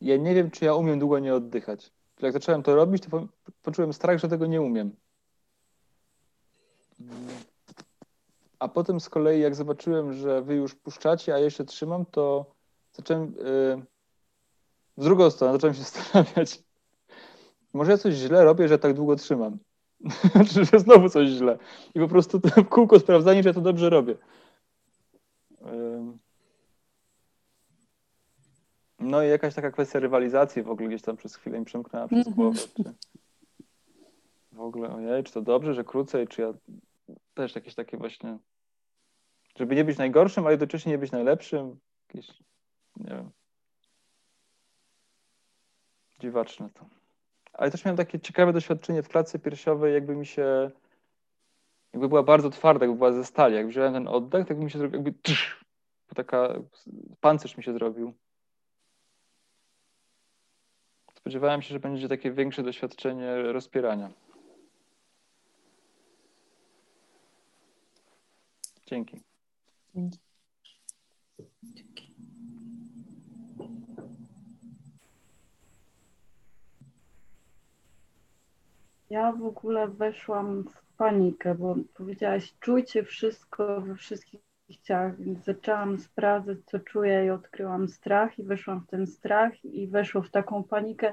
ja 0.00 0.16
nie 0.16 0.34
wiem, 0.34 0.50
czy 0.50 0.64
ja 0.64 0.74
umiem 0.74 0.98
długo 0.98 1.18
nie 1.18 1.34
oddychać. 1.34 1.92
Jak 2.20 2.32
zacząłem 2.32 2.62
to 2.62 2.74
robić, 2.74 3.02
to 3.02 3.28
poczułem 3.62 3.92
strach, 3.92 4.18
że 4.18 4.28
tego 4.28 4.46
nie 4.46 4.62
umiem. 4.62 4.96
A 8.62 8.68
potem 8.68 9.00
z 9.00 9.08
kolei, 9.08 9.40
jak 9.40 9.54
zobaczyłem, 9.54 10.12
że 10.12 10.42
wy 10.42 10.54
już 10.54 10.74
puszczacie, 10.74 11.34
a 11.34 11.38
ja 11.38 11.44
jeszcze 11.44 11.64
trzymam, 11.64 12.06
to 12.06 12.54
zacząłem 12.92 13.22
yy, 13.22 13.82
w 14.96 15.04
drugą 15.04 15.30
stronę, 15.30 15.52
zacząłem 15.52 15.74
się 15.74 15.82
zastanawiać, 15.90 16.62
może 17.72 17.90
ja 17.90 17.98
coś 17.98 18.14
źle 18.14 18.44
robię, 18.44 18.68
że 18.68 18.78
tak 18.78 18.94
długo 18.94 19.16
trzymam. 19.16 19.58
Czy 20.52 20.64
że 20.64 20.78
znowu 20.78 21.08
coś 21.08 21.28
źle. 21.28 21.58
I 21.94 22.00
po 22.00 22.08
prostu 22.08 22.40
w 22.40 22.68
kółko 22.68 23.00
sprawdzanie, 23.00 23.42
że 23.42 23.48
ja 23.48 23.54
to 23.54 23.60
dobrze 23.60 23.90
robię. 23.90 24.14
Yy. 25.60 26.18
No 28.98 29.22
i 29.22 29.28
jakaś 29.28 29.54
taka 29.54 29.70
kwestia 29.70 29.98
rywalizacji 29.98 30.62
w 30.62 30.70
ogóle 30.70 30.88
gdzieś 30.88 31.02
tam 31.02 31.16
przez 31.16 31.36
chwilę 31.36 31.58
mi 31.58 31.64
przemknęła 31.64 32.06
przez 32.06 32.26
Mhm. 32.26 32.36
głowę. 32.36 32.58
Czy 32.76 32.84
w 34.52 34.60
ogóle, 34.60 34.94
ojej, 34.94 35.24
czy 35.24 35.32
to 35.32 35.42
dobrze, 35.42 35.74
że 35.74 35.84
krócej, 35.84 36.28
czy 36.28 36.42
ja 36.42 36.54
też 37.34 37.54
jakieś 37.54 37.74
takie 37.74 37.96
właśnie, 37.96 38.38
żeby 39.56 39.74
nie 39.74 39.84
być 39.84 39.98
najgorszym, 39.98 40.46
a 40.46 40.50
jednocześnie 40.50 40.92
nie 40.92 40.98
być 40.98 41.12
najlepszym. 41.12 41.78
Jakieś, 42.08 42.28
nie 42.96 43.10
wiem. 43.10 43.30
Dziwaczne 46.20 46.70
to. 46.74 46.86
Ale 47.52 47.70
też 47.70 47.84
miałem 47.84 47.96
takie 47.96 48.20
ciekawe 48.20 48.52
doświadczenie 48.52 49.02
w 49.02 49.08
klatce 49.08 49.38
piersiowej, 49.38 49.94
jakby 49.94 50.16
mi 50.16 50.26
się, 50.26 50.70
jakby 51.92 52.08
była 52.08 52.22
bardzo 52.22 52.50
twarda, 52.50 52.84
jakby 52.84 52.98
była 52.98 53.12
ze 53.12 53.24
stali. 53.24 53.54
Jak 53.54 53.68
wziąłem 53.68 53.92
ten 53.92 54.08
oddech, 54.08 54.46
tak 54.46 54.58
mi 54.58 54.70
się 54.70 54.78
zrobił, 54.78 54.94
jakby 54.94 55.12
tsz, 55.22 55.64
taka, 56.14 56.54
pancerz 57.20 57.56
mi 57.56 57.64
się 57.64 57.72
zrobił. 57.72 58.14
Spodziewałem 61.14 61.62
się, 61.62 61.68
że 61.68 61.80
będzie 61.80 62.08
takie 62.08 62.30
większe 62.30 62.62
doświadczenie 62.62 63.52
rozpierania. 63.52 64.10
Dzięki. 68.86 69.31
Ja 79.10 79.32
w 79.32 79.44
ogóle 79.44 79.88
weszłam 79.88 80.64
w 80.64 80.96
panikę, 80.96 81.54
bo 81.54 81.76
powiedziałaś, 81.94 82.54
czujcie 82.60 83.04
wszystko 83.04 83.80
we 83.80 83.94
wszystkich 83.94 84.40
ciałach, 84.82 85.20
więc 85.20 85.44
zaczęłam 85.44 85.98
sprawdzać, 85.98 86.58
co 86.66 86.78
czuję 86.78 87.26
i 87.26 87.30
odkryłam 87.30 87.88
strach 87.88 88.38
i 88.38 88.42
weszłam 88.42 88.80
w 88.80 88.86
ten 88.86 89.06
strach 89.06 89.64
i 89.64 89.88
weszło 89.88 90.22
w 90.22 90.30
taką 90.30 90.64
panikę, 90.64 91.12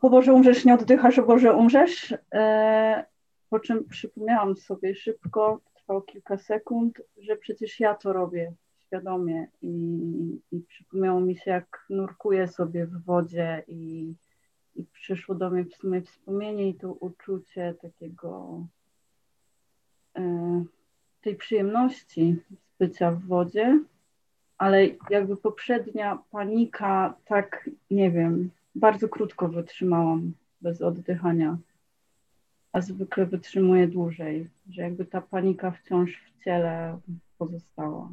o 0.00 0.10
Boże, 0.10 0.32
umrzesz, 0.32 0.64
nie 0.64 0.74
oddychasz, 0.74 1.18
o 1.18 1.22
Boże, 1.22 1.54
umrzesz. 1.54 2.14
E, 2.34 3.04
po 3.50 3.60
czym 3.60 3.88
przypomniałam 3.88 4.56
sobie 4.56 4.94
szybko, 4.94 5.60
trwało 5.88 6.02
kilka 6.02 6.38
sekund, 6.38 7.02
że 7.18 7.36
przecież 7.36 7.80
ja 7.80 7.94
to 7.94 8.12
robię 8.12 8.52
świadomie 8.86 9.46
i, 9.62 9.98
i 10.52 10.60
przypomniało 10.60 11.20
mi 11.20 11.36
się, 11.36 11.50
jak 11.50 11.86
nurkuję 11.90 12.48
sobie 12.48 12.86
w 12.86 13.04
wodzie 13.04 13.64
i 13.68 14.14
i 14.74 14.84
przyszło 14.84 15.34
do 15.34 15.50
mnie 15.50 15.64
w 15.64 15.74
sumie 15.74 16.02
wspomnienie 16.02 16.68
i 16.68 16.74
to 16.74 16.92
uczucie 16.92 17.74
takiego 17.82 18.60
e, 20.16 20.64
tej 21.20 21.36
przyjemności 21.36 22.36
z 22.50 22.78
bycia 22.78 23.10
w 23.10 23.22
wodzie, 23.22 23.80
ale 24.58 24.86
jakby 25.10 25.36
poprzednia 25.36 26.18
panika, 26.30 27.14
tak 27.24 27.70
nie 27.90 28.10
wiem, 28.10 28.50
bardzo 28.74 29.08
krótko 29.08 29.48
wytrzymałam 29.48 30.32
bez 30.60 30.82
oddychania, 30.82 31.58
a 32.78 32.80
zwykle 32.80 33.26
wytrzymuję 33.26 33.88
dłużej, 33.88 34.50
że 34.70 34.82
jakby 34.82 35.04
ta 35.04 35.20
panika 35.20 35.70
wciąż 35.70 36.10
w 36.10 36.44
ciele 36.44 36.98
pozostała. 37.38 38.08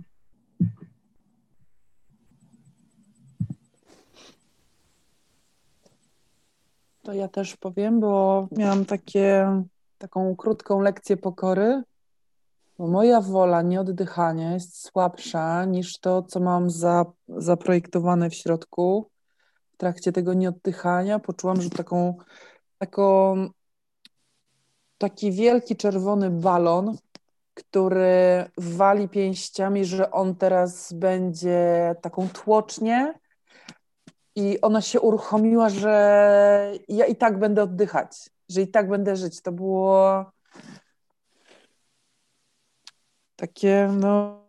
To 7.03 7.13
ja 7.13 7.28
też 7.28 7.57
powiem, 7.57 7.99
bo 7.99 8.47
miałam 8.51 8.86
takie, 8.86 9.47
taką 9.97 10.36
krótką 10.36 10.82
lekcję 10.82 11.18
pokory, 11.18 11.84
bo 12.78 12.88
moja 12.88 13.22
wola 13.22 13.61
nieoddychania 13.61 14.53
jest 14.53 14.86
słabsza 14.86 15.66
niż 15.66 15.99
to, 15.99 16.24
co 16.24 16.39
mam 16.39 16.70
za, 16.70 17.05
zaprojektowane 17.28 18.30
w 18.30 18.36
środku. 18.36 19.09
W 19.74 19.78
trakcie 19.78 20.11
tego 20.11 20.34
nieoddychania 20.34 21.20
poczułam, 21.20 21.61
że 21.61 21.70
taką, 21.70 22.18
taką, 22.78 23.36
taki 24.98 25.32
wielki 25.32 25.76
czerwony 25.76 26.30
balon, 26.30 26.98
który 27.54 28.46
wali 28.58 29.10
pięściami, 29.10 29.86
że 29.86 30.12
on 30.12 30.36
teraz 30.36 30.93
będzie 30.93 31.96
taką 32.02 32.30
tłocznię, 32.30 33.14
i 34.36 34.62
ona 34.62 34.82
się 34.82 35.02
uruchomiła, 35.02 35.70
że 35.70 36.74
ja 36.88 37.06
i 37.06 37.16
tak 37.16 37.39
będę 37.39 37.64
oddychać, 37.64 38.30
że 38.50 38.62
i 38.62 38.68
tak 38.68 38.89
będę 38.89 39.16
żyć. 39.16 39.41
To 39.41 39.52
było 39.52 40.26
takie, 43.36 43.89
no, 44.00 44.46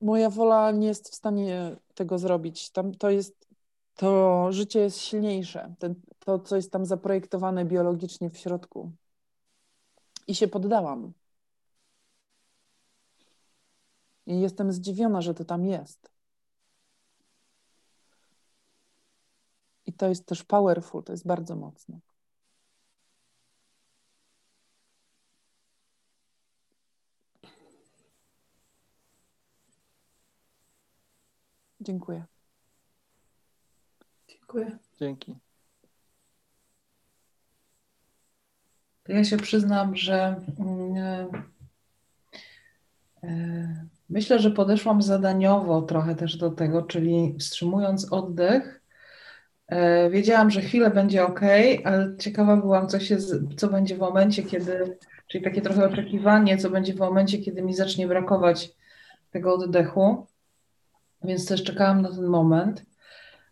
moja 0.00 0.30
wola 0.30 0.70
nie 0.70 0.86
jest 0.86 1.08
w 1.08 1.14
stanie 1.14 1.76
tego 1.94 2.18
zrobić. 2.18 2.70
Tam 2.70 2.94
to 2.94 3.10
jest, 3.10 3.48
to 3.94 4.46
życie 4.52 4.80
jest 4.80 4.98
silniejsze, 4.98 5.74
Ten, 5.78 5.94
to, 6.18 6.38
co 6.38 6.56
jest 6.56 6.72
tam 6.72 6.86
zaprojektowane 6.86 7.64
biologicznie 7.64 8.30
w 8.30 8.38
środku. 8.38 8.90
I 10.26 10.34
się 10.34 10.48
poddałam. 10.48 11.12
I 14.26 14.40
jestem 14.40 14.72
zdziwiona, 14.72 15.22
że 15.22 15.34
to 15.34 15.44
tam 15.44 15.66
jest. 15.66 16.10
I 19.86 19.92
to 19.92 20.08
jest 20.08 20.26
też 20.26 20.44
powerful, 20.44 21.02
to 21.04 21.12
jest 21.12 21.26
bardzo 21.26 21.56
mocne. 21.56 21.98
Dziękuję. 31.80 32.24
Dziękuję. 34.28 34.78
Dzięki. 34.98 35.45
To 39.06 39.12
ja 39.12 39.24
się 39.24 39.36
przyznam, 39.36 39.96
że 39.96 40.36
mm, 40.58 40.96
e, 43.22 43.86
myślę, 44.08 44.38
że 44.38 44.50
podeszłam 44.50 45.02
zadaniowo 45.02 45.82
trochę 45.82 46.14
też 46.14 46.36
do 46.36 46.50
tego, 46.50 46.82
czyli 46.82 47.34
wstrzymując 47.38 48.12
oddech, 48.12 48.82
e, 49.68 50.10
wiedziałam, 50.10 50.50
że 50.50 50.60
chwilę 50.60 50.90
będzie 50.90 51.24
ok, 51.24 51.40
ale 51.84 52.16
ciekawa 52.18 52.56
byłam, 52.56 52.88
co, 52.88 53.00
się, 53.00 53.16
co 53.56 53.68
będzie 53.68 53.96
w 53.96 53.98
momencie, 53.98 54.42
kiedy, 54.42 54.98
czyli 55.26 55.44
takie 55.44 55.62
trochę 55.62 55.86
oczekiwanie, 55.86 56.58
co 56.58 56.70
będzie 56.70 56.94
w 56.94 56.98
momencie, 56.98 57.38
kiedy 57.38 57.62
mi 57.62 57.74
zacznie 57.74 58.06
brakować 58.06 58.72
tego 59.30 59.54
oddechu. 59.54 60.26
Więc 61.24 61.46
też 61.46 61.62
czekałam 61.62 62.02
na 62.02 62.08
ten 62.08 62.26
moment. 62.26 62.84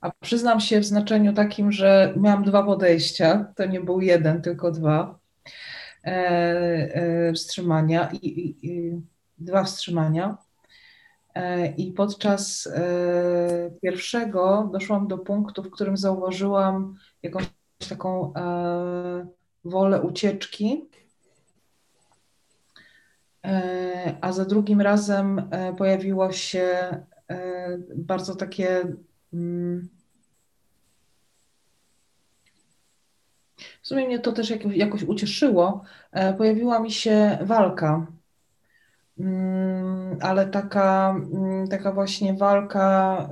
A 0.00 0.10
przyznam 0.20 0.60
się 0.60 0.80
w 0.80 0.84
znaczeniu 0.84 1.32
takim, 1.32 1.72
że 1.72 2.14
miałam 2.16 2.44
dwa 2.44 2.62
podejścia. 2.62 3.52
To 3.56 3.66
nie 3.66 3.80
był 3.80 4.00
jeden, 4.00 4.42
tylko 4.42 4.70
dwa 4.70 5.00
e, 5.00 5.04
e, 5.04 5.23
wstrzymania 7.34 8.10
i, 8.12 8.26
i, 8.26 8.66
i 8.66 9.00
dwa 9.38 9.64
wstrzymania. 9.64 10.36
E, 11.34 11.66
I 11.66 11.92
podczas 11.92 12.66
e, 12.66 13.70
pierwszego 13.82 14.70
doszłam 14.72 15.08
do 15.08 15.18
punktu, 15.18 15.62
w 15.62 15.70
którym 15.70 15.96
zauważyłam 15.96 16.96
jakąś 17.22 17.44
taką 17.88 18.34
e, 18.34 19.26
wolę 19.64 20.02
ucieczki. 20.02 20.88
E, 23.44 24.18
A 24.20 24.32
za 24.32 24.44
drugim 24.44 24.80
razem 24.80 25.48
e, 25.50 25.74
pojawiło 25.74 26.32
się 26.32 26.66
e, 27.30 27.78
bardzo 27.96 28.36
takie 28.36 28.96
w 33.84 33.88
sumie 33.88 34.06
mnie 34.06 34.18
to 34.18 34.32
też 34.32 34.52
jakoś, 34.74 35.02
ucieszyło. 35.02 35.84
E, 36.12 36.34
Pojawiła 36.34 36.80
mi 36.80 36.90
się 36.90 37.38
walka. 37.42 38.06
mm, 39.18 40.18
ale 40.20 40.46
taka, 40.46 41.10
mm, 41.32 41.68
taka 41.68 41.92
właśnie 41.92 42.34
walka 42.34 43.28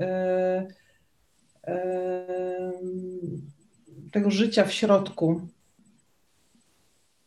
y, 1.66 1.72
y, 1.72 1.72
tego 4.12 4.30
życia 4.30 4.64
w 4.64 4.72
środku. 4.72 5.40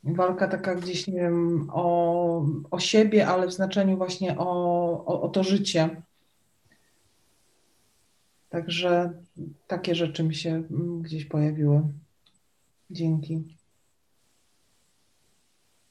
Walka 0.03 0.47
taka 0.47 0.75
gdzieś, 0.75 1.07
nie 1.07 1.19
wiem, 1.19 1.69
o, 1.73 2.45
o 2.71 2.79
siebie, 2.79 3.27
ale 3.27 3.47
w 3.47 3.53
znaczeniu 3.53 3.97
właśnie 3.97 4.37
o, 4.37 4.45
o, 5.05 5.21
o 5.21 5.29
to 5.29 5.43
życie. 5.43 6.01
Także 8.49 9.13
takie 9.67 9.95
rzeczy 9.95 10.23
mi 10.23 10.35
się 10.35 10.49
mm, 10.49 11.01
gdzieś 11.01 11.25
pojawiły. 11.25 11.81
Dzięki. 12.89 13.43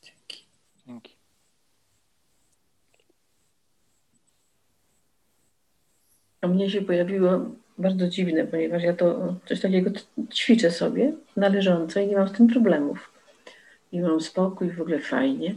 Dzięki. 0.03 1.17
A 6.41 6.47
mnie 6.47 6.71
się 6.71 6.83
pojawiło 6.83 7.51
bardzo 7.79 8.09
dziwne, 8.09 8.47
ponieważ 8.47 8.83
ja 8.83 8.95
to 8.95 9.37
coś 9.47 9.61
takiego 9.61 9.91
ćwiczę 10.33 10.71
sobie 10.71 11.13
należąco 11.37 12.01
i 12.01 12.07
nie 12.07 12.17
mam 12.17 12.29
z 12.29 12.33
tym 12.33 12.49
problemów. 12.49 13.13
I 13.93 14.01
mam 14.01 14.21
spokój, 14.21 14.71
w 14.71 14.81
ogóle 14.81 14.99
fajnie. 14.99 15.55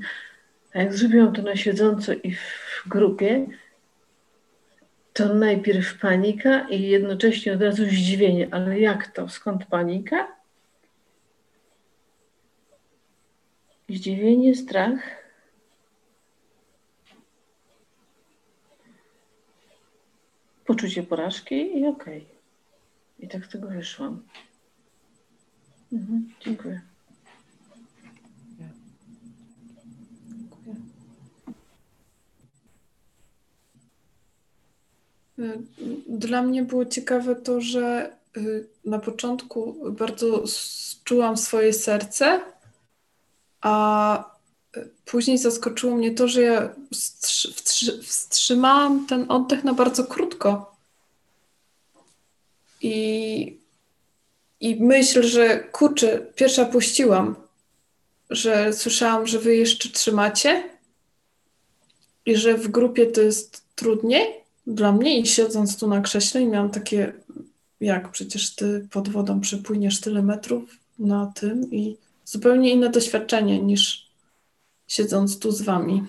A 0.74 0.80
jak 0.80 0.94
zrobiłam 0.94 1.34
to 1.34 1.42
na 1.42 1.56
siedząco 1.56 2.14
i 2.14 2.32
w 2.34 2.84
grupie, 2.88 3.48
to 5.14 5.34
najpierw 5.34 6.00
panika 6.00 6.70
i 6.70 6.82
jednocześnie 6.82 7.54
od 7.54 7.62
razu 7.62 7.86
zdziwienie. 7.86 8.48
Ale 8.52 8.80
jak 8.80 9.08
to? 9.08 9.30
Skąd 9.30 9.66
panika? 9.66 10.37
Zdziwienie, 13.90 14.56
strach. 14.56 15.00
Poczucie 20.66 21.04
porażki 21.04 21.80
i 21.80 21.88
okej. 21.88 22.26
I 23.20 23.28
tak 23.28 23.46
z 23.46 23.50
tego 23.50 23.68
wyszłam. 23.68 24.24
Mhm, 25.94 26.30
dziękuję. 26.40 26.82
Y, 35.40 35.60
Dla 36.10 36.42
mnie 36.42 36.64
było 36.64 36.86
ciekawe 36.86 37.36
to, 37.36 37.62
że 37.62 38.16
y, 38.38 38.68
na 38.86 39.00
początku 39.00 39.76
bardzo 39.92 40.44
czułam 41.04 41.38
swoje 41.38 41.74
serce, 41.74 42.42
a 43.62 44.36
y, 44.78 44.90
później 45.06 45.38
zaskoczyło 45.38 45.96
mnie 45.96 46.12
to, 46.12 46.28
że 46.28 46.42
ja 46.42 46.70
wstrzy- 46.94 47.54
wstrzy- 47.54 48.02
wstrzymałam 48.04 49.08
ten 49.08 49.32
oddech 49.32 49.64
na 49.64 49.74
bardzo 49.74 50.04
krótko. 50.04 50.76
I, 52.82 53.58
i 54.60 54.76
myśl, 54.84 55.24
że 55.24 55.60
kurczę, 55.60 56.20
pierwsza 56.36 56.66
puściłam, 56.66 57.36
że 58.30 58.74
słyszałam, 58.74 59.28
że 59.28 59.40
wy 59.40 59.56
jeszcze 59.56 59.90
trzymacie 59.90 60.70
i 62.26 62.36
że 62.36 62.58
w 62.58 62.68
grupie 62.68 63.06
to 63.06 63.22
jest 63.22 63.64
trudniej 63.76 64.26
dla 64.68 64.92
mnie 64.92 65.20
i 65.20 65.28
siedząc 65.28 65.78
tu 65.78 65.88
na 65.88 66.02
krześle 66.02 66.42
i 66.42 66.46
miałam 66.46 66.70
takie, 66.70 67.14
jak 67.80 68.12
przecież 68.12 68.56
ty 68.56 68.88
pod 68.92 69.10
wodą 69.10 69.42
przepłyniesz 69.42 70.02
tyle 70.02 70.22
metrów 70.22 70.78
na 71.00 71.32
tym 71.36 71.72
i 71.72 71.98
zupełnie 72.28 72.72
inne 72.72 72.90
doświadczenie 72.90 73.62
niż 73.62 74.12
siedząc 74.88 75.40
tu 75.40 75.52
z 75.52 75.62
wami. 75.62 76.04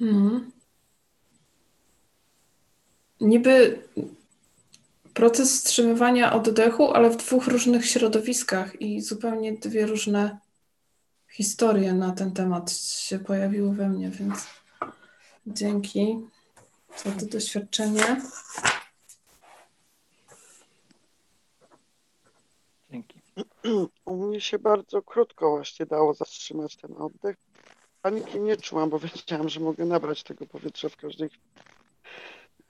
Mhm. 0.00 0.52
Niby 3.20 3.82
proces 5.14 5.54
wstrzymywania 5.54 6.32
oddechu, 6.32 6.92
ale 6.92 7.10
w 7.10 7.16
dwóch 7.16 7.46
różnych 7.46 7.86
środowiskach 7.86 8.80
i 8.80 9.00
zupełnie 9.00 9.52
dwie 9.52 9.86
różne 9.86 10.38
historie 11.30 11.94
na 11.94 12.12
ten 12.12 12.32
temat 12.32 12.72
się 12.72 13.18
pojawiły 13.18 13.74
we 13.74 13.88
mnie, 13.88 14.10
więc 14.10 14.46
dzięki 15.46 16.18
za 17.04 17.10
to 17.10 17.26
doświadczenie. 17.26 18.22
Dzięki. 22.94 23.20
U 24.04 24.16
mnie 24.16 24.40
się 24.40 24.58
bardzo 24.58 25.02
krótko 25.02 25.50
właśnie 25.50 25.86
dało 25.86 26.14
zatrzymać 26.14 26.76
ten 26.76 26.94
oddech. 26.98 27.36
Paniki 28.02 28.40
nie 28.40 28.56
czułam, 28.56 28.90
bo 28.90 28.98
wiedziałam, 28.98 29.48
że 29.48 29.60
mogę 29.60 29.84
nabrać 29.84 30.22
tego 30.22 30.46
powietrza 30.46 30.88
w 30.88 30.96
każdej 30.96 31.28
chwili. 31.28 31.44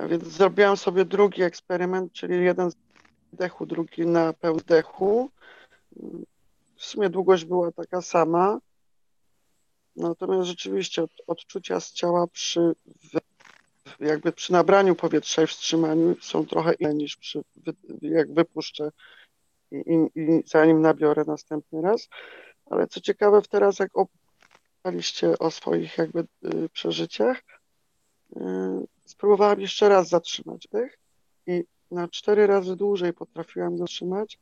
Więc 0.01 0.25
zrobiłam 0.25 0.77
sobie 0.77 1.05
drugi 1.05 1.43
eksperyment, 1.43 2.13
czyli 2.13 2.45
jeden 2.45 2.71
z 2.71 2.77
dechu, 3.33 3.67
drugi 3.67 4.07
na 4.07 4.33
pełnym 4.33 4.65
dechu. 4.67 5.31
W 6.77 6.85
sumie 6.85 7.11
długość 7.11 7.45
była 7.45 7.73
taka 7.73 8.03
sama. 8.03 8.59
Natomiast 9.97 10.49
rzeczywiście 10.49 11.03
od, 11.03 11.11
odczucia 11.27 11.81
z 11.81 11.93
ciała 11.93 12.27
przy 12.27 12.75
jakby 14.01 14.33
przy 14.33 14.53
nabraniu 14.53 14.95
powietrza 14.95 15.43
i 15.43 15.47
wstrzymaniu 15.47 16.17
są 16.21 16.47
trochę 16.47 16.75
inne 16.75 16.95
niż 16.95 17.17
przy, 17.17 17.43
jak 18.03 18.35
wypuszczę 18.35 18.91
i, 19.77 20.21
i, 20.21 20.43
zanim 20.47 20.81
nabiorę 20.81 21.25
następny 21.27 21.83
raz. 21.83 22.09
Ale 22.67 22.87
co 22.87 23.01
ciekawe, 23.01 23.43
teraz 23.43 23.79
jak 23.79 23.91
opowiadaliście 23.95 25.39
o 25.39 25.51
swoich 25.51 25.99
jakby 25.99 26.21
y, 26.21 26.69
przeżyciach, 26.69 27.43
y, 28.37 28.41
spróbowałam 29.05 29.61
jeszcze 29.61 29.89
raz 29.89 30.09
zatrzymać 30.09 30.69
dech 30.73 30.99
i 31.47 31.65
na 31.91 32.09
cztery 32.09 32.47
razy 32.47 32.77
dłużej 32.77 33.13
potrafiłam 33.13 33.79
zatrzymać, 33.79 34.39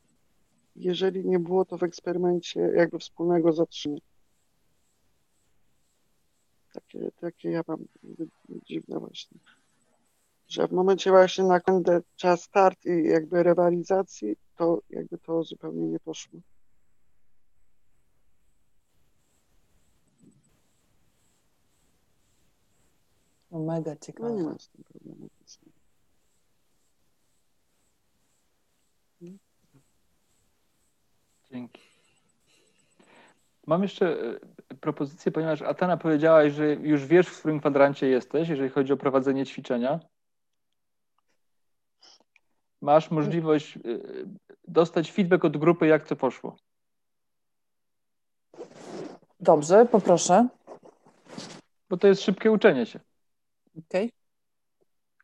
jeżeli 0.77 1.25
nie 1.25 1.39
było 1.39 1.65
to 1.65 1.79
w 1.79 1.83
eksperymencie 1.83 2.61
jakby 2.61 2.99
wspólnego 2.99 3.53
zatrzymania. 3.53 4.01
Takie, 6.73 7.11
takie 7.21 7.51
ja 7.51 7.63
mam 7.67 7.85
dziwne 8.67 8.99
właśnie. 8.99 9.39
Że 10.53 10.69
w 10.69 10.73
momencie 10.73 11.11
właśnie 11.11 11.45
na 11.45 11.61
końcu 11.61 11.91
czas 12.17 12.43
start 12.43 12.87
i 12.87 13.05
jakby 13.09 13.43
rywalizacji, 13.43 14.37
to 14.57 14.81
jakby 14.91 15.19
to 15.19 15.43
zupełnie 15.43 15.89
nie 15.89 16.01
poszło. 16.01 16.41
No 23.51 23.59
mega 23.59 23.91
No 23.91 23.97
ciekawe. 23.97 24.33
nie 24.33 24.43
ma 24.43 24.59
z 24.59 24.69
tym 24.69 24.85
problemu. 24.85 25.29
Dzięki. 31.51 31.83
Mam 33.67 33.83
jeszcze 33.83 34.07
e, 34.71 34.75
propozycję, 34.81 35.33
ponieważ 35.33 35.63
Atana 35.63 35.97
powiedziałaś, 35.97 36.53
że 36.53 36.75
już 36.75 37.07
wiesz, 37.07 37.27
w 37.29 37.39
którym 37.39 37.61
kwadrancie 37.61 38.09
jesteś, 38.09 38.49
jeżeli 38.49 38.71
chodzi 38.71 38.93
o 38.93 38.97
prowadzenie 38.97 39.47
ćwiczenia. 39.47 40.12
Masz 42.83 43.11
możliwość 43.11 43.77
e, 43.77 43.81
dostać 44.69 45.13
feedback 45.13 45.45
od 45.45 45.57
grupy, 45.57 45.87
jak 45.87 46.07
to 46.09 46.17
poszło. 46.17 46.57
Dobrze, 49.41 49.87
poproszę. 49.87 50.49
Bo 51.91 51.97
to 51.97 52.07
jest 52.07 52.23
szybkie 52.23 52.51
uczenie 52.53 52.87
się. 52.87 53.01
Okej. 53.79 54.13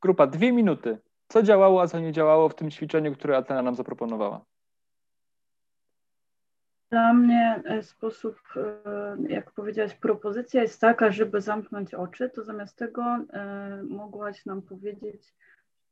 Grupa, 0.03 0.27
dwie 0.27 0.53
minuty. 0.53 0.99
Co 1.29 1.43
działało, 1.43 1.83
a 1.83 1.87
co 1.87 2.01
nie 2.01 2.13
działało 2.13 2.49
w 2.49 2.55
tym 2.55 2.71
ćwiczeniu, 2.71 3.15
które 3.15 3.37
Atena 3.37 3.63
nam 3.63 3.75
zaproponowała? 3.75 4.45
Dla 6.91 7.15
mnie 7.15 7.63
e, 7.65 7.83
sposób, 7.83 8.41
jak 9.29 9.53
powiedziałaś, 9.53 9.95
propozycja 9.95 10.63
jest 10.63 10.81
taka, 10.81 11.13
żeby 11.13 11.41
zamknąć 11.41 11.95
oczy, 11.95 12.31
to 12.31 12.45
zamiast 12.45 12.77
tego 12.77 13.19
mogłaś 13.89 14.47
nam 14.47 14.63
powiedzieć, 14.63 15.35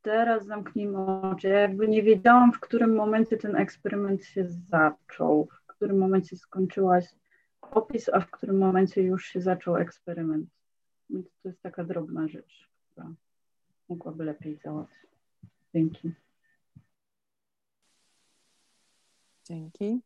teraz 0.02 0.46
zamknijmy 0.46 0.98
oczy. 1.20 1.48
Ja 1.48 1.60
jakby 1.60 1.88
nie 1.88 2.02
wiedziałam, 2.02 2.52
w 2.52 2.60
którym 2.60 2.94
momencie 2.94 3.36
ten 3.36 3.56
eksperyment 3.56 4.24
się 4.24 4.44
zaczął, 4.48 5.48
w 5.62 5.66
którym 5.66 5.98
momencie 5.98 6.36
skończyłaś 6.36 7.04
opis, 7.60 8.08
a 8.08 8.20
w 8.20 8.30
którym 8.30 8.58
momencie 8.58 9.02
już 9.02 9.26
się 9.26 9.40
zaczął 9.40 9.76
eksperyment. 9.76 10.50
Więc 11.10 11.26
to 11.42 11.48
jest 11.48 11.62
taka 11.62 11.84
drobna 11.84 12.28
rzecz, 12.28 12.68
która 12.90 13.12
mogłaby 13.88 14.24
lepiej 14.24 14.58
działać. 14.58 14.88
Dzięki. 15.74 16.12
Dzięki. 19.44 20.00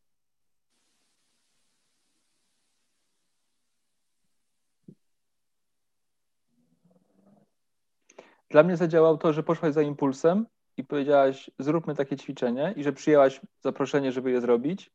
Dla 8.51 8.63
mnie 8.63 8.77
zadziałało 8.77 9.17
to, 9.17 9.33
że 9.33 9.43
poszłaś 9.43 9.75
za 9.75 9.83
impulsem 9.83 10.47
i 10.77 10.85
powiedziałaś, 10.85 11.51
zróbmy 11.59 11.95
takie 11.95 12.17
ćwiczenie 12.17 12.75
i 12.77 12.85
że 12.85 12.93
przyjęłaś 12.93 13.41
zaproszenie, 13.61 14.13
żeby 14.13 14.31
je 14.31 14.41
zrobić. 14.41 14.91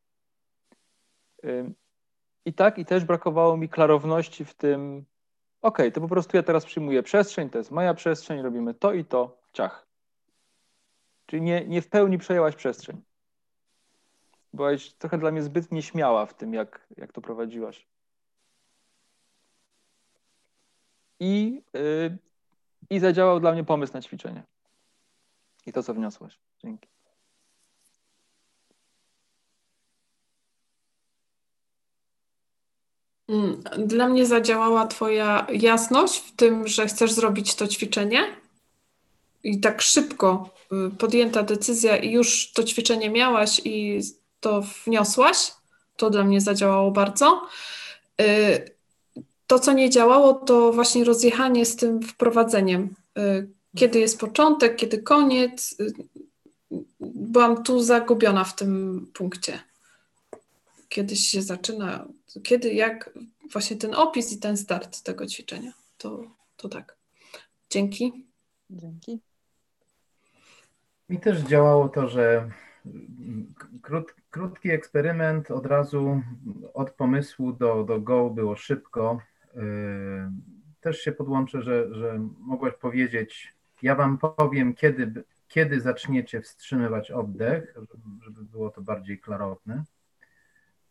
I 2.46 2.54
tak, 2.54 2.78
i 2.78 2.86
też 2.86 3.06
brakowało 3.06 3.58
mi 3.58 3.70
klarowności 3.70 4.46
w 4.46 4.54
tym, 4.54 5.06
okej, 5.62 5.92
to 5.92 6.02
po 6.02 6.08
prostu 6.08 6.38
ja 6.38 6.44
teraz 6.44 6.66
przyjmuję 6.66 7.04
przestrzeń, 7.04 7.50
to 7.50 7.58
jest 7.58 7.72
moja 7.72 7.94
przestrzeń, 7.94 8.42
robimy 8.42 8.74
to 8.74 8.94
i 8.94 9.06
to, 9.06 9.38
ciach. 9.54 9.88
Czyli 11.26 11.42
nie, 11.42 11.66
nie 11.68 11.82
w 11.82 11.90
pełni 11.90 12.18
przejęłaś 12.18 12.56
przestrzeń. 12.56 13.02
Byłaś 14.54 14.94
trochę 14.94 15.18
dla 15.18 15.32
mnie 15.32 15.44
zbyt 15.44 15.72
nieśmiała 15.72 16.26
w 16.26 16.34
tym, 16.34 16.54
jak, 16.54 16.88
jak 16.98 17.12
to 17.12 17.22
prowadziłaś. 17.22 17.88
I, 21.20 21.64
yy, 21.74 22.18
I 22.90 23.00
zadziałał 23.00 23.40
dla 23.40 23.52
mnie 23.52 23.64
pomysł 23.64 23.94
na 23.94 24.02
ćwiczenie. 24.02 24.44
I 25.66 25.74
to, 25.74 25.84
co 25.84 25.94
wniosłaś. 25.94 26.40
Dzięki. 26.64 26.88
Mm, 33.30 33.64
Dla 33.78 34.08
mnie 34.08 34.26
zadziałała 34.26 34.88
Twoja 34.88 35.48
jasność 35.54 36.20
w 36.20 36.36
tym, 36.36 36.68
że 36.68 36.88
chcesz 36.88 37.12
zrobić 37.12 37.56
to 37.56 37.68
ćwiczenie 37.68 38.26
i 39.44 39.60
tak 39.60 39.82
szybko 39.82 40.50
y, 40.88 40.98
podjęta 40.98 41.44
decyzja 41.44 41.98
i 41.98 42.12
już 42.12 42.52
to 42.52 42.64
ćwiczenie 42.64 43.10
miałaś 43.10 43.62
i 43.66 44.02
to 44.40 44.64
wniosłaś. 44.86 45.52
To 45.98 46.10
dla 46.10 46.24
mnie 46.24 46.42
zadziałało 46.42 46.92
bardzo. 46.92 47.42
Y, 48.22 48.75
To, 49.48 49.60
co 49.60 49.74
nie 49.74 49.90
działało, 49.90 50.34
to 50.34 50.74
właśnie 50.74 51.04
rozjechanie 51.04 51.66
z 51.66 51.76
tym 51.76 52.02
wprowadzeniem. 52.02 52.96
Y, 53.18 53.50
Kiedy 53.78 54.00
jest 54.00 54.20
początek, 54.20 54.76
kiedy 54.76 54.98
koniec. 54.98 55.76
Y, 55.80 55.94
Byłam 57.00 57.64
tu 57.64 57.84
zagubiona 57.84 58.44
w 58.44 58.56
tym 58.56 59.06
punkcie 59.14 59.60
kiedy 60.96 61.16
się 61.16 61.42
zaczyna, 61.42 62.06
kiedy, 62.44 62.74
jak 62.74 63.10
właśnie 63.52 63.78
ten 63.78 63.96
opis 63.96 64.32
i 64.32 64.40
ten 64.40 64.58
start 64.58 65.02
tego 65.02 65.28
ćwiczenia. 65.28 65.72
To, 65.98 66.24
to 66.58 66.70
tak. 66.70 66.98
Dzięki. 67.70 68.26
Dzięki. 68.70 69.20
Mi 71.10 71.20
też 71.20 71.40
działało 71.42 71.90
to, 71.90 72.08
że 72.08 72.50
krót, 73.82 74.16
krótki 74.30 74.72
eksperyment 74.72 75.52
od 75.52 75.66
razu 75.66 76.22
od 76.74 76.92
pomysłu 76.92 77.54
do, 77.54 77.84
do 77.84 78.02
go 78.02 78.30
było 78.30 78.56
szybko. 78.56 79.22
Yy, 79.56 79.62
Też 80.82 81.00
się 81.00 81.12
podłączę, 81.12 81.62
że, 81.62 81.94
że 81.96 82.20
mogłaś 82.40 82.74
powiedzieć, 82.74 83.54
ja 83.82 83.96
wam 83.96 84.18
powiem, 84.18 84.74
kiedy, 84.74 85.24
kiedy 85.48 85.82
zaczniecie 85.82 86.42
wstrzymywać 86.42 87.12
oddech, 87.12 87.76
żeby, 88.22 88.44
było 88.46 88.70
to 88.70 88.82
bardziej 88.82 89.20
klarowne. 89.20 89.84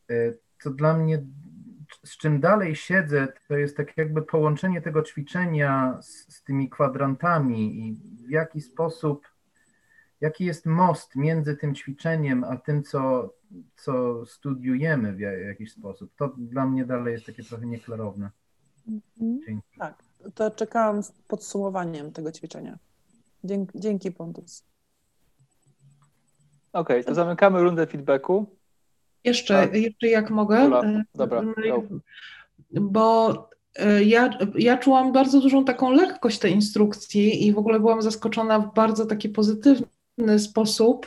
Yy, 0.08 0.38
To 0.62 0.70
dla 0.70 0.96
mnie, 0.96 1.22
z 2.04 2.16
czym 2.16 2.40
dalej 2.40 2.76
siedzę, 2.76 3.28
to 3.48 3.56
jest 3.56 3.76
tak 3.76 3.96
jakby 3.96 4.22
połączenie 4.22 4.82
tego 4.82 5.02
ćwiczenia 5.02 5.98
z, 6.02 6.34
z 6.34 6.42
tymi 6.42 6.70
kwadrantami 6.70 7.88
i 7.88 7.94
w 8.26 8.30
jaki 8.30 8.60
sposób 8.60 9.34
jaki 10.20 10.44
jest 10.44 10.66
most 10.66 11.16
między 11.16 11.56
tym 11.56 11.74
ćwiczeniem 11.74 12.44
a 12.44 12.56
tym, 12.56 12.82
co, 12.82 13.34
co 13.76 14.26
studiujemy 14.26 15.12
w 15.12 15.20
ja- 15.20 15.38
jakiś 15.38 15.72
sposób. 15.72 16.14
To 16.16 16.34
dla 16.38 16.66
mnie 16.66 16.84
dalej 16.84 17.12
jest 17.12 17.26
takie 17.26 17.42
trochę 17.42 17.66
nieklarowne. 17.66 18.30
Dzięki. 19.16 19.62
Tak, 19.78 20.02
to 20.34 20.50
czekałam 20.50 21.02
z 21.02 21.12
podsumowaniem 21.12 22.12
tego 22.12 22.32
ćwiczenia. 22.32 22.78
Dzięki, 23.44 23.80
dzięki 23.80 24.10
Pontus. 24.12 24.62
Okej, 26.72 27.04
to 27.04 27.14
zamykamy 27.14 27.62
rundę 27.62 27.86
feedbacku. 27.86 28.46
Jeszcze, 29.24 29.54
Tak. 29.54 29.74
jeszcze 29.74 30.08
jak 30.08 30.30
mogę? 30.30 30.66
Ula, 30.66 30.82
E, 30.82 31.04
dobra, 31.14 31.42
go. 31.42 31.82
Bo 32.80 33.34
e, 33.76 34.04
ja, 34.04 34.30
ja 34.58 34.78
czułam 34.78 35.12
bardzo 35.12 35.40
dużą 35.40 35.64
taką 35.64 35.90
lekkość 35.90 36.38
tej 36.38 36.52
instrukcji 36.52 37.46
i 37.46 37.52
w 37.52 37.58
ogóle 37.58 37.80
byłam 37.80 38.02
zaskoczona 38.02 38.58
w 38.58 38.74
bardzo 38.74 39.06
taki 39.06 39.28
pozytywny 39.28 40.38
sposób, 40.38 41.06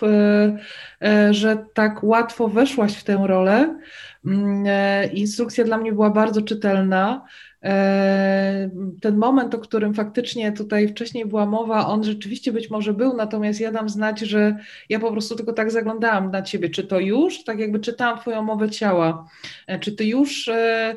e, 1.01 1.34
że 1.34 1.65
tak 1.73 2.03
łatwo 2.03 2.47
weszłaś 2.47 2.97
w 2.97 3.03
tę 3.03 3.23
rolę. 3.28 3.80
Mm, 4.25 4.65
Instrukcja 5.13 5.63
dla 5.63 5.78
mnie 5.78 5.93
była 5.93 6.09
bardzo 6.09 6.41
czytelna. 6.41 7.25
E, 7.64 8.70
Ten 9.01 9.18
moment, 9.18 9.55
o 9.55 9.60
którym 9.60 9.93
faktycznie 9.93 10.51
tutaj 10.51 10.88
wcześniej 10.88 11.26
była 11.26 11.45
mowa, 11.45 11.88
on 11.88 12.03
rzeczywiście 12.03 12.51
być 12.51 12.70
może 12.70 12.93
był, 12.93 13.16
natomiast 13.16 13.60
ja 13.60 13.72
dam 13.72 13.89
znać, 13.89 14.20
że 14.20 14.58
ja 14.89 14.99
po 14.99 15.12
prostu 15.12 15.36
tylko 15.36 15.53
tak 15.53 15.72
zaglądałam 15.72 16.32
na 16.32 16.41
ciebie, 16.41 16.70
czy 16.70 16.84
to 16.84 16.99
już, 16.99 17.43
tak 17.43 17.60
jakby 17.60 17.80
czytałam 17.80 18.20
twoją 18.20 18.41
mowę 18.43 18.70
ciała, 18.70 19.28
E, 19.68 19.80
czy 19.80 19.91
ty 19.91 20.05
już, 20.05 20.47
e, 20.47 20.95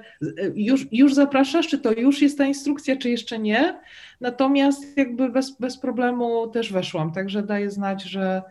już, 0.55 0.87
już 0.93 1.15
zapraszasz, 1.15 1.69
czy 1.69 1.79
to 1.79 1.93
już 1.93 2.23
jest 2.23 2.39
ta 2.39 2.47
instrukcja, 2.47 2.97
czy 2.97 3.11
jeszcze 3.11 3.39
nie, 3.39 3.81
natomiast 4.21 4.97
jakby 4.97 5.29
bez, 5.29 5.57
bez 5.61 5.79
problemu 5.79 6.49
też 6.49 6.73
weszłam, 6.73 7.13
także 7.13 7.43
daję 7.43 7.71
znać, 7.71 8.03
że 8.03 8.43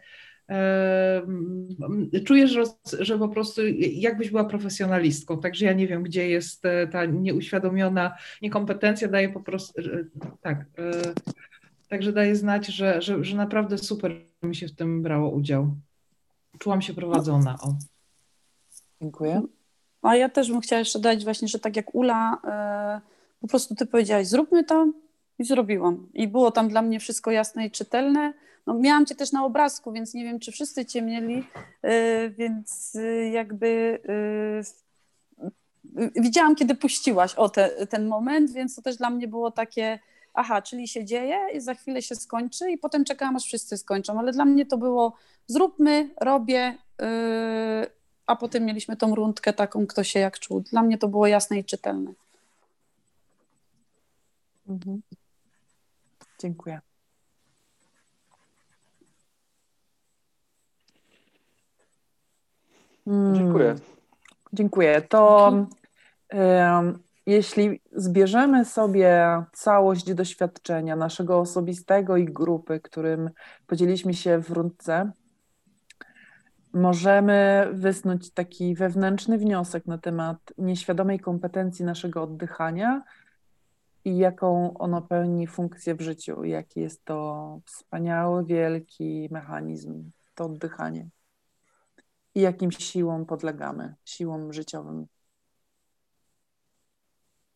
czujesz, 2.25 2.51
że, 2.51 2.63
że 2.99 3.17
po 3.19 3.29
prostu 3.29 3.61
jakbyś 3.77 4.29
była 4.29 4.43
profesjonalistką, 4.43 5.39
także 5.39 5.65
ja 5.65 5.73
nie 5.73 5.87
wiem, 5.87 6.03
gdzie 6.03 6.29
jest 6.29 6.65
e, 6.65 6.87
ta 6.87 7.05
nieuświadomiona 7.05 8.15
niekompetencja, 8.41 9.07
daję 9.07 9.29
po 9.29 9.39
prostu, 9.39 9.81
tak, 10.41 10.57
e, 10.59 10.91
także 11.89 12.13
daję 12.13 12.35
znać, 12.35 12.67
że, 12.67 13.01
że, 13.01 13.23
że 13.23 13.35
naprawdę 13.35 13.77
super 13.77 14.15
mi 14.43 14.55
się 14.55 14.67
w 14.67 14.75
tym 14.75 15.03
brało 15.03 15.29
udział. 15.29 15.75
Czułam 16.59 16.81
się 16.81 16.93
prowadzona. 16.93 17.57
O. 17.61 17.75
Dziękuję. 19.01 19.41
A 20.01 20.15
ja 20.15 20.29
też 20.29 20.51
bym 20.51 20.61
chciała 20.61 20.79
jeszcze 20.79 20.99
dodać 20.99 21.23
właśnie, 21.23 21.47
że 21.47 21.59
tak 21.59 21.75
jak 21.75 21.95
Ula, 21.95 22.37
e, 22.43 23.01
po 23.41 23.47
prostu 23.47 23.75
ty 23.75 23.85
powiedziałaś, 23.85 24.27
zróbmy 24.27 24.63
to 24.63 24.91
i 25.39 25.43
zrobiłam. 25.43 26.07
I 26.13 26.27
było 26.27 26.51
tam 26.51 26.69
dla 26.69 26.81
mnie 26.81 26.99
wszystko 26.99 27.31
jasne 27.31 27.65
i 27.65 27.71
czytelne. 27.71 28.33
No, 28.67 28.73
miałam 28.73 29.05
cię 29.05 29.15
też 29.15 29.31
na 29.31 29.45
obrazku, 29.45 29.91
więc 29.91 30.13
nie 30.13 30.23
wiem, 30.23 30.39
czy 30.39 30.51
wszyscy 30.51 30.85
cię 30.85 31.01
mieli, 31.01 31.43
e, 31.81 32.29
więc 32.29 32.95
e, 32.95 33.29
jakby 33.29 33.99
e, 35.95 36.21
widziałam, 36.21 36.55
kiedy 36.55 36.75
puściłaś 36.75 37.35
o 37.35 37.49
te, 37.49 37.87
ten 37.87 38.07
moment, 38.07 38.51
więc 38.51 38.75
to 38.75 38.81
też 38.81 38.97
dla 38.97 39.09
mnie 39.09 39.27
było 39.27 39.51
takie, 39.51 39.99
aha, 40.33 40.61
czyli 40.61 40.87
się 40.87 41.05
dzieje 41.05 41.39
i 41.53 41.61
za 41.61 41.73
chwilę 41.73 42.01
się 42.01 42.15
skończy 42.15 42.71
i 42.71 42.77
potem 42.77 43.05
czekałam, 43.05 43.35
aż 43.35 43.43
wszyscy 43.43 43.77
skończą, 43.77 44.19
ale 44.19 44.31
dla 44.31 44.45
mnie 44.45 44.65
to 44.65 44.77
było 44.77 45.13
zróbmy, 45.47 46.09
robię, 46.21 46.77
a 48.25 48.35
potem 48.35 48.65
mieliśmy 48.65 48.97
tą 48.97 49.15
rundkę 49.15 49.53
taką, 49.53 49.87
kto 49.87 50.03
się 50.03 50.19
jak 50.19 50.39
czuł. 50.39 50.59
Dla 50.59 50.83
mnie 50.83 50.97
to 50.97 51.07
było 51.07 51.27
jasne 51.27 51.59
i 51.59 51.63
czytelne. 51.63 52.13
Mhm. 54.67 55.01
Dziękuję. 56.39 56.79
Mm, 63.07 63.35
Dziękuję. 63.35 63.75
Dziękuję. 64.53 65.01
To 65.01 65.51
jeśli 67.25 67.81
zbierzemy 67.91 68.65
sobie 68.65 69.43
całość 69.53 70.13
doświadczenia 70.13 70.95
naszego 70.95 71.39
osobistego 71.39 72.17
i 72.17 72.25
grupy, 72.25 72.79
którym 72.79 73.29
podzieliliśmy 73.67 74.13
się 74.13 74.37
w 74.37 74.51
rundce, 74.51 75.11
możemy 76.73 77.69
wysnuć 77.73 78.33
taki 78.33 78.75
wewnętrzny 78.75 79.37
wniosek 79.37 79.85
na 79.85 79.97
temat 79.97 80.53
nieświadomej 80.57 81.19
kompetencji 81.19 81.85
naszego 81.85 82.23
oddychania 82.23 83.03
i 84.09 84.17
jaką 84.17 84.77
ono 84.77 85.01
pełni 85.01 85.47
funkcję 85.47 85.95
w 85.95 86.01
życiu, 86.01 86.43
jaki 86.43 86.79
jest 86.79 87.05
to 87.05 87.59
wspaniały, 87.65 88.45
wielki 88.45 89.27
mechanizm, 89.31 90.11
to 90.35 90.45
oddychanie 90.45 91.09
i 92.35 92.41
jakim 92.41 92.71
siłom 92.71 93.25
podlegamy, 93.25 93.95
siłom 94.05 94.53
życiowym. 94.53 95.07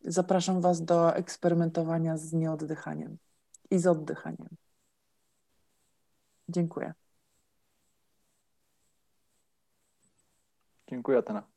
Zapraszam 0.00 0.60
Was 0.60 0.84
do 0.84 1.16
eksperymentowania 1.16 2.16
z 2.16 2.32
nieoddychaniem 2.32 3.18
i 3.70 3.78
z 3.78 3.86
oddychaniem. 3.86 4.48
Dziękuję. 6.48 6.94
Dziękuję, 10.86 11.18
Atena. 11.18 11.53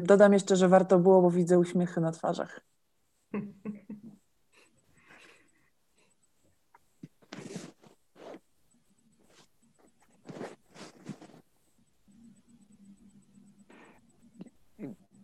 Dodam 0.00 0.32
jeszcze, 0.32 0.56
że 0.56 0.68
warto 0.68 0.98
było, 0.98 1.22
bo 1.22 1.30
widzę 1.30 1.58
uśmiechy 1.58 2.00
na 2.00 2.12
twarzach. 2.12 2.60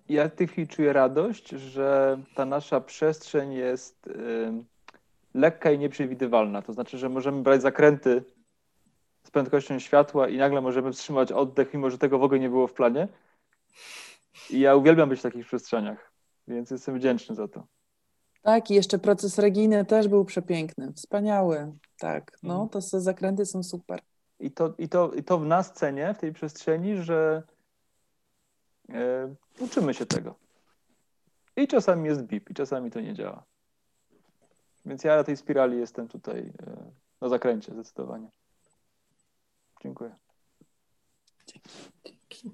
Ja 0.08 0.28
tej 0.28 0.46
chwili 0.48 0.68
czuję 0.68 0.92
radość, 0.92 1.48
że 1.48 2.18
ta 2.34 2.44
nasza 2.44 2.80
przestrzeń 2.80 3.52
jest 3.52 4.06
ym, 4.06 4.64
lekka 5.34 5.70
i 5.70 5.78
nieprzewidywalna. 5.78 6.62
To 6.62 6.72
znaczy, 6.72 6.98
że 6.98 7.08
możemy 7.08 7.42
brać 7.42 7.62
zakręty 7.62 8.24
z 9.22 9.30
prędkością 9.30 9.78
światła 9.78 10.28
i 10.28 10.36
nagle 10.36 10.60
możemy 10.60 10.92
wstrzymać 10.92 11.32
oddech, 11.32 11.74
mimo 11.74 11.90
że 11.90 11.98
tego 11.98 12.18
w 12.18 12.22
ogóle 12.22 12.40
nie 12.40 12.48
było 12.48 12.66
w 12.66 12.72
planie. 12.72 13.08
I 14.50 14.60
ja 14.60 14.76
uwielbiam 14.76 15.08
być 15.08 15.18
w 15.18 15.22
takich 15.22 15.46
przestrzeniach, 15.46 16.12
więc 16.48 16.70
jestem 16.70 16.94
wdzięczny 16.94 17.34
za 17.34 17.48
to. 17.48 17.66
Tak, 18.42 18.70
i 18.70 18.74
jeszcze 18.74 18.98
proces 18.98 19.38
Reginy 19.38 19.84
też 19.84 20.08
był 20.08 20.24
przepiękny, 20.24 20.92
wspaniały. 20.92 21.72
Tak, 21.98 22.38
no 22.42 22.54
Mhm. 22.54 22.68
to 22.68 22.90
te 22.90 23.00
zakręty 23.00 23.46
są 23.46 23.62
super. 23.62 24.00
I 24.40 24.50
to, 24.50 24.74
i 24.78 24.88
to, 24.88 25.12
i 25.12 25.24
to 25.24 25.38
w 25.38 25.46
nas 25.46 25.72
cenię, 25.72 26.14
w 26.14 26.18
tej 26.18 26.32
przestrzeni, 26.32 26.96
że 26.96 27.42
e, 28.88 29.34
uczymy 29.60 29.94
się 29.94 30.06
tego. 30.06 30.34
I 31.56 31.68
czasami 31.68 32.08
jest 32.08 32.22
bip, 32.22 32.50
i 32.50 32.54
czasami 32.54 32.90
to 32.90 33.00
nie 33.00 33.14
działa. 33.14 33.44
Więc 34.86 35.04
ja 35.04 35.16
na 35.16 35.24
tej 35.24 35.36
spirali 35.36 35.78
jestem 35.78 36.08
tutaj 36.08 36.52
e, 36.66 36.90
na 37.20 37.28
zakręcie 37.28 37.72
zdecydowanie. 37.72 38.28
Dziękuję. 39.82 40.16
Dzięki. 42.04 42.50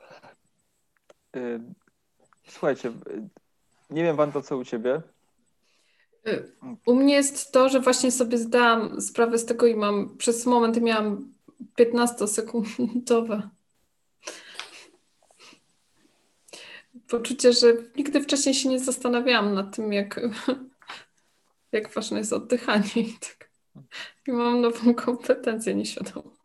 E, 0.00 0.36
Słuchajcie, 2.48 2.88
e, 2.88 2.92
nie 3.90 4.02
wiem 4.02 4.16
Wanda, 4.16 4.42
co 4.42 4.56
u 4.56 4.64
ciebie. 4.64 5.02
Y, 6.28 6.52
U 6.86 6.94
mnie 6.94 7.14
jest 7.14 7.52
to, 7.52 7.68
że 7.68 7.80
właśnie 7.80 8.10
sobie 8.10 8.38
zdałam 8.38 9.00
sprawę 9.00 9.38
z 9.38 9.44
tego 9.44 9.66
i 9.66 9.74
mam, 9.74 10.16
przez 10.16 10.46
moment 10.46 10.80
miałam 10.80 11.32
15-sekundowe 11.78 13.42
poczucie, 17.08 17.52
że 17.52 17.76
nigdy 17.96 18.22
wcześniej 18.22 18.54
się 18.54 18.68
nie 18.68 18.80
zastanawiałam 18.80 19.54
nad 19.54 19.76
tym, 19.76 19.92
jak, 19.92 20.20
jak 21.72 21.92
ważne 21.92 22.18
jest 22.18 22.32
oddychanie 22.32 22.90
i 22.96 23.16
tak. 23.20 23.50
I 24.26 24.32
mam 24.32 24.60
nową 24.60 24.94
kompetencję 24.94 25.74
nieświadomą. 25.74 26.35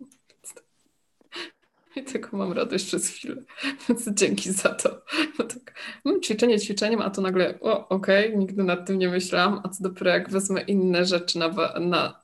I 2.07 2.13
tego 2.13 2.37
mam 2.37 2.53
radość 2.53 2.85
przez 2.85 3.09
chwilę. 3.09 3.35
Więc 3.89 4.09
dzięki 4.09 4.51
za 4.51 4.69
to. 4.69 5.01
Bo 5.37 5.43
tak, 5.43 5.73
mm, 6.05 6.21
ćwiczenie 6.21 6.59
ćwiczeniem, 6.59 7.01
a 7.01 7.09
to 7.09 7.21
nagle, 7.21 7.59
o, 7.59 7.89
okej, 7.89 8.37
nigdy 8.37 8.63
nad 8.63 8.87
tym 8.87 8.99
nie 8.99 9.09
myślałam. 9.09 9.61
A 9.63 9.69
co 9.69 9.83
dopiero 9.83 10.11
jak 10.11 10.29
wezmę 10.29 10.61
inne 10.61 11.05
rzeczy 11.05 11.39
na, 11.39 11.49
na, 11.79 12.21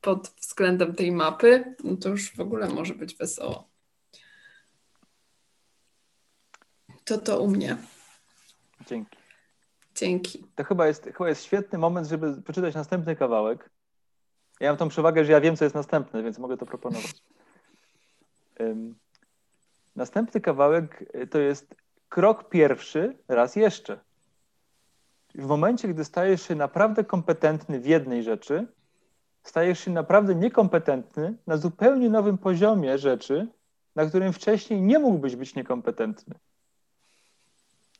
pod 0.00 0.28
względem 0.28 0.94
tej 0.94 1.12
mapy, 1.12 1.74
no 1.84 1.96
to 1.96 2.08
już 2.08 2.36
w 2.36 2.40
ogóle 2.40 2.68
może 2.68 2.94
być 2.94 3.16
wesoło. 3.16 3.70
To 7.04 7.18
to 7.18 7.40
u 7.40 7.48
mnie. 7.48 7.76
Dzięki. 8.86 9.16
Dzięki. 9.94 10.44
To 10.54 10.64
chyba 10.64 10.86
jest, 10.86 11.04
chyba 11.04 11.28
jest 11.28 11.44
świetny 11.44 11.78
moment, 11.78 12.08
żeby 12.08 12.42
przeczytać 12.42 12.74
następny 12.74 13.16
kawałek. 13.16 13.70
Ja 14.60 14.70
mam 14.70 14.76
tą 14.76 14.88
przewagę, 14.88 15.24
że 15.24 15.32
ja 15.32 15.40
wiem, 15.40 15.56
co 15.56 15.64
jest 15.64 15.74
następne, 15.74 16.22
więc 16.22 16.38
mogę 16.38 16.56
to 16.56 16.66
proponować. 16.66 17.22
Ym, 18.60 18.94
Następny 20.00 20.40
kawałek 20.40 21.04
y, 21.14 21.26
to 21.26 21.38
jest 21.38 21.74
krok 22.08 22.48
pierwszy, 22.48 23.16
raz 23.28 23.56
jeszcze. 23.56 24.00
W 25.34 25.46
momencie, 25.46 25.88
gdy 25.88 26.04
stajesz 26.04 26.42
się 26.42 26.54
naprawdę 26.54 27.04
kompetentny 27.04 27.80
w 27.80 27.86
jednej 27.86 28.22
rzeczy, 28.22 28.66
stajesz 29.42 29.80
się 29.80 29.90
naprawdę 29.90 30.34
niekompetentny 30.34 31.34
na 31.46 31.56
zupełnie 31.56 32.10
nowym 32.10 32.38
poziomie 32.38 32.98
rzeczy, 32.98 33.48
na 33.94 34.06
którym 34.06 34.32
wcześniej 34.32 34.82
nie 34.82 34.98
mógłbyś 34.98 35.36
być 35.36 35.54
niekompetentny. 35.54 36.34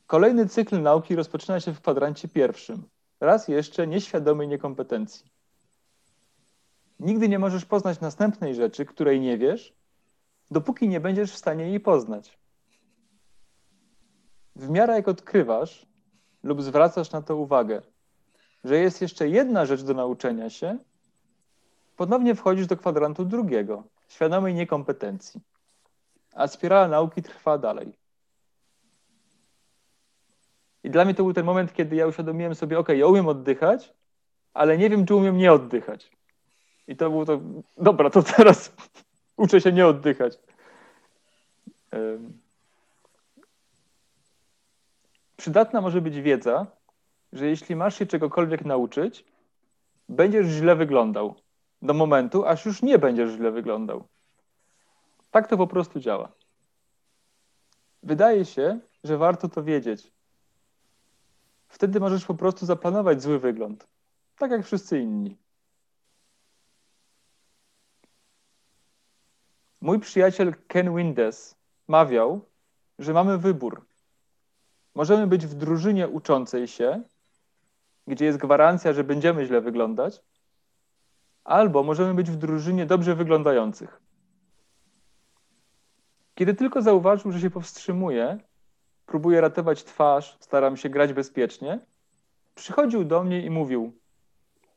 Kolejny 0.07 0.49
cykl 0.49 0.83
nauki 0.83 1.17
rozpoczyna 1.17 1.61
się 1.61 1.73
w 1.73 1.81
kwadrancie 1.81 2.29
pierwszym. 2.29 2.83
Raz 3.21 3.49
jeszcze 3.49 3.87
nieświadomej 3.87 4.49
niekompetencji. 4.49 5.31
Nigdy 7.01 7.29
nie 7.29 7.39
możesz 7.39 7.65
poznać 7.65 8.01
następnej 8.01 8.55
rzeczy, 8.55 8.85
której 8.85 9.21
nie 9.21 9.39
wiesz, 9.39 9.80
dopóki 10.51 10.89
nie 10.89 11.01
będziesz 11.01 11.33
w 11.33 11.39
stanie 11.39 11.69
jej 11.69 11.81
poznać. 11.81 12.39
W 14.57 14.71
miarę 14.71 14.95
jak 14.95 15.09
odkrywasz 15.09 15.87
lub 16.43 16.63
zwracasz 16.63 17.13
na 17.13 17.23
to 17.23 17.37
uwagę, 17.37 17.83
że 18.65 18.79
jest 18.79 19.03
jeszcze 19.03 19.29
jedna 19.29 19.67
rzecz 19.67 19.83
do 19.83 19.95
nauczenia 19.95 20.51
się, 20.51 20.79
ponownie 21.97 22.35
wchodzisz 22.35 22.67
do 22.67 22.77
kwadrantu 22.77 23.25
drugiego, 23.25 23.85
świadomej 24.09 24.55
niekompetencji. 24.55 25.41
A 26.35 26.47
spirala 26.47 26.89
nauki 26.89 27.23
trwa 27.23 27.59
dalej. 27.59 27.93
I 30.85 30.91
dla 30.91 31.05
mnie 31.05 31.15
to 31.15 31.23
był 31.23 31.33
ten 31.33 31.45
moment, 31.45 31.73
kiedy 31.73 31.97
ja 31.97 32.07
uświadomiłem 32.07 32.55
sobie, 32.55 32.79
ok, 32.79 32.89
ja 32.89 33.07
umiem 33.07 33.29
oddychać, 33.29 33.95
ale 34.55 34.79
nie 34.79 34.91
wiem, 34.91 35.07
czy 35.07 35.15
umiem 35.15 35.37
nie 35.37 35.53
oddychać. 35.53 36.11
I 36.89 36.97
to 36.97 37.11
było 37.11 37.27
to, 37.27 37.41
dobra, 37.77 38.11
to 38.11 38.23
teraz 38.23 38.73
uczę 39.41 39.61
się 39.61 39.73
nie 39.73 39.87
oddychać. 39.87 40.39
Przydatna 45.37 45.81
może 45.81 46.01
być 46.01 46.21
wiedza, 46.21 46.67
że 47.33 47.47
jeśli 47.47 47.77
masz 47.77 47.99
się 47.99 48.07
czegokolwiek 48.07 48.65
nauczyć, 48.65 49.25
będziesz 50.09 50.47
źle 50.47 50.77
wyglądał 50.77 51.35
do 51.83 51.95
momentu, 51.95 52.47
aż 52.47 52.67
już 52.67 52.83
nie 52.83 52.99
będziesz 52.99 53.31
źle 53.31 53.51
wyglądał. 53.51 54.05
Tak 55.31 55.49
to 55.49 55.57
po 55.57 55.67
prostu 55.67 56.01
działa. 56.01 56.33
Wydaje 58.03 58.45
się, 58.45 58.81
że 59.05 59.19
warto 59.19 59.49
to 59.49 59.63
wiedzieć. 59.63 60.13
Wtedy 61.69 62.01
możesz 62.01 62.25
po 62.25 62.35
prostu 62.35 62.67
zaplanować 62.67 63.23
zły 63.23 63.39
wygląd, 63.39 63.87
tak 64.39 64.51
jak 64.51 64.65
wszyscy 64.65 64.99
inni. 64.99 65.37
Mój 69.81 70.01
przyjaciel 70.01 70.55
Ken 70.69 70.97
Windes 70.97 71.57
mawiał, 71.89 72.41
że 72.99 73.13
mamy 73.13 73.39
wybór. 73.39 73.87
Możemy 74.95 75.27
być 75.27 75.47
w 75.47 75.55
drużynie 75.55 76.09
uczącej 76.09 76.69
się, 76.69 77.03
gdzie 78.07 78.25
jest 78.25 78.39
gwarancja, 78.39 78.93
że 78.93 79.05
będziemy 79.05 79.47
źle 79.47 79.61
wyglądać, 79.61 80.23
albo 81.45 81.83
możemy 81.83 82.15
być 82.15 82.31
w 82.31 82.37
drużynie 82.37 82.87
dobrze 82.87 83.15
wyglądających. 83.15 84.01
Kiedy 86.35 86.55
tylko 86.55 86.83
zauważył, 86.83 87.33
że 87.33 87.41
się 87.41 87.51
powstrzymuje, 87.51 88.39
próbuje 89.07 89.41
ratować 89.41 89.85
twarz, 89.85 90.37
staram 90.41 90.77
się 90.77 90.89
grać 90.89 91.13
bezpiecznie, 91.13 91.81
przychodził 92.55 93.05
do 93.05 93.25
mnie 93.25 93.45
i 93.45 93.51
mówił: 93.51 93.93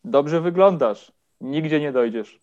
Dobrze 0.04 0.42
wyglądasz, 0.42 1.12
nigdzie 1.42 1.80
nie 1.80 1.92
dojdziesz. 1.92 2.43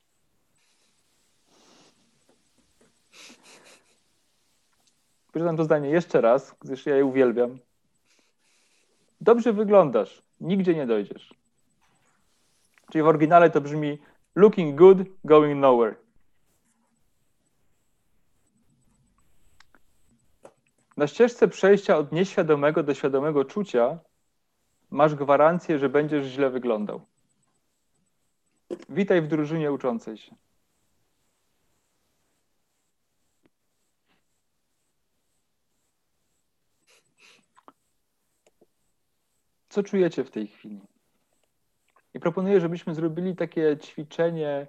Przeczytam 5.31 5.57
to 5.57 5.65
zdanie 5.65 5.91
jeszcze 5.91 6.21
raz, 6.21 6.55
gdyż 6.61 6.87
ja 6.87 6.97
je 6.97 7.05
uwielbiam. 7.05 7.59
Dobrze 9.21 9.53
wyglądasz, 9.53 10.23
nigdzie 10.41 10.75
nie 10.75 10.87
dojdziesz. 10.87 11.35
Czyli 12.91 13.03
w 13.03 13.07
oryginale 13.07 13.51
to 13.51 13.61
brzmi 13.61 13.99
looking 14.35 14.79
good, 14.79 14.99
going 15.25 15.61
nowhere. 15.61 15.95
Na 20.97 21.07
ścieżce 21.07 21.49
przejścia 21.49 21.97
od 21.97 22.13
nieświadomego 22.13 22.83
do 22.83 22.95
świadomego 22.95 23.45
czucia 23.45 23.99
masz 24.91 25.15
gwarancję, 25.15 25.79
że 25.79 25.89
będziesz 25.89 26.27
źle 26.27 26.51
wyglądał. 26.51 27.01
Witaj 28.89 29.23
w 29.23 29.29
drużynie 29.29 29.73
uczącej 29.73 30.19
się. 30.19 30.35
Co 39.71 39.83
czujecie 39.83 40.25
w 40.25 40.31
tej 40.31 40.47
chwili? 40.47 40.81
I 42.15 42.21
proponuję, 42.21 42.61
żebyśmy 42.61 42.95
zrobili 42.95 43.37
takie 43.37 43.77
ćwiczenie, 43.79 44.67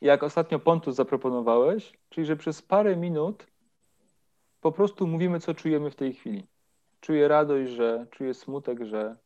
jak 0.00 0.22
ostatnio 0.22 0.58
Pontus 0.58 0.94
zaproponowałeś, 0.96 1.92
czyli 2.08 2.26
że 2.26 2.36
przez 2.36 2.62
parę 2.62 2.96
minut 2.96 3.46
po 4.60 4.72
prostu 4.72 5.06
mówimy, 5.06 5.40
co 5.40 5.54
czujemy 5.54 5.90
w 5.90 5.96
tej 5.96 6.14
chwili. 6.14 6.46
Czuję 7.00 7.28
radość, 7.28 7.70
że 7.70 8.06
czuję 8.10 8.34
smutek, 8.34 8.84
że 8.84 9.16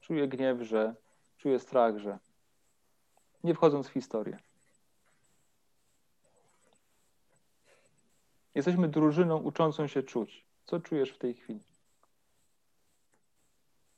czuję 0.00 0.28
gniew, 0.28 0.60
że 0.60 0.94
czuję 1.38 1.58
strach, 1.58 1.98
że 1.98 2.18
nie 3.44 3.54
wchodząc 3.54 3.88
w 3.88 3.92
historię. 3.92 4.38
Jesteśmy 8.54 8.88
drużyną 8.88 9.36
uczącą 9.36 9.86
się 9.86 10.02
czuć. 10.02 10.44
Co 10.64 10.80
czujesz 10.80 11.10
w 11.10 11.18
tej 11.18 11.34
chwili? 11.34 11.71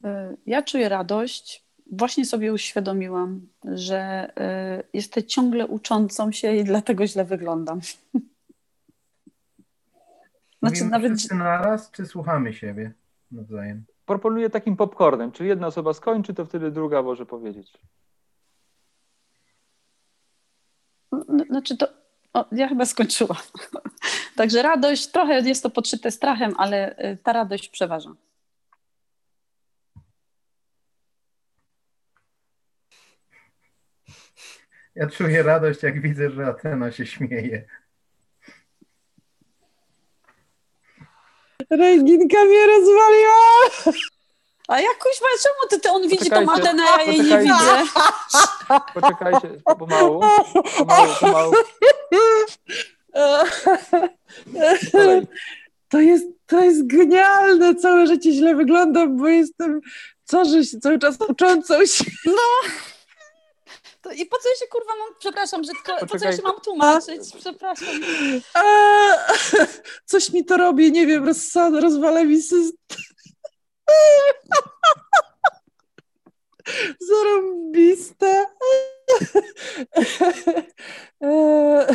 Y, 0.05 0.09
Ja 0.47 0.63
czuję 0.63 0.89
radość. 0.89 1.65
Właśnie 1.93 2.25
sobie 2.27 2.53
uświadomiłam, 2.53 3.47
że 3.65 4.31
y, 4.81 4.85
jestem 4.93 5.25
ciągle 5.25 5.67
uczącą 5.67 6.33
się 6.33 6.57
i 6.57 6.65
dlatego 6.65 7.07
źle 7.07 7.25
wyglądam. 7.25 7.81
Znaczy 10.63 10.75
Mówimy 10.85 10.91
nawet- 10.91 11.13
wszyscy 11.19 11.35
naraz, 11.35 11.91
czy 11.91 12.07
słuchamy 12.07 12.53
siebie 12.53 12.93
nawzajem? 13.31 13.85
Proponuję 14.07 14.51
takim 14.51 14.77
popcornem, 14.77 15.33
czyli 15.33 15.49
jedna 15.49 15.67
osoba 15.67 15.93
skończy, 15.93 16.35
to 16.35 16.45
wtedy 16.45 16.71
druga 16.71 17.03
może 17.03 17.27
powiedzieć. 17.27 17.73
No, 21.13 21.45
Znaczy 21.51 21.77
to, 21.77 21.87
o, 22.35 22.45
ja 22.53 22.69
chyba 22.69 22.85
skończyłam. 22.87 23.39
Także 24.37 24.63
radość, 24.63 25.07
trochę 25.07 25.41
jest 25.41 25.63
to 25.63 25.71
podszyte 25.71 26.11
strachem, 26.11 26.55
ale 26.59 26.99
y, 27.13 27.17
ta 27.23 27.33
radość 27.33 27.69
przeważa. 27.69 28.15
Ja 34.95 35.07
czuję 35.07 35.43
radość, 35.43 35.83
jak 35.83 36.01
widzę, 36.01 36.31
że 36.31 36.47
Atena 36.47 36.93
się 36.93 37.07
śmieje. 37.07 37.65
Reginka 41.71 42.45
mnie 42.45 42.67
rozwaliła! 42.67 43.37
A 44.69 44.81
jak 44.81 44.99
kuźwa, 44.99 45.27
czemu 45.43 45.69
ty, 45.71 45.81
ty 45.81 45.91
on 45.91 46.09
widzi 46.09 46.31
tą 46.31 46.47
Poczekajcie, 46.47 46.63
Atenę, 46.69 46.83
a 46.83 47.01
ja 47.03 47.07
jej 47.13 47.21
nie 47.21 47.25
poczekajcie. 47.25 47.53
widzę? 47.53 47.91
Poczekajcie, 48.95 49.49
pomału, 49.79 50.21
pomału, 50.79 51.15
pomału. 51.21 51.55
To 55.89 56.01
jest, 56.01 56.27
to 56.47 56.65
jest 56.65 56.87
genialne, 56.87 57.75
całe 57.75 58.07
życie 58.07 58.33
źle 58.33 58.55
wyglądam, 58.55 59.17
bo 59.17 59.29
jestem 59.29 59.81
co, 60.25 60.45
że 60.45 60.65
się 60.65 60.81
cały 60.81 60.99
czas 60.99 61.17
uczącą 61.29 61.87
się. 61.87 62.05
No. 62.27 62.71
To 64.05 64.13
I 64.13 64.27
po 64.27 64.39
co 64.39 64.49
ja 64.49 64.55
się 64.57 64.67
kurwa 64.67 64.93
mam, 64.97 65.09
przepraszam 65.19 65.63
brzydko, 65.63 66.07
po 66.07 66.19
co 66.19 66.25
ja 66.25 66.37
się 66.37 66.43
mam 66.43 66.61
tłumaczyć? 66.61 67.21
Przepraszam. 67.41 67.89
A, 68.55 68.63
coś 70.11 70.33
mi 70.33 70.45
to 70.45 70.57
robi, 70.57 70.93
nie 70.93 71.07
wiem, 71.07 71.27
roz, 71.27 71.55
rozwala 71.83 72.25
mi 72.25 72.43
system. 72.43 72.99
Zarąbiste. 77.09 78.45
E, 81.23 81.87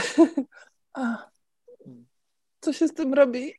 Co 2.62 2.74
się 2.74 2.88
z 2.88 2.94
tym 2.94 3.14
robi? 3.14 3.54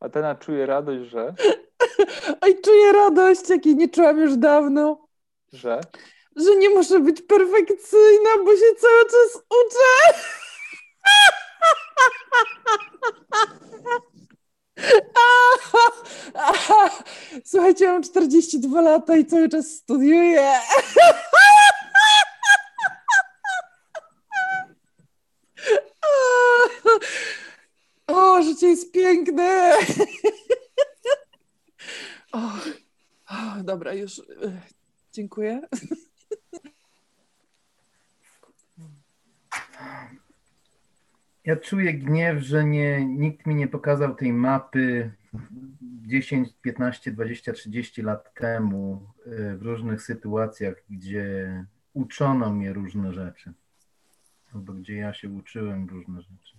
Atena 0.00 0.34
czuje 0.34 0.66
radość, 0.66 1.10
że, 1.10 1.34
Oj, 2.40 2.60
czuję 2.64 2.92
radość, 2.92 3.48
jakiej 3.50 3.76
nie 3.76 3.88
czułam 3.88 4.18
już 4.20 4.36
dawno. 4.36 5.06
że 5.52 5.80
że 6.36 6.56
nie 6.56 6.70
muszę 6.70 7.00
być 7.00 7.22
perfekcyjna, 7.22 8.30
bo 8.44 8.56
się 8.56 8.74
cały 8.80 9.04
czas 9.04 9.36
uczę. 9.36 10.18
Słuchajcie, 17.44 17.86
mam 17.88 18.02
42 18.02 18.80
lata 18.80 19.16
i 19.16 19.26
cały 19.26 19.48
czas 19.48 19.66
studiuję. 19.70 20.52
O, 28.06 28.42
życie 28.42 28.66
jest 28.68 28.92
piękne. 28.92 29.72
O, 32.32 32.38
o, 33.30 33.62
dobra, 33.62 33.94
już. 33.94 34.18
e, 34.18 34.22
Dziękuję. 35.12 35.60
Ja 41.44 41.56
czuję 41.56 41.94
gniew, 41.94 42.42
że 42.42 42.64
nie, 42.64 43.06
nikt 43.06 43.46
mi 43.46 43.54
nie 43.54 43.68
pokazał 43.68 44.14
tej 44.14 44.32
mapy 44.32 45.10
10, 46.06 46.48
15, 46.62 47.12
20, 47.12 47.52
30 47.52 48.02
lat 48.02 48.34
temu 48.34 49.06
y, 49.26 49.56
w 49.56 49.62
różnych 49.62 50.02
sytuacjach, 50.02 50.74
gdzie 50.90 51.64
uczono 51.92 52.52
mnie 52.52 52.72
różne 52.72 53.12
rzeczy. 53.12 53.52
Albo 54.54 54.72
gdzie 54.72 54.96
ja 54.96 55.14
się 55.14 55.28
uczyłem 55.28 55.88
różne 55.88 56.22
rzeczy. 56.22 56.53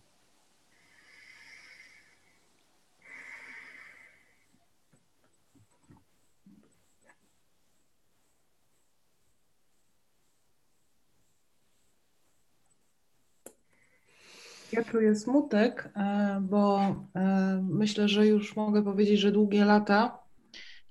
Ja 14.76 14.84
czuję 14.84 15.16
smutek, 15.16 15.90
e, 15.96 16.42
bo 16.42 16.80
e, 17.16 17.62
myślę, 17.70 18.08
że 18.08 18.28
już 18.28 18.56
mogę 18.56 18.84
powiedzieć, 18.84 19.20
że 19.20 19.32
długie 19.32 19.66
lata 19.66 20.20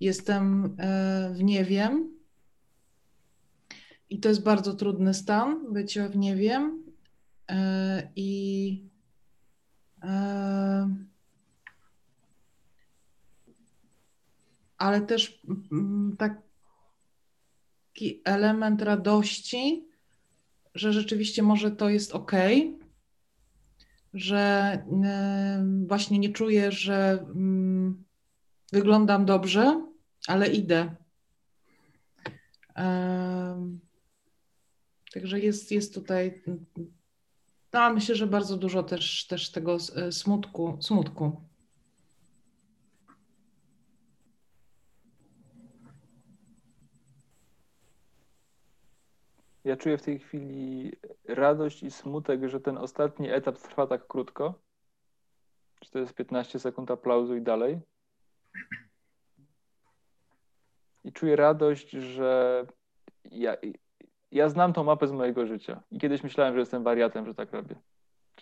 jestem 0.01 0.77
e, 0.79 1.33
w 1.35 1.43
niewiem. 1.43 2.15
I 4.11 4.21
to 4.21 4.29
jest 4.29 4.43
bardzo 4.43 4.75
trudny 4.75 5.15
stan, 5.15 5.73
bycia 5.73 6.09
w 6.09 6.17
niewiem. 6.17 6.85
I 8.17 8.83
ale 14.79 15.01
też 15.01 15.43
mm, 15.73 16.17
taki 16.17 18.23
element 18.25 18.83
radości, 18.83 19.89
że 20.75 20.93
rzeczywiście 20.93 21.43
może 21.43 21.71
to 21.71 21.89
jest 21.89 22.13
ok, 22.13 22.33
że 24.15 24.73
y, 25.85 25.87
właśnie 25.87 26.19
nie 26.19 26.29
czuję, 26.29 26.73
że 26.73 27.19
mm, 27.21 28.05
wyglądam 28.73 29.25
dobrze, 29.25 29.87
ale 30.27 30.49
idę. 30.49 30.97
Także 35.13 35.41
jest, 35.41 35.73
jest 35.73 35.95
tutaj, 35.95 36.43
no 37.73 37.93
myślę, 37.93 38.15
że 38.15 38.27
bardzo 38.27 38.57
dużo 38.57 38.83
też, 38.83 39.27
też 39.27 39.51
tego 39.51 39.77
e, 39.97 40.13
smutku, 40.13 40.79
smutku. 40.81 41.41
Ja 49.65 49.77
czuję 49.77 49.99
w 49.99 50.03
tej 50.03 50.19
chwili 50.19 50.93
radość 51.29 51.83
i 51.83 51.91
smutek, 51.91 52.49
że 52.49 52.61
ten 52.61 52.79
ostatni 52.79 53.31
etap 53.31 53.59
trwa 53.59 53.87
tak 53.87 54.07
krótko. 54.07 54.55
Czy 55.81 55.91
to 55.91 55.99
jest 55.99 56.15
15 56.15 56.59
sekund 56.59 56.91
aplauzu 56.91 57.37
i 57.37 57.43
dalej. 57.43 57.81
I 61.05 61.13
czuję 61.13 61.37
radość, 61.37 61.91
że 61.91 62.67
ja, 63.25 63.57
ja 64.31 64.49
znam 64.49 64.73
tą 64.73 64.85
mapę 64.85 65.09
z 65.09 65.13
mojego 65.13 65.47
życia. 65.47 65.83
I 65.91 65.99
kiedyś 65.99 66.23
myślałem, 66.23 66.55
że 66.55 66.61
jestem 66.61 66.83
wariatem, 66.83 67.27
że 67.27 67.35
tak 67.35 67.53
robię. 67.53 67.77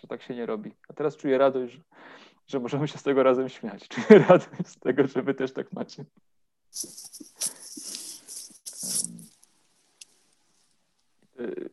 Że 0.01 0.07
tak 0.07 0.21
się 0.21 0.35
nie 0.35 0.45
robi. 0.45 0.71
A 0.87 0.93
teraz 0.93 1.17
czuję 1.17 1.37
radość, 1.37 1.73
że, 1.73 1.81
że 2.47 2.59
możemy 2.59 2.87
się 2.87 2.97
z 2.97 3.03
tego 3.03 3.23
razem 3.23 3.49
śmiać. 3.49 3.87
Czuję 3.87 4.19
radość 4.19 4.67
z 4.67 4.79
tego, 4.79 5.07
że 5.07 5.21
wy 5.21 5.33
też 5.33 5.53
tak 5.53 5.73
macie. 5.73 6.05
Em, 11.39 11.45
y, 11.45 11.69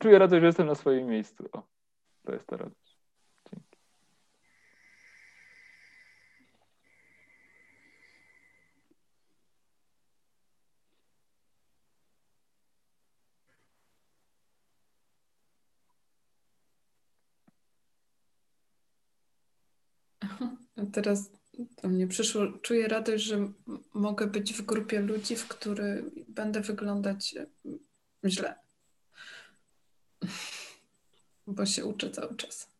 Czuję 0.00 0.18
radość, 0.18 0.40
że 0.40 0.46
jestem 0.46 0.66
na 0.66 0.74
swoim 0.74 1.06
miejscu. 1.06 1.48
O, 1.52 1.62
to 2.24 2.32
jest 2.32 2.46
ta 2.46 2.56
radość. 2.56 2.98
Teraz 20.92 21.30
do 21.82 21.88
mnie 21.88 22.06
przyszło, 22.06 22.42
czuję 22.62 22.88
radość, 22.88 23.24
że 23.24 23.52
mogę 23.94 24.26
być 24.26 24.54
w 24.54 24.62
grupie 24.62 25.00
ludzi, 25.00 25.36
w 25.36 25.48
której 25.48 26.02
będę 26.28 26.60
wyglądać 26.60 27.34
e, 27.36 27.46
źle. 28.30 28.69
Bo 31.46 31.66
się 31.66 31.84
uczę 31.84 32.10
cały 32.10 32.36
czas. 32.36 32.70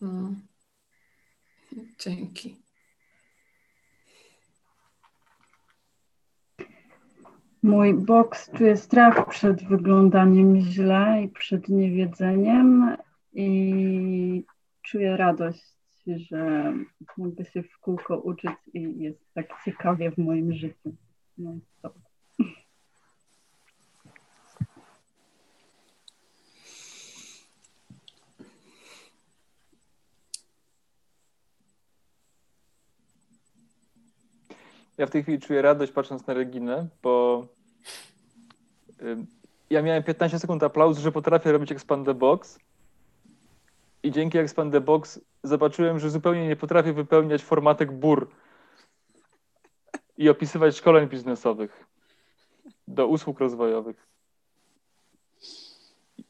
No. 0.00 0.34
Dzięki. 1.98 2.64
Mój 7.62 7.94
boks 7.94 8.50
czuje 8.50 8.76
strach 8.76 9.28
przed 9.28 9.64
wyglądaniem 9.68 10.60
źle 10.60 11.22
i 11.24 11.28
przed 11.28 11.68
niewiedzeniem 11.68 12.96
i 13.32 14.44
czuję 14.82 15.16
radość, 15.16 15.76
że 16.06 16.72
mogę 17.18 17.44
się 17.44 17.62
w 17.62 17.78
kółko 17.78 18.18
uczyć 18.18 18.52
i 18.74 18.98
jest 18.98 19.34
tak 19.34 19.46
ciekawie 19.64 20.10
w 20.10 20.18
moim 20.18 20.52
życiu. 20.52 20.96
No, 21.38 21.58
to. 21.82 22.03
Ja 34.98 35.06
w 35.06 35.10
tej 35.10 35.22
chwili 35.22 35.40
czuję 35.40 35.62
radość 35.62 35.92
patrząc 35.92 36.26
na 36.26 36.34
Reginę, 36.34 36.88
bo 37.02 37.46
ja 39.70 39.82
miałem 39.82 40.02
15 40.02 40.38
sekund 40.38 40.62
aplauzu, 40.62 41.02
że 41.02 41.12
potrafię 41.12 41.52
robić 41.52 41.72
Expand 41.72 42.06
the 42.06 42.14
Box 42.14 42.58
i 44.02 44.10
dzięki 44.10 44.38
Expand 44.38 44.72
the 44.72 44.80
Box 44.80 45.20
zobaczyłem, 45.42 45.98
że 45.98 46.10
zupełnie 46.10 46.48
nie 46.48 46.56
potrafię 46.56 46.92
wypełniać 46.92 47.42
formatek 47.42 47.92
BUR 47.92 48.30
i 50.18 50.28
opisywać 50.28 50.76
szkoleń 50.76 51.08
biznesowych 51.08 51.86
do 52.88 53.06
usług 53.06 53.40
rozwojowych. 53.40 54.06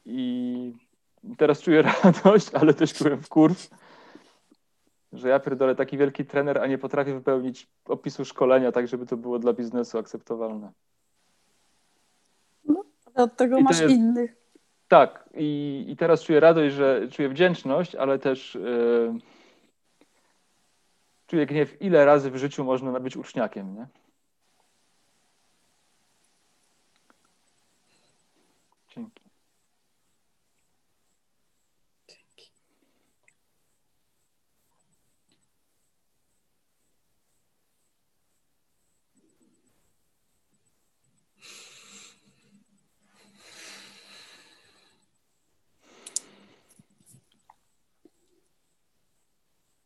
I 0.04 0.72
teraz 1.36 1.60
czuję 1.60 1.82
radość, 2.04 2.54
ale 2.54 2.74
też 2.74 2.94
czułem 2.94 3.22
wkurw, 3.22 3.70
że 5.14 5.28
ja 5.28 5.40
pierdolę 5.40 5.74
taki 5.74 5.98
wielki 5.98 6.24
trener, 6.24 6.58
a 6.58 6.66
nie 6.66 6.78
potrafię 6.78 7.14
wypełnić 7.14 7.68
opisu 7.84 8.24
szkolenia 8.24 8.72
tak, 8.72 8.88
żeby 8.88 9.06
to 9.06 9.16
było 9.16 9.38
dla 9.38 9.52
biznesu 9.52 9.98
akceptowalne. 9.98 10.72
Ale 13.14 13.24
od 13.24 13.36
tego 13.36 13.58
I 13.58 13.62
masz 13.62 13.80
jest- 13.80 13.94
innych. 13.94 14.36
Tak, 14.88 15.28
i, 15.34 15.84
i 15.88 15.96
teraz 15.96 16.22
czuję 16.22 16.40
radość, 16.40 16.74
że 16.74 17.08
czuję 17.10 17.28
wdzięczność, 17.28 17.94
ale 17.94 18.18
też 18.18 18.56
e, 18.56 18.60
czuję 21.26 21.46
gniew, 21.46 21.82
ile 21.82 22.04
razy 22.04 22.30
w 22.30 22.36
życiu 22.36 22.64
można 22.64 23.00
być 23.00 23.16
uczniakiem, 23.16 23.74
nie? 23.74 23.86
Dzięki. 28.94 29.24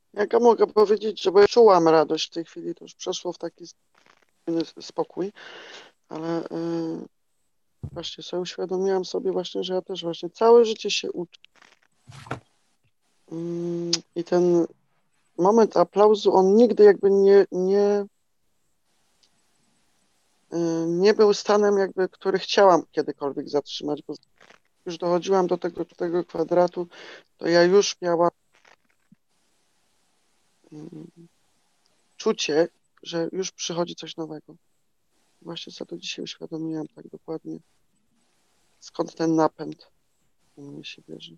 Jak 0.07 0.08
ja 0.19 0.39
mogę 0.41 0.67
powiedzieć, 0.67 1.23
że 1.23 1.31
czułam 1.49 1.89
radość 1.89 2.27
w 2.27 2.35
tej 2.35 2.45
chwili, 2.45 2.75
to 2.75 2.85
już 2.85 2.95
przeszło 2.95 3.33
w 3.33 3.39
taki 3.39 3.65
spokój, 4.81 5.33
ale 6.09 6.43
yy, 6.51 7.07
właśnie 7.93 8.25
sobie 8.25 8.41
uświadomiłam 8.41 9.05
sobie 9.05 9.33
właśnie, 9.33 9.65
że 9.65 9.75
ja 9.75 9.83
też 9.83 10.03
właśnie 10.03 10.31
całe 10.31 10.65
życie 10.65 10.91
się 10.91 11.13
uczę. 11.13 11.41
Mm, 13.33 13.91
I 14.15 14.25
ten 14.25 14.67
moment 15.39 15.77
aplauzu, 15.77 16.35
on 16.35 16.57
nigdy 16.57 16.85
jakby 16.85 17.11
nie, 17.11 17.47
nie, 17.53 18.05
yy, 20.53 20.87
nie 20.87 21.15
był 21.15 21.35
stanem 21.35 21.79
jakby, 21.79 22.09
który 22.09 22.39
chciałam 22.39 22.83
kiedykolwiek 22.93 23.49
zatrzymać, 23.49 24.03
bo 24.03 24.15
już 24.87 24.99
dochodziłam 24.99 25.47
do 25.47 25.59
tego, 25.59 25.85
do 25.85 25.95
tego 25.95 26.25
kwadratu, 26.25 26.87
to 27.37 27.49
ja 27.49 27.63
już 27.63 27.97
miałam 28.03 28.31
czucie, 32.17 32.69
że 33.03 33.29
już 33.33 33.53
przychodzi 33.53 33.95
coś 33.95 34.17
nowego. 34.17 34.57
Właśnie 35.43 35.73
sobie 35.73 35.89
to 35.89 35.97
dzisiaj 35.97 36.23
uświadomiłam 36.23 36.89
tak 36.89 37.09
dokładnie. 37.09 37.59
Skąd 38.81 39.15
ten 39.15 39.35
napęd 39.35 39.91
u 40.57 40.63
mnie 40.63 40.85
się 40.85 41.03
bierze. 41.09 41.37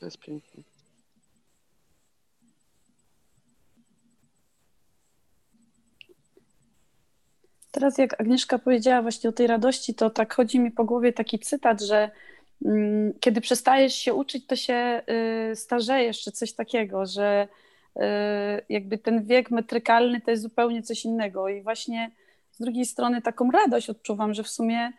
To 0.00 0.04
jest 0.04 0.18
piękne. 0.18 0.73
Teraz 7.74 7.98
jak 7.98 8.20
Agnieszka 8.20 8.58
powiedziała 8.58 9.02
właśnie 9.02 9.30
o 9.30 9.32
tej 9.32 9.46
radości, 9.46 9.94
to 9.94 10.10
tak 10.10 10.34
chodzi 10.34 10.60
mi 10.60 10.70
po 10.70 10.84
głowie 10.84 11.12
taki 11.12 11.38
cytat, 11.38 11.82
że 11.82 12.10
mm, 12.64 13.12
kiedy 13.20 13.40
przestajesz 13.40 13.94
się 13.94 14.14
uczyć, 14.14 14.46
to 14.46 14.56
się 14.56 15.02
y, 15.52 15.56
starzejesz, 15.56 16.20
czy 16.20 16.32
coś 16.32 16.52
takiego, 16.52 17.06
że 17.06 17.48
y, 17.96 18.00
jakby 18.68 18.98
ten 18.98 19.24
wiek 19.24 19.50
metrykalny 19.50 20.20
to 20.20 20.30
jest 20.30 20.42
zupełnie 20.42 20.82
coś 20.82 21.04
innego. 21.04 21.48
I 21.48 21.62
właśnie 21.62 22.10
z 22.52 22.60
drugiej 22.60 22.86
strony 22.86 23.22
taką 23.22 23.50
radość 23.50 23.90
odczuwam, 23.90 24.34
że 24.34 24.42
w 24.42 24.48
sumie 24.48 24.92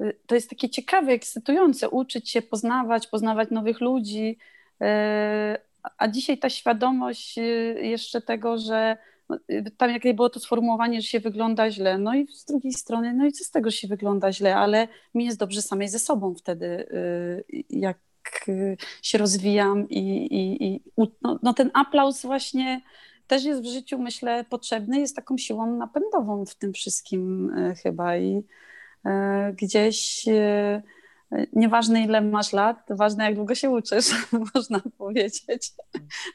y, 0.00 0.16
to 0.26 0.34
jest 0.34 0.50
takie 0.50 0.68
ciekawe, 0.68 1.12
ekscytujące 1.12 1.88
uczyć 1.88 2.30
się, 2.30 2.42
poznawać, 2.42 3.06
poznawać 3.06 3.50
nowych 3.50 3.80
ludzi, 3.80 4.38
a 5.98 6.08
dzisiaj 6.08 6.38
ta 6.38 6.50
świadomość 6.50 7.36
jeszcze 7.82 8.20
tego, 8.20 8.58
że 8.58 8.96
tam 9.76 9.90
jakie 9.90 10.14
było 10.14 10.30
to 10.30 10.40
sformułowanie, 10.40 11.00
że 11.00 11.08
się 11.08 11.20
wygląda 11.20 11.70
źle, 11.70 11.98
no 11.98 12.14
i 12.14 12.26
z 12.26 12.44
drugiej 12.44 12.72
strony, 12.72 13.14
no 13.14 13.26
i 13.26 13.32
co 13.32 13.44
z 13.44 13.50
tego, 13.50 13.70
że 13.70 13.76
się 13.76 13.88
wygląda 13.88 14.32
źle, 14.32 14.56
ale 14.56 14.88
mi 15.14 15.24
jest 15.24 15.38
dobrze 15.38 15.62
samej 15.62 15.88
ze 15.88 15.98
sobą 15.98 16.34
wtedy, 16.34 16.66
y, 16.66 17.64
jak 17.70 17.98
y, 18.48 18.76
się 19.02 19.18
rozwijam 19.18 19.88
i, 19.88 19.98
i, 20.26 20.66
i 20.66 20.80
no, 21.22 21.38
no 21.42 21.54
ten 21.54 21.70
aplauz 21.74 22.22
właśnie 22.22 22.80
też 23.26 23.44
jest 23.44 23.62
w 23.62 23.72
życiu, 23.72 23.98
myślę, 23.98 24.44
potrzebny, 24.44 25.00
jest 25.00 25.16
taką 25.16 25.38
siłą 25.38 25.76
napędową 25.76 26.44
w 26.46 26.54
tym 26.54 26.72
wszystkim 26.72 27.50
y, 27.58 27.74
chyba 27.82 28.16
i 28.16 28.36
y, 28.36 29.10
gdzieś 29.52 30.28
y, 30.28 30.82
Nieważne 31.52 32.02
ile 32.04 32.20
masz 32.20 32.52
lat, 32.52 32.76
ważne 32.90 33.24
jak 33.24 33.34
długo 33.34 33.54
się 33.54 33.70
uczysz, 33.70 34.10
można 34.54 34.80
powiedzieć, 34.98 35.42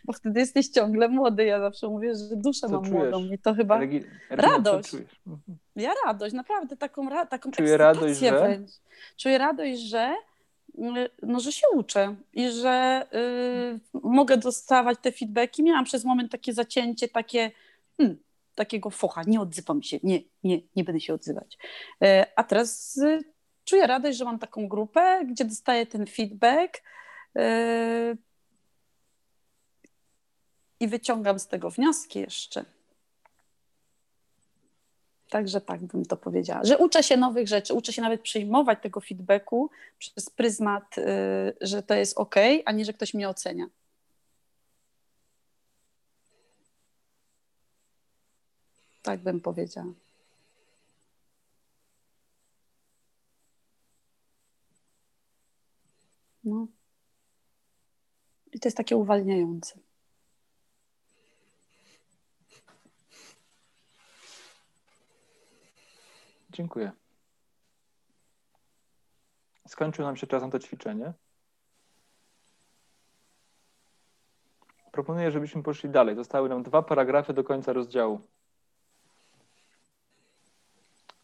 bo 0.05 0.13
wtedy 0.13 0.39
jesteś 0.39 0.67
ciągle 0.67 1.07
młody. 1.09 1.45
Ja 1.45 1.59
zawsze 1.59 1.87
mówię, 1.87 2.15
że 2.15 2.35
duszę 2.35 2.59
Co 2.59 2.69
mam 2.69 2.83
czujesz? 2.85 3.11
młodą 3.11 3.25
i 3.31 3.37
to 3.37 3.53
chyba 3.53 3.79
Regi- 3.79 4.03
Regina, 4.29 4.47
radość. 4.53 4.93
Mhm. 5.27 5.57
Ja 5.75 5.91
radość, 6.05 6.33
naprawdę 6.35 6.77
taką, 6.77 7.09
ra- 7.09 7.25
taką 7.25 7.51
Czuję 7.51 7.77
radość, 7.77 8.19
że? 8.19 8.39
wręcz. 8.39 8.69
Czuję 9.17 9.37
radość, 9.37 9.79
że, 9.81 10.15
y, 10.79 11.09
no, 11.23 11.39
że 11.39 11.51
się 11.51 11.67
uczę 11.73 12.15
i 12.33 12.49
że 12.51 13.05
y, 13.93 13.99
mogę 14.03 14.37
dostawać 14.37 14.97
te 15.01 15.11
feedbacki. 15.11 15.63
Miałam 15.63 15.85
przez 15.85 16.05
moment 16.05 16.31
takie 16.31 16.53
zacięcie, 16.53 17.07
takie 17.07 17.51
hmm, 17.97 18.17
takiego 18.55 18.89
focha, 18.89 19.21
nie 19.27 19.41
odzywam 19.41 19.83
się, 19.83 19.99
nie, 20.03 20.19
nie, 20.43 20.59
nie 20.75 20.83
będę 20.83 20.99
się 21.01 21.13
odzywać. 21.13 21.57
Y, 22.03 22.07
a 22.35 22.43
teraz 22.43 22.97
y, 22.97 23.34
czuję 23.65 23.87
radość, 23.87 24.17
że 24.17 24.25
mam 24.25 24.39
taką 24.39 24.67
grupę, 24.67 25.25
gdzie 25.25 25.45
dostaję 25.45 25.85
ten 25.85 26.07
feedback 26.07 26.81
y, 27.37 28.17
i 30.79 30.87
wyciągam 30.87 31.39
z 31.39 31.47
tego 31.47 31.69
wnioski 31.69 32.19
jeszcze. 32.19 32.65
Także 35.29 35.61
tak 35.61 35.83
bym 35.83 36.05
to 36.05 36.17
powiedziała, 36.17 36.63
że 36.63 36.77
uczę 36.77 37.03
się 37.03 37.17
nowych 37.17 37.47
rzeczy, 37.47 37.73
uczę 37.73 37.93
się 37.93 38.01
nawet 38.01 38.21
przyjmować 38.21 38.79
tego 38.81 39.01
feedbacku 39.01 39.69
przez 39.99 40.29
pryzmat, 40.29 40.97
y, 40.97 41.03
że 41.61 41.83
to 41.83 41.93
jest 41.93 42.17
ok, 42.17 42.35
a 42.65 42.71
nie, 42.71 42.85
że 42.85 42.93
ktoś 42.93 43.13
mnie 43.13 43.29
ocenia. 43.29 43.65
Tak 49.01 49.19
bym 49.19 49.41
powiedziała. 49.41 49.93
No. 56.45 56.67
I 58.51 58.59
to 58.59 58.67
jest 58.67 58.77
takie 58.77 58.95
uwalniające. 58.95 59.79
Dziękuję. 66.49 66.91
Skończył 69.67 70.05
nam 70.05 70.15
się 70.15 70.27
czasem 70.27 70.51
to 70.51 70.59
ćwiczenie. 70.59 71.13
Proponuję, 74.91 75.31
żebyśmy 75.31 75.63
poszli 75.63 75.89
dalej. 75.89 76.15
Zostały 76.15 76.49
nam 76.49 76.63
dwa 76.63 76.81
paragrafy 76.81 77.33
do 77.33 77.43
końca 77.43 77.73
rozdziału. 77.73 78.21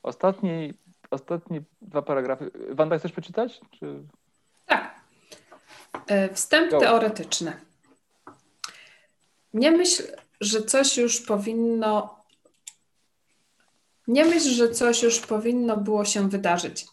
Ostatni, 0.03 0.73
ostatni 1.11 1.61
dwa 1.81 2.01
paragrafy. 2.01 2.51
Wanda, 2.69 2.97
chcesz 2.97 3.11
przeczytać? 3.11 3.61
Czy... 3.71 4.03
E, 6.07 6.33
Wstęp 6.33 6.71
teoretyczny. 6.71 7.53
Nie 9.53 9.71
myśl, 9.71 10.03
że 10.41 10.61
coś 10.61 10.97
już 10.97 11.21
powinno. 11.21 12.21
Nie 14.07 14.25
myśl, 14.25 14.49
że 14.49 14.69
coś 14.69 15.03
już 15.03 15.19
powinno 15.19 15.77
było 15.77 16.05
się 16.05 16.29
wydarzyć. 16.29 16.85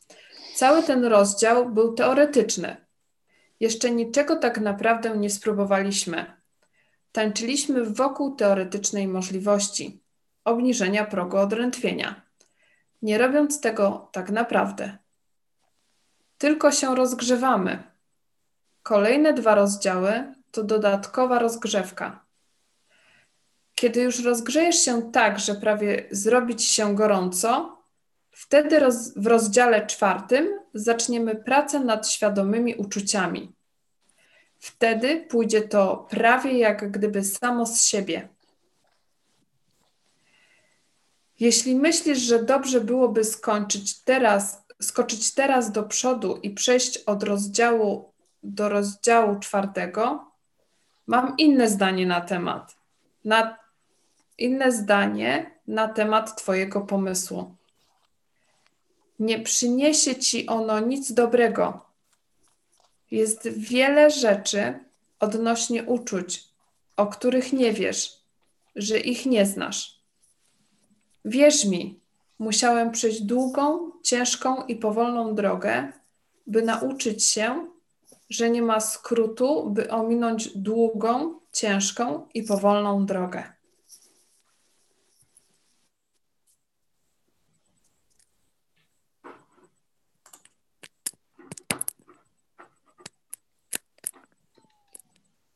Cały 0.56 0.82
ten 0.82 1.04
rozdział 1.04 1.70
był 1.70 1.92
teoretyczny. 1.92 2.76
Jeszcze 3.60 3.90
niczego 3.90 4.36
tak 4.36 4.60
naprawdę 4.60 5.16
nie 5.16 5.30
spróbowaliśmy. 5.30 6.38
Tańczyliśmy 7.12 7.84
wokół 7.84 8.36
teoretycznej 8.36 9.08
możliwości 9.08 10.00
obniżenia 10.44 11.04
progu 11.04 11.36
odrętwienia, 11.36 12.22
nie 13.02 13.18
robiąc 13.18 13.60
tego 13.60 14.08
tak 14.12 14.30
naprawdę. 14.30 14.98
Tylko 16.38 16.72
się 16.72 16.94
rozgrzewamy. 16.94 17.82
Kolejne 18.88 19.32
dwa 19.32 19.54
rozdziały 19.54 20.34
to 20.50 20.62
dodatkowa 20.62 21.38
rozgrzewka. 21.38 22.24
Kiedy 23.74 24.00
już 24.00 24.24
rozgrzejesz 24.24 24.76
się 24.76 25.12
tak, 25.12 25.38
że 25.38 25.54
prawie 25.54 26.08
zrobić 26.10 26.64
się 26.64 26.94
gorąco, 26.94 27.78
wtedy 28.30 28.78
roz, 28.78 29.12
w 29.16 29.26
rozdziale 29.26 29.86
czwartym 29.86 30.48
zaczniemy 30.74 31.34
pracę 31.34 31.80
nad 31.80 32.08
świadomymi 32.08 32.74
uczuciami. 32.74 33.52
Wtedy 34.58 35.26
pójdzie 35.28 35.62
to 35.62 36.06
prawie 36.10 36.58
jak 36.58 36.90
gdyby 36.90 37.24
samo 37.24 37.66
z 37.66 37.82
siebie. 37.82 38.28
Jeśli 41.40 41.74
myślisz, 41.74 42.18
że 42.18 42.42
dobrze 42.42 42.80
byłoby 42.80 43.24
skończyć 43.24 44.02
teraz, 44.02 44.64
skoczyć 44.82 45.34
teraz 45.34 45.72
do 45.72 45.82
przodu 45.82 46.36
i 46.36 46.50
przejść 46.50 46.98
od 46.98 47.22
rozdziału 47.22 48.17
do 48.42 48.68
rozdziału 48.68 49.38
czwartego, 49.38 50.32
mam 51.06 51.34
inne 51.38 51.68
zdanie 51.68 52.06
na 52.06 52.20
temat. 52.20 52.76
Na, 53.24 53.56
inne 54.38 54.72
zdanie 54.72 55.50
na 55.66 55.88
temat 55.88 56.36
Twojego 56.36 56.80
pomysłu. 56.80 57.54
Nie 59.18 59.40
przyniesie 59.40 60.16
Ci 60.16 60.46
ono 60.46 60.80
nic 60.80 61.12
dobrego. 61.12 61.86
Jest 63.10 63.48
wiele 63.48 64.10
rzeczy 64.10 64.78
odnośnie 65.20 65.82
uczuć, 65.84 66.44
o 66.96 67.06
których 67.06 67.52
nie 67.52 67.72
wiesz, 67.72 68.18
że 68.76 68.98
ich 68.98 69.26
nie 69.26 69.46
znasz. 69.46 69.98
Wierz 71.24 71.64
mi, 71.64 72.00
musiałem 72.38 72.90
przejść 72.90 73.22
długą, 73.22 73.92
ciężką 74.02 74.64
i 74.66 74.76
powolną 74.76 75.34
drogę, 75.34 75.92
by 76.46 76.62
nauczyć 76.62 77.24
się, 77.24 77.68
że 78.30 78.50
nie 78.50 78.62
ma 78.62 78.80
skrótu, 78.80 79.70
by 79.70 79.90
ominąć 79.90 80.58
długą, 80.58 81.40
ciężką 81.52 82.28
i 82.34 82.42
powolną 82.42 83.06
drogę. 83.06 83.52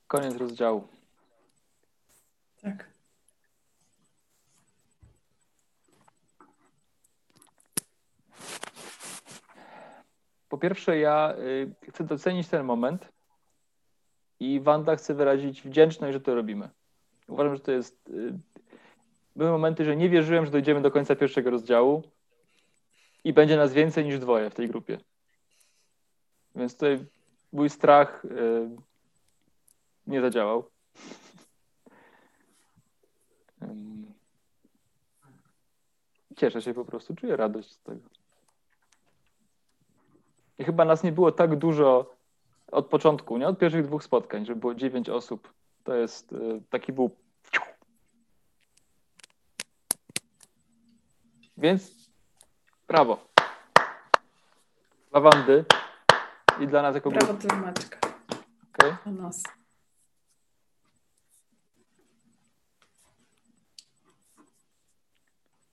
Koniec 0.06 0.36
rozdziału. 0.36 0.88
Tak. 2.62 2.92
Po 10.52 10.58
pierwsze, 10.58 10.98
ja 10.98 11.34
y, 11.38 11.74
chcę 11.90 12.04
docenić 12.04 12.48
ten 12.48 12.64
moment 12.64 13.12
i 14.40 14.60
Wanda 14.60 14.96
chce 14.96 15.14
wyrazić 15.14 15.62
wdzięczność, 15.62 16.12
że 16.12 16.20
to 16.20 16.34
robimy. 16.34 16.68
Uważam, 17.28 17.54
że 17.54 17.60
to 17.60 17.72
jest. 17.72 18.08
y, 18.08 18.38
Były 19.36 19.50
momenty, 19.50 19.84
że 19.84 19.96
nie 19.96 20.08
wierzyłem, 20.08 20.44
że 20.44 20.50
dojdziemy 20.50 20.80
do 20.80 20.90
końca 20.90 21.16
pierwszego 21.16 21.50
rozdziału 21.50 22.02
i 23.24 23.32
będzie 23.32 23.56
nas 23.56 23.72
więcej 23.72 24.04
niż 24.04 24.18
dwoje 24.18 24.50
w 24.50 24.54
tej 24.54 24.68
grupie. 24.68 24.98
Więc 26.54 26.74
tutaj 26.74 27.06
mój 27.52 27.70
strach 27.70 28.24
y, 28.24 28.28
nie 30.06 30.20
zadziałał. 30.20 30.70
Cieszę 36.36 36.62
się 36.62 36.74
po 36.74 36.84
prostu, 36.84 37.14
czuję 37.14 37.36
radość 37.36 37.70
z 37.70 37.82
tego. 37.82 38.21
I 40.62 40.64
chyba 40.64 40.84
nas 40.84 41.02
nie 41.02 41.12
było 41.12 41.32
tak 41.32 41.56
dużo 41.56 42.14
od 42.72 42.86
początku, 42.86 43.38
nie? 43.38 43.48
Od 43.48 43.58
pierwszych 43.58 43.86
dwóch 43.86 44.04
spotkań, 44.04 44.46
że 44.46 44.56
było 44.56 44.74
dziewięć 44.74 45.08
osób. 45.08 45.52
To 45.84 45.94
jest 45.94 46.32
y, 46.32 46.62
taki 46.70 46.92
był. 46.92 47.10
Więc 51.56 52.10
brawo. 52.88 53.26
Dla 55.10 55.20
Wandy 55.20 55.64
i 56.60 56.66
dla 56.66 56.82
nas 56.82 56.94
jako 56.94 57.10
Brawo 57.10 57.34
dla 57.34 57.56
Maćka. 57.56 57.98
Okej? 58.74 58.96
Dla 59.04 59.22
nas. 59.22 59.42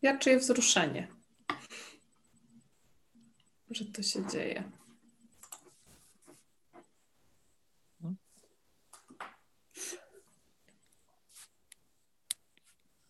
Ja 0.02 0.18
czuję 0.18 0.40
wzruszenie, 0.40 1.08
że 3.72 3.86
to 3.86 4.04
się 4.04 4.26
dzieje. 4.26 4.79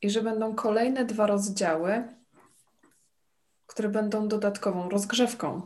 I 0.01 0.09
że 0.09 0.21
będą 0.21 0.55
kolejne 0.55 1.05
dwa 1.05 1.27
rozdziały, 1.27 2.07
które 3.67 3.89
będą 3.89 4.27
dodatkową 4.27 4.89
rozgrzewką. 4.89 5.61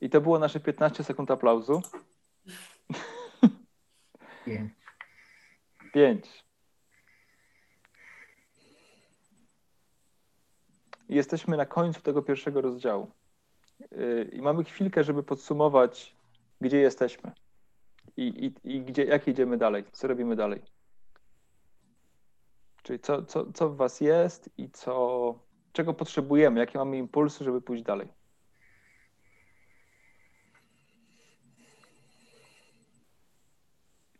I 0.00 0.10
to 0.10 0.20
było 0.20 0.38
nasze 0.38 0.60
15 0.60 1.04
sekund 1.04 1.30
aplauzu. 1.30 1.82
Pięć. 4.44 4.72
Pięć. 5.92 6.44
I 11.08 11.14
Jesteśmy 11.14 11.56
na 11.56 11.66
końcu 11.66 12.00
tego 12.00 12.22
pierwszego 12.22 12.60
rozdziału. 12.60 13.10
Yy, 13.80 14.30
I 14.32 14.42
mamy 14.42 14.64
chwilkę, 14.64 15.04
żeby 15.04 15.22
podsumować, 15.22 16.16
gdzie 16.60 16.78
jesteśmy 16.78 17.32
i, 18.16 18.52
i, 18.64 18.76
i 18.76 18.80
gdzie, 18.82 19.04
jak 19.04 19.28
idziemy 19.28 19.58
dalej, 19.58 19.84
co 19.92 20.08
robimy 20.08 20.36
dalej. 20.36 20.62
Czyli 22.82 23.00
co, 23.00 23.24
co, 23.24 23.52
co 23.52 23.70
w 23.70 23.76
Was 23.76 24.00
jest 24.00 24.50
i 24.58 24.70
co, 24.70 25.34
czego 25.72 25.94
potrzebujemy, 25.94 26.60
jakie 26.60 26.78
mamy 26.78 26.98
impulsy, 26.98 27.44
żeby 27.44 27.60
pójść 27.60 27.82
dalej. 27.82 28.08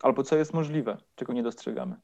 Albo 0.03 0.23
co 0.23 0.37
jest 0.37 0.55
możliwe, 0.55 0.99
czego 1.15 1.33
nie 1.33 1.43
dostrzegamy. 1.43 1.97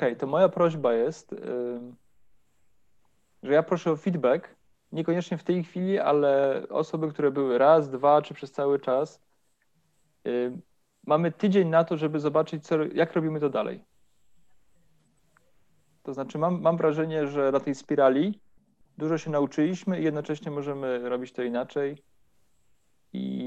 Okej, 0.00 0.16
to 0.16 0.26
moja 0.26 0.48
prośba 0.48 0.92
jest, 0.92 1.34
że 3.42 3.52
ja 3.52 3.62
proszę 3.62 3.92
o 3.92 3.96
feedback, 3.96 4.48
niekoniecznie 4.92 5.38
w 5.38 5.44
tej 5.44 5.64
chwili, 5.64 5.98
ale 5.98 6.62
osoby, 6.68 7.08
które 7.08 7.30
były 7.30 7.58
raz, 7.58 7.90
dwa, 7.90 8.22
czy 8.22 8.34
przez 8.34 8.52
cały 8.52 8.78
czas. 8.78 9.20
Mamy 11.06 11.32
tydzień 11.32 11.68
na 11.68 11.84
to, 11.84 11.96
żeby 11.96 12.20
zobaczyć, 12.20 12.66
co, 12.66 12.84
jak 12.84 13.12
robimy 13.12 13.40
to 13.40 13.50
dalej. 13.50 13.84
To 16.02 16.14
znaczy, 16.14 16.38
mam, 16.38 16.60
mam 16.60 16.76
wrażenie, 16.76 17.26
że 17.26 17.52
na 17.52 17.60
tej 17.60 17.74
spirali 17.74 18.40
dużo 18.98 19.18
się 19.18 19.30
nauczyliśmy 19.30 20.00
i 20.00 20.04
jednocześnie 20.04 20.50
możemy 20.50 21.08
robić 21.08 21.32
to 21.32 21.42
inaczej. 21.42 22.02
I 23.12 23.39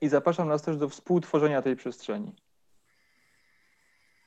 I 0.00 0.08
zapraszam 0.08 0.48
nas 0.48 0.62
też 0.62 0.76
do 0.76 0.88
współtworzenia 0.88 1.62
tej 1.62 1.76
przestrzeni. 1.76 2.32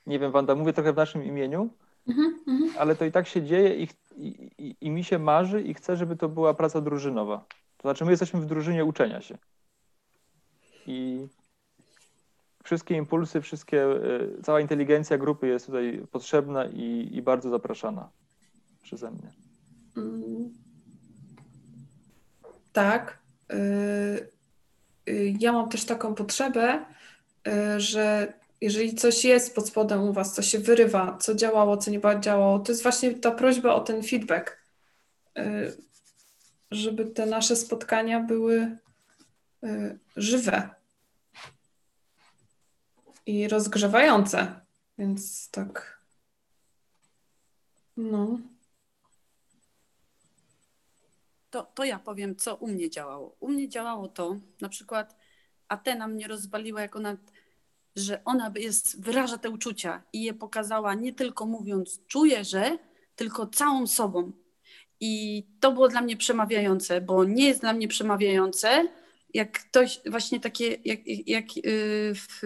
Nie 0.05 0.19
wiem, 0.19 0.31
Wanda, 0.31 0.55
mówię 0.55 0.73
trochę 0.73 0.93
w 0.93 0.97
naszym 0.97 1.23
imieniu, 1.23 1.69
Mhm, 2.07 2.39
mhm. 2.47 2.71
ale 2.77 2.95
to 2.95 3.05
i 3.05 3.11
tak 3.11 3.27
się 3.27 3.43
dzieje 3.43 3.75
i, 3.75 3.87
i, 4.17 4.75
i, 4.81 4.91
mi 4.91 5.03
się 5.03 5.19
marzy 5.19 5.61
i 5.61 5.73
chcę, 5.73 5.97
żeby 5.97 6.15
to 6.15 6.29
była 6.29 6.53
praca 6.53 6.81
drużynowa. 6.81 7.45
To 7.77 7.81
znaczy, 7.81 8.05
my 8.05 8.11
jesteśmy 8.11 8.41
w 8.41 8.45
drużynie 8.45 8.85
uczenia 8.85 9.21
się. 9.21 9.37
I 10.87 11.27
wszystkie 12.63 12.95
impulsy, 12.95 13.41
wszystkie, 13.41 13.85
y, 13.85 14.41
cała 14.43 14.59
inteligencja 14.59 15.17
grupy 15.17 15.47
jest 15.47 15.65
tutaj 15.65 16.07
potrzebna 16.11 16.65
i, 16.65 17.09
i 17.11 17.21
bardzo 17.21 17.49
zapraszana 17.49 18.09
przeze 18.81 19.11
mnie. 19.11 19.33
Mm. 19.97 20.53
Tak. 22.73 23.19
Y, 23.53 24.29
Ja 25.39 25.51
mam 25.51 25.69
też 25.69 25.85
taką 25.85 26.15
potrzebę, 26.15 26.85
y, 27.47 27.79
że 27.79 28.33
jeżeli 28.61 28.95
coś 28.95 29.25
jest 29.25 29.55
pod 29.55 29.67
spodem 29.67 30.01
u 30.01 30.13
Was, 30.13 30.33
co 30.33 30.41
się 30.41 30.59
wyrywa, 30.59 31.17
co 31.17 31.35
działało, 31.35 31.77
co 31.77 31.91
nie 31.91 32.01
działało, 32.19 32.59
to 32.59 32.71
jest 32.71 32.83
właśnie 32.83 33.13
ta 33.13 33.31
prośba 33.31 33.73
o 33.73 33.79
ten 33.79 34.03
feedback, 34.03 34.57
y, 35.37 35.77
żeby 36.71 37.05
te 37.05 37.25
nasze 37.25 37.55
spotkania 37.55 38.19
były 38.19 38.77
y, 39.63 39.99
żywe 40.15 40.69
i 43.25 43.47
rozgrzewające. 43.47 44.59
Więc 44.97 45.49
tak. 45.51 45.99
No. 47.97 48.39
To, 51.49 51.63
to 51.63 51.83
ja 51.83 51.99
powiem, 51.99 52.35
co 52.35 52.55
u 52.55 52.67
mnie 52.67 52.89
działało. 52.89 53.35
U 53.39 53.49
mnie 53.49 53.69
działało 53.69 54.07
to, 54.07 54.35
na 54.61 54.69
przykład 54.69 55.15
Atena 55.67 56.07
mnie 56.07 56.27
rozwaliła, 56.27 56.81
jak 56.81 56.95
ona, 56.95 57.17
że 57.95 58.21
ona 58.25 58.53
jest, 58.55 59.01
wyraża 59.03 59.37
te 59.37 59.49
uczucia 59.49 60.03
i 60.13 60.23
je 60.23 60.33
pokazała 60.33 60.93
nie 60.93 61.13
tylko 61.13 61.45
mówiąc 61.45 61.99
czuję, 62.07 62.43
że, 62.43 62.77
tylko 63.15 63.47
całą 63.47 63.87
sobą. 63.87 64.31
I 64.99 65.43
to 65.59 65.71
było 65.71 65.87
dla 65.87 66.01
mnie 66.01 66.17
przemawiające, 66.17 67.01
bo 67.01 67.23
nie 67.23 67.47
jest 67.47 67.61
dla 67.61 67.73
mnie 67.73 67.87
przemawiające, 67.87 68.87
jak 69.33 69.51
ktoś 69.51 70.01
właśnie 70.05 70.39
takie, 70.39 70.77
jak, 70.85 70.99
jak 71.27 71.55
yy, 71.55 71.63
w, 72.15 72.41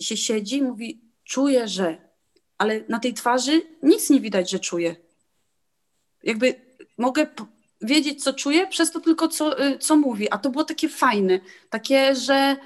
się 0.00 0.16
siedzi 0.16 0.62
mówi 0.62 1.00
czuję, 1.24 1.68
że, 1.68 2.10
ale 2.58 2.84
na 2.88 2.98
tej 2.98 3.14
twarzy 3.14 3.62
nic 3.82 4.10
nie 4.10 4.20
widać, 4.20 4.50
że 4.50 4.58
czuję. 4.58 4.96
Jakby 6.22 6.54
mogę 6.98 7.26
wiedzieć, 7.80 8.24
co 8.24 8.32
czuję, 8.32 8.66
przez 8.66 8.92
to 8.92 9.00
tylko, 9.00 9.28
co, 9.28 9.64
y, 9.66 9.78
co 9.78 9.96
mówi. 9.96 10.30
A 10.30 10.38
to 10.38 10.50
było 10.50 10.64
takie 10.64 10.88
fajne, 10.88 11.40
takie, 11.70 12.14
że 12.14 12.56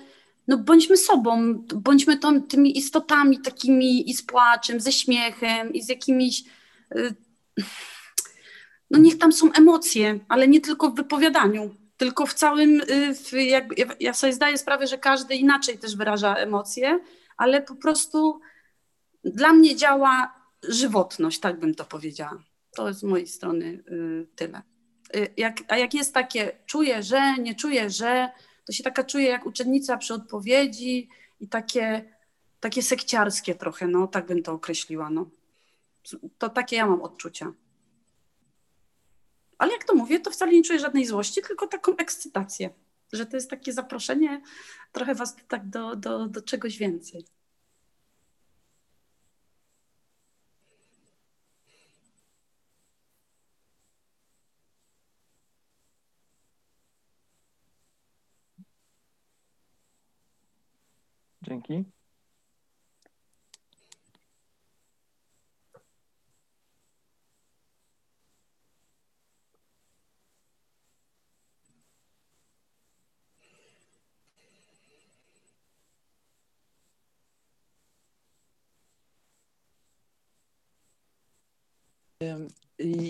no 0.48 0.58
bądźmy 0.58 0.96
sobą, 0.96 1.54
bądźmy 1.74 2.16
tą, 2.18 2.42
tymi 2.42 2.78
istotami 2.78 3.40
takimi 3.40 4.10
i 4.10 4.14
z 4.14 4.22
płaczem, 4.22 4.80
ze 4.80 4.92
śmiechem 4.92 5.72
i 5.72 5.82
z 5.82 5.88
jakimiś... 5.88 6.44
y, 6.96 7.14
No 8.90 8.98
niech 8.98 9.18
tam 9.18 9.32
są 9.32 9.52
emocje, 9.52 10.20
ale 10.28 10.48
nie 10.48 10.60
tylko 10.60 10.90
w 10.90 10.94
wypowiadaniu, 10.96 11.74
tylko 11.96 12.26
w 12.26 12.34
całym... 12.34 12.80
y, 12.80 13.14
W, 13.14 13.32
jakby, 13.32 13.74
ja- 14.00 14.14
sobie 14.14 14.32
zdaję 14.32 14.58
sprawę, 14.58 14.86
że 14.86 14.98
każdy 14.98 15.34
inaczej 15.34 15.78
też 15.78 15.96
wyraża 15.96 16.34
emocje, 16.34 17.00
ale 17.36 17.62
po 17.62 17.74
prostu 17.74 18.40
dla 19.24 19.52
mnie 19.52 19.76
działa 19.76 20.34
żywotność, 20.68 21.40
tak 21.40 21.60
bym 21.60 21.74
to 21.74 21.84
powiedziała. 21.84 22.38
To 22.76 22.92
z 22.92 23.02
mojej 23.02 23.26
strony 23.26 23.84
tyle. 24.36 24.62
Y, 25.14 25.34
Jak, 25.36 25.56
a 25.68 25.76
jak 25.76 25.94
jest 25.94 26.14
takie, 26.14 26.52
czuję, 26.66 27.02
że, 27.02 27.38
nie 27.38 27.54
czuję, 27.54 27.90
że, 27.90 28.30
to 28.64 28.72
się 28.72 28.84
taka 28.84 29.04
czuję 29.04 29.28
jak 29.28 29.46
uczennica 29.46 29.96
przy 29.96 30.14
odpowiedzi 30.14 31.08
i 31.40 31.48
takie, 31.48 32.14
takie 32.60 32.82
sekciarskie 32.82 33.54
trochę, 33.54 33.86
no 33.86 34.06
tak 34.06 34.26
bym 34.26 34.42
to 34.42 34.52
określiła. 34.52 35.10
No. 35.10 35.30
To 36.38 36.48
takie 36.48 36.76
ja 36.76 36.86
mam 36.86 37.02
odczucia. 37.02 37.52
Ale 39.58 39.72
jak 39.72 39.84
to 39.84 39.94
mówię, 39.94 40.20
to 40.20 40.30
wcale 40.30 40.52
nie 40.52 40.62
czuję 40.62 40.78
żadnej 40.78 41.06
złości, 41.06 41.42
tylko 41.42 41.66
taką 41.66 41.96
ekscytację, 41.96 42.70
że 43.12 43.26
to 43.26 43.36
jest 43.36 43.50
takie 43.50 43.72
zaproszenie 43.72 44.42
trochę 44.92 45.14
was 45.14 45.36
tak 45.48 45.68
do, 45.68 45.96
do, 45.96 46.26
do 46.28 46.42
czegoś 46.42 46.78
więcej. 46.78 47.24
Dzięki. 61.44 61.84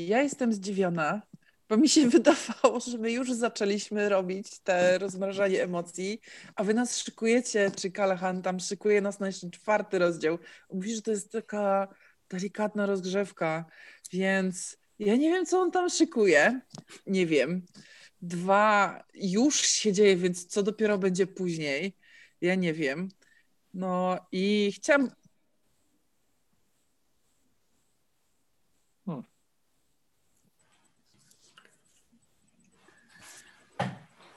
Ja 0.06 0.22
jestem 0.22 0.52
zdziwiona, 0.52 1.22
bo 1.74 1.80
mi 1.80 1.88
się 1.88 2.08
wydawało, 2.18 2.80
że 2.80 2.98
my 2.98 3.12
już 3.12 3.32
zaczęliśmy 3.32 4.08
robić 4.08 4.58
te 4.58 4.98
rozmrażanie 4.98 5.62
emocji, 5.62 6.20
a 6.56 6.64
wy 6.64 6.74
nas 6.74 6.98
szykujecie, 6.98 7.70
czy 7.76 7.90
Kalahan 7.90 8.42
tam 8.42 8.60
szykuje 8.60 9.00
nas 9.00 9.20
na 9.20 9.26
jeszcze 9.26 9.50
czwarty 9.50 9.98
rozdział. 9.98 10.38
Mówi, 10.72 10.94
że 10.94 11.02
to 11.02 11.10
jest 11.10 11.32
taka 11.32 11.88
delikatna 12.30 12.86
rozgrzewka, 12.86 13.64
więc 14.12 14.76
ja 14.98 15.16
nie 15.16 15.30
wiem, 15.30 15.46
co 15.46 15.60
on 15.60 15.70
tam 15.70 15.90
szykuje. 15.90 16.60
Nie 17.06 17.26
wiem. 17.26 17.66
Dwa, 18.22 19.04
już 19.14 19.60
się 19.60 19.92
dzieje, 19.92 20.16
więc 20.16 20.46
co 20.46 20.62
dopiero 20.62 20.98
będzie 20.98 21.26
później? 21.26 21.96
Ja 22.40 22.54
nie 22.54 22.74
wiem. 22.74 23.08
No 23.74 24.18
i 24.32 24.72
chciałam 24.76 25.10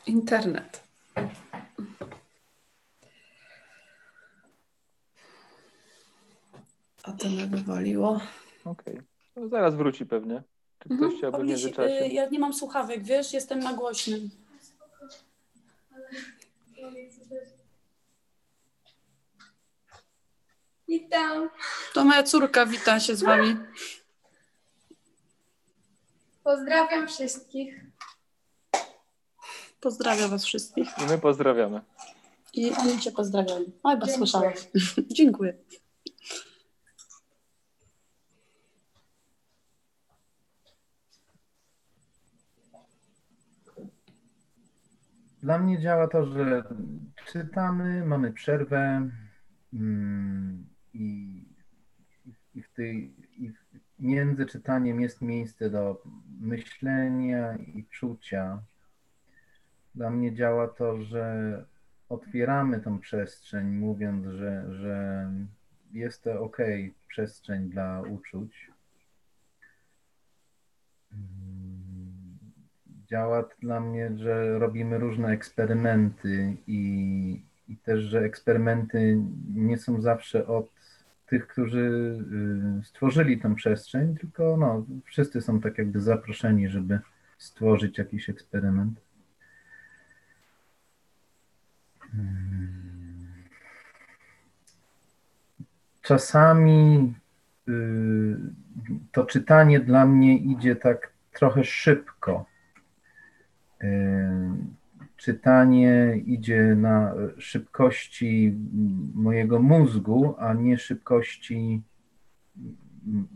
Internet. 0.08 0.84
A 7.04 7.12
to 7.12 7.30
mnie 7.30 7.48
wywaliło. 7.48 8.22
Okej. 8.66 9.02
No 9.36 9.48
zaraz 9.48 9.76
wróci 9.76 10.06
pewnie. 10.06 10.44
Czy 10.80 10.90
ktoś 10.98 11.14
chciałby 11.18 11.38
w 11.38 11.44
międzyczasie? 11.44 12.06
y, 12.06 12.08
ja 12.08 12.30
nie 12.30 12.40
mam 12.40 12.54
słuchawek, 12.54 13.04
wiesz, 13.04 13.34
jestem 13.34 13.60
na 13.60 13.74
głośnym. 13.74 14.30
Witam. 20.88 21.50
To 21.94 22.06
moja 22.06 22.24
córka 22.24 22.66
wita 22.66 23.00
się 23.00 23.16
z 23.16 23.24
wami. 23.24 23.56
Pozdrawiam 26.44 27.08
wszystkich. 27.08 27.87
Pozdrawiam 29.80 30.30
was 30.30 30.46
wszystkich. 30.46 30.88
I 31.04 31.10
my 31.10 31.18
pozdrawiamy. 31.18 31.82
I 32.54 32.72
oni 32.72 33.00
cię 33.00 33.12
pozdrawiają. 33.12 33.60
Oj, 33.84 33.94
chyba 33.94 34.06
Dziękuję. 34.06 34.18
słyszałaś. 34.18 34.70
Dziękuję. 35.18 35.54
Dla 45.44 45.60
mnie 45.60 45.80
działa 45.80 46.08
to, 46.08 46.26
że 46.26 46.64
czytamy, 47.26 48.06
mamy 48.06 48.34
przerwę 48.34 49.10
mm, 49.74 50.68
i, 50.94 51.44
i, 52.56 52.62
w 52.62 52.74
tej, 52.74 53.14
i 53.38 53.52
między 54.00 54.46
czytaniem 54.46 55.02
jest 55.02 55.22
miejsce 55.22 55.70
do 55.70 56.04
myślenia 56.40 57.58
i 57.58 57.86
czucia. 57.90 58.64
Dla 59.98 60.10
mnie 60.10 60.34
działa 60.34 60.68
to, 60.68 61.02
że 61.02 61.66
otwieramy 62.10 62.80
tą 62.80 63.00
przestrzeń, 63.00 63.68
mówiąc, 63.68 64.26
że, 64.26 64.66
że 64.74 65.28
jest 65.94 66.24
to 66.24 66.42
ok, 66.42 66.58
przestrzeń 67.08 67.70
dla 67.70 68.02
uczuć. 68.02 68.72
Działa 73.08 73.44
to 73.44 73.56
dla 73.60 73.80
mnie, 73.80 74.12
że 74.18 74.60
robimy 74.60 74.98
różne 74.98 75.30
eksperymenty 75.30 76.58
i, 76.68 77.42
i 77.68 77.78
też, 77.78 78.02
że 78.04 78.20
eksperymenty 78.20 79.22
nie 79.56 79.78
są 79.78 80.02
zawsze 80.02 80.48
od 80.48 80.72
tych, 81.28 81.48
którzy 81.48 81.80
y, 82.82 82.86
stworzyli 82.86 83.40
tę 83.40 83.56
przestrzeń, 83.56 84.18
tylko 84.18 84.58
no, 84.58 84.86
wszyscy 85.06 85.42
są 85.42 85.62
tak 85.62 85.78
jakby 85.78 86.02
zaproszeni, 86.02 86.70
żeby 86.70 87.00
stworzyć 87.38 87.98
jakiś 87.98 88.30
eksperyment. 88.30 89.00
Mm. 89.00 89.08
Czasami 96.02 97.14
y, 97.70 98.38
to 99.12 99.26
czytanie 99.26 99.80
dla 99.80 100.06
mnie 100.06 100.38
idzie 100.38 100.76
tak 100.76 101.14
trochę 101.34 101.64
szybko. 101.64 102.46
Y, 103.84 103.88
Czytanie 105.18 106.18
idzie 106.26 106.76
na 106.76 107.14
szybkości 107.38 108.58
mojego 109.14 109.60
mózgu, 109.60 110.36
a 110.40 110.54
nie 110.54 110.78
szybkości 110.78 111.82
mm, 113.08 113.28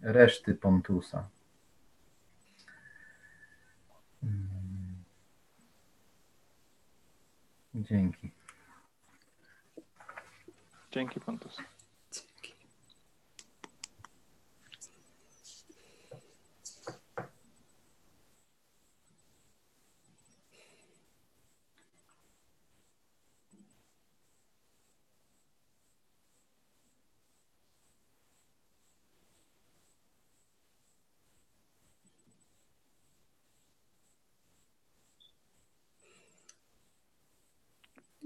reszty 0.00 0.54
Pontusa. 0.54 1.28
Dzięki. 7.76 8.30
Dzięki, 10.92 11.20
Pontus. 11.20 11.56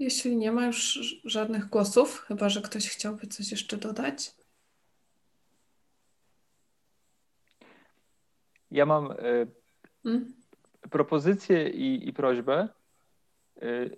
Jeśli 0.01 0.37
nie 0.37 0.51
ma 0.51 0.65
już 0.65 0.99
żadnych 1.23 1.69
głosów, 1.69 2.19
chyba 2.27 2.49
że 2.49 2.61
ktoś 2.61 2.89
chciałby 2.89 3.27
coś 3.27 3.51
jeszcze 3.51 3.77
dodać. 3.77 4.31
Ja 8.71 8.85
mam 8.85 9.11
e, 9.11 9.15
Mm? 10.05 10.33
propozycję 10.91 11.69
i, 11.69 12.07
i 12.09 12.13
prośbę, 12.13 12.69
y, 13.63 13.97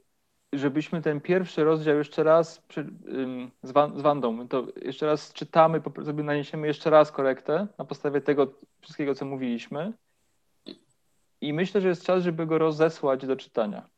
żebyśmy 0.53 1.01
ten 1.01 1.21
pierwszy 1.21 1.63
rozdział 1.63 1.97
jeszcze 1.97 2.23
raz 2.23 2.61
przy, 2.61 2.79
ym, 3.07 3.51
z, 3.63 3.71
Wan, 3.71 3.99
z 3.99 4.01
Wandą, 4.01 4.47
to 4.47 4.67
jeszcze 4.81 5.05
raz 5.05 5.33
czytamy, 5.33 5.81
sobie 6.05 6.23
naniesiemy 6.23 6.67
jeszcze 6.67 6.89
raz 6.89 7.11
korektę 7.11 7.67
na 7.77 7.85
podstawie 7.85 8.21
tego 8.21 8.53
wszystkiego, 8.81 9.15
co 9.15 9.25
mówiliśmy. 9.25 9.93
I 11.41 11.53
myślę, 11.53 11.81
że 11.81 11.87
jest 11.87 12.05
czas, 12.05 12.23
żeby 12.23 12.45
go 12.45 12.57
rozesłać 12.57 13.25
do 13.25 13.35
czytania. 13.35 13.89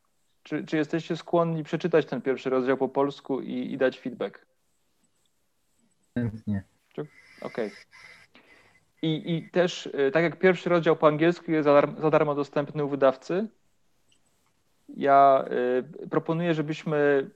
Czy, 0.46 0.66
czy 0.66 0.78
jesteście 0.78 1.18
skłonni 1.18 1.64
przeczytać 1.64 2.06
ten 2.06 2.22
pierwszy 2.22 2.50
rozdział 2.50 2.78
po 2.78 2.90
polsku 2.90 3.42
i, 3.42 3.74
i 3.74 3.78
dać 3.78 4.00
feedback? 4.00 4.46
Chętnie. 6.14 6.64
Okej. 7.42 7.72
I, 9.02 9.36
I 9.36 9.50
też, 9.50 9.86
y, 9.86 10.12
tak 10.14 10.24
jak 10.24 10.40
pierwszy 10.40 10.70
rozdział 10.70 10.96
po 10.96 11.08
angielsku 11.08 11.52
jest 11.52 11.66
za 11.66 11.74
darmo, 11.74 12.02
za 12.02 12.10
darmo 12.10 12.36
dostępny 12.36 12.86
u 12.86 12.90
wydawcy, 12.90 13.48
ja 14.90 15.46
y, 16.04 16.08
proponuję, 16.10 16.54
żebyśmy 16.54 17.30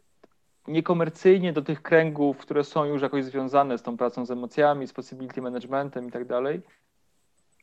niekomercyjnie 0.68 1.54
do 1.54 1.62
tych 1.62 1.82
kręgów, 1.82 2.38
które 2.38 2.64
są 2.64 2.86
już 2.86 3.02
jakoś 3.02 3.26
związane 3.26 3.78
z 3.78 3.84
tą 3.84 3.98
pracą 3.98 4.26
z 4.26 4.32
emocjami, 4.32 4.88
z 4.88 4.94
possibility 4.94 5.42
managementem 5.42 6.08
i 6.08 6.12
tak 6.12 6.26
dalej, 6.26 6.62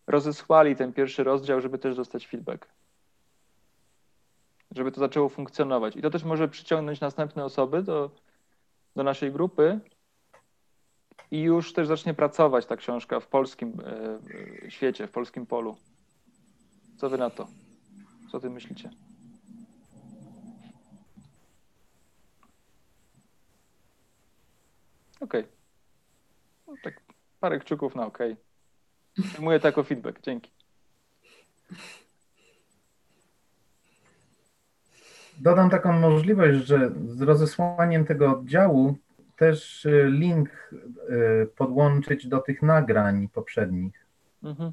rozesłali 0.06 0.76
ten 0.76 0.92
pierwszy 0.92 1.24
rozdział, 1.24 1.60
żeby 1.60 1.78
też 1.78 1.96
dostać 1.96 2.26
feedback. 2.26 2.68
Żeby 4.76 4.92
to 4.92 5.00
zaczęło 5.00 5.28
funkcjonować. 5.28 5.96
I 5.96 6.02
to 6.02 6.10
też 6.10 6.24
może 6.24 6.48
przyciągnąć 6.48 7.00
następne 7.00 7.44
osoby 7.44 7.82
do, 7.82 8.10
do 8.96 9.02
naszej 9.02 9.32
grupy, 9.32 9.80
i 11.30 11.40
już 11.40 11.72
też 11.72 11.88
zacznie 11.88 12.14
pracować 12.14 12.66
ta 12.66 12.76
książka 12.76 13.20
w 13.20 13.26
polskim 13.26 13.80
e, 13.80 14.18
e, 14.66 14.70
świecie, 14.70 15.06
w 15.06 15.10
polskim 15.10 15.46
polu. 15.46 15.76
Co 16.96 17.10
wy 17.10 17.18
na 17.18 17.30
to? 17.30 17.48
Co 18.32 18.40
ty 18.40 18.50
myślicie? 18.50 18.90
Okej. 25.20 25.44
No, 26.66 26.74
tak 26.82 27.00
parę 27.40 27.58
kciuków 27.58 27.94
na 27.94 28.06
okej. 28.06 28.36
Przyjmuję 29.24 29.60
to 29.60 29.68
jako 29.68 29.82
feedback. 29.82 30.22
Dzięki. 30.22 30.50
Dodam 35.38 35.70
taką 35.70 35.92
możliwość, 35.92 36.66
że 36.66 36.90
z 37.08 37.22
rozesłaniem 37.22 38.04
tego 38.04 38.30
oddziału 38.30 38.96
też 39.36 39.84
y, 39.84 40.06
link 40.10 40.70
y, 40.72 41.46
podłączyć 41.56 42.28
do 42.28 42.38
tych 42.40 42.62
nagrań 42.62 43.28
poprzednich. 43.28 44.06
Mhm. 44.42 44.72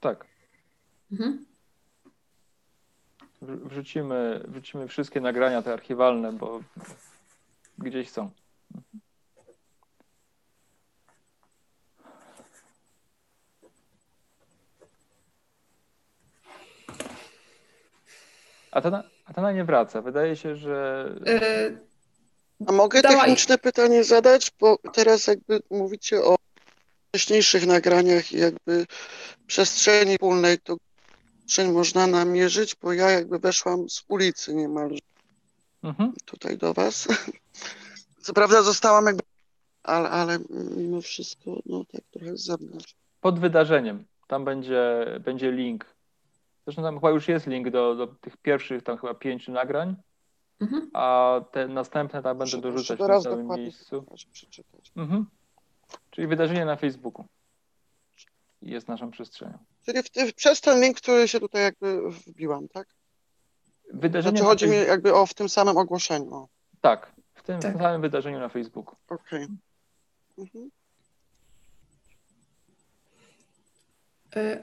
Tak. 0.00 0.26
Mhm. 1.12 1.46
Wr- 3.42 3.68
Wrzucimy, 3.68 4.44
wrzucimy 4.48 4.88
wszystkie 4.88 5.20
nagrania 5.20 5.62
te 5.62 5.72
archiwalne, 5.72 6.32
bo 6.32 6.60
gdzieś 7.78 8.10
są. 8.10 8.30
Atena, 18.70 19.02
Atena 19.26 19.52
nie 19.52 19.64
wraca. 19.64 20.02
Wydaje 20.02 20.36
się, 20.36 20.56
że. 20.56 21.08
Y, 21.26 21.78
A 22.66 22.72
mogę 22.72 23.02
Dawaj. 23.02 23.18
techniczne 23.18 23.58
pytanie 23.58 24.04
zadać? 24.04 24.50
Bo 24.60 24.78
teraz 24.92 25.26
jakby 25.26 25.60
mówicie 25.70 26.22
o 26.24 26.36
wcześniejszych 27.08 27.66
nagraniach 27.66 28.32
i 28.32 28.38
jakby 28.38 28.86
przestrzeni 29.46 30.12
wspólnej, 30.12 30.58
to 30.58 30.76
przestrzeń 31.38 31.72
można 31.72 32.06
namierzyć, 32.06 32.74
bo 32.82 32.92
ja 32.92 33.10
jakby 33.10 33.38
weszłam 33.38 33.90
z 33.90 34.04
ulicy 34.08 34.54
niemalże 34.54 34.98
Mhm. 35.82 36.12
tutaj 36.24 36.58
do 36.58 36.74
was. 36.74 37.08
Co 38.22 38.32
prawda 38.32 38.62
zostałam 38.62 39.06
jakby, 39.06 39.22
ale, 39.82 40.08
ale 40.10 40.38
mimo 40.76 41.00
wszystko, 41.00 41.56
no 41.66 41.84
tak 41.92 42.00
trochę 42.10 42.36
z 42.36 42.44
zewnątrz. 42.44 42.94
Pod 43.20 43.38
wydarzeniem. 43.40 44.04
Tam 44.28 44.44
będzie, 44.44 45.06
będzie 45.20 45.52
link. 45.52 45.84
Zresztą 46.64 46.82
tam 46.82 46.94
chyba 46.94 47.10
już 47.10 47.28
jest 47.28 47.46
link 47.46 47.70
do, 47.70 47.94
do 47.94 48.06
tych 48.06 48.36
pierwszych 48.36 48.82
tam 48.82 48.98
chyba 48.98 49.14
pięciu 49.14 49.52
nagrań, 49.52 49.96
mhm. 50.60 50.90
a 50.92 51.40
te 51.52 51.68
następne 51.68 52.22
tam 52.22 52.38
będę 52.38 52.60
dorzucać 52.60 52.98
w 52.98 53.06
tym 53.06 53.22
samym 53.22 53.46
miejscu. 53.46 54.02
przeczytać, 54.02 54.26
przeczytać. 54.26 54.92
Mhm. 54.96 55.26
Czyli 56.10 56.26
wydarzenie 56.26 56.64
na 56.64 56.76
Facebooku 56.76 57.24
jest 58.62 58.88
naszą 58.88 59.10
przestrzenią. 59.10 59.58
Czyli 59.84 60.02
w, 60.02 60.30
w, 60.30 60.34
przez 60.34 60.60
ten 60.60 60.82
link, 60.82 60.96
który 60.96 61.28
się 61.28 61.40
tutaj 61.40 61.62
jakby 61.62 62.10
wbiłam, 62.10 62.68
tak? 62.68 62.88
Wydarzenie 63.92 64.38
Znaczy 64.38 64.42
na 64.44 64.50
chodzi 64.50 64.68
mi 64.68 64.76
jakby 64.76 65.14
o 65.14 65.26
w 65.26 65.34
tym 65.34 65.48
samym 65.48 65.76
ogłoszeniu. 65.76 66.34
O, 66.34 66.48
Tak, 66.80 67.12
w 67.34 67.42
tym, 67.42 67.60
Tak. 67.60 67.76
samym 67.78 68.00
wydarzeniu 68.00 68.38
na 68.38 68.48
Facebooku. 68.48 68.96
Okej. 69.08 69.46
Mhm. 70.38 70.70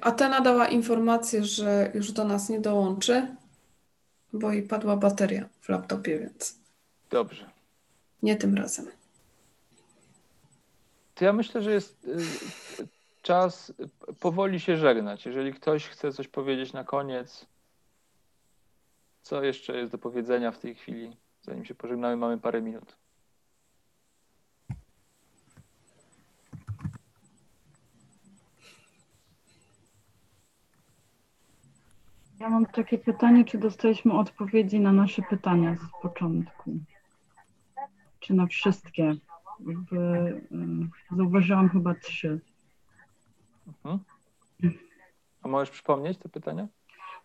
Atena 0.02 0.42
dała 0.42 0.68
informację, 0.68 1.44
że 1.44 1.92
już 1.94 2.12
do 2.12 2.24
nas 2.24 2.50
nie 2.50 2.60
dołączy, 2.60 3.36
bo 4.34 4.52
jej 4.52 4.64
padła 4.64 4.98
bateria 4.98 5.50
w 5.62 5.70
laptopie, 5.70 6.20
więc 6.20 6.60
Dobrze. 7.10 7.50
nie 8.24 8.36
tym 8.36 8.56
razem. 8.56 8.86
To 11.16 11.26
ja 11.26 11.34
myślę, 11.34 11.62
że 11.62 11.72
jest 11.72 12.06
y, 12.06 12.88
czas 13.22 13.74
powoli 14.20 14.60
się 14.60 14.78
żegnać. 14.78 15.26
Jeżeli 15.26 15.54
ktoś 15.54 15.88
chce 15.88 16.12
coś 16.12 16.28
powiedzieć 16.28 16.74
na 16.74 16.84
koniec, 16.84 17.46
co 19.22 19.44
jeszcze 19.44 19.78
jest 19.78 19.92
do 19.92 19.98
powiedzenia 19.98 20.52
w 20.52 20.60
tej 20.60 20.76
chwili, 20.76 21.18
zanim 21.42 21.66
się 21.66 21.76
pożegnamy, 21.76 22.18
mamy 22.18 22.38
parę 22.38 22.62
minut. 22.62 22.96
Ja 32.40 32.50
mam 32.50 32.66
takie 32.66 32.98
pytanie, 32.98 33.46
czy 33.46 33.58
dostaliśmy 33.58 34.14
odpowiedzi 34.14 34.80
na 34.80 34.92
nasze 34.92 35.22
pytania 35.22 35.76
z 35.76 36.02
początku? 36.02 36.72
Czy 38.20 38.34
na 38.34 38.48
wszystkie? 38.48 39.16
Y, 39.92 41.18
zauważyłam 41.18 41.70
chyba 41.70 41.96
trzy. 41.96 42.40
Mhm. 43.68 44.00
A 45.42 45.48
możesz 45.48 45.70
przypomnieć 45.70 46.18
te 46.18 46.30
pytania? 46.30 46.68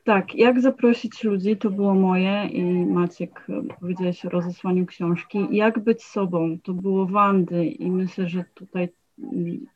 Tak, 0.04 0.34
jak 0.34 0.60
zaprosić 0.60 1.24
ludzi, 1.24 1.56
to 1.56 1.70
było 1.70 1.94
moje 1.94 2.46
i 2.46 2.86
Maciek 2.86 3.46
y, 3.48 3.74
powiedziałeś 3.80 4.24
o 4.24 4.28
rozesłaniu 4.28 4.86
książki. 4.86 5.48
Jak 5.50 5.78
być 5.78 6.04
sobą, 6.04 6.58
to 6.62 6.72
było 6.72 7.06
Wandy 7.06 7.66
i 7.66 7.90
myślę, 7.90 8.28
że 8.28 8.44
tutaj 8.54 8.88
mm, 9.18 9.66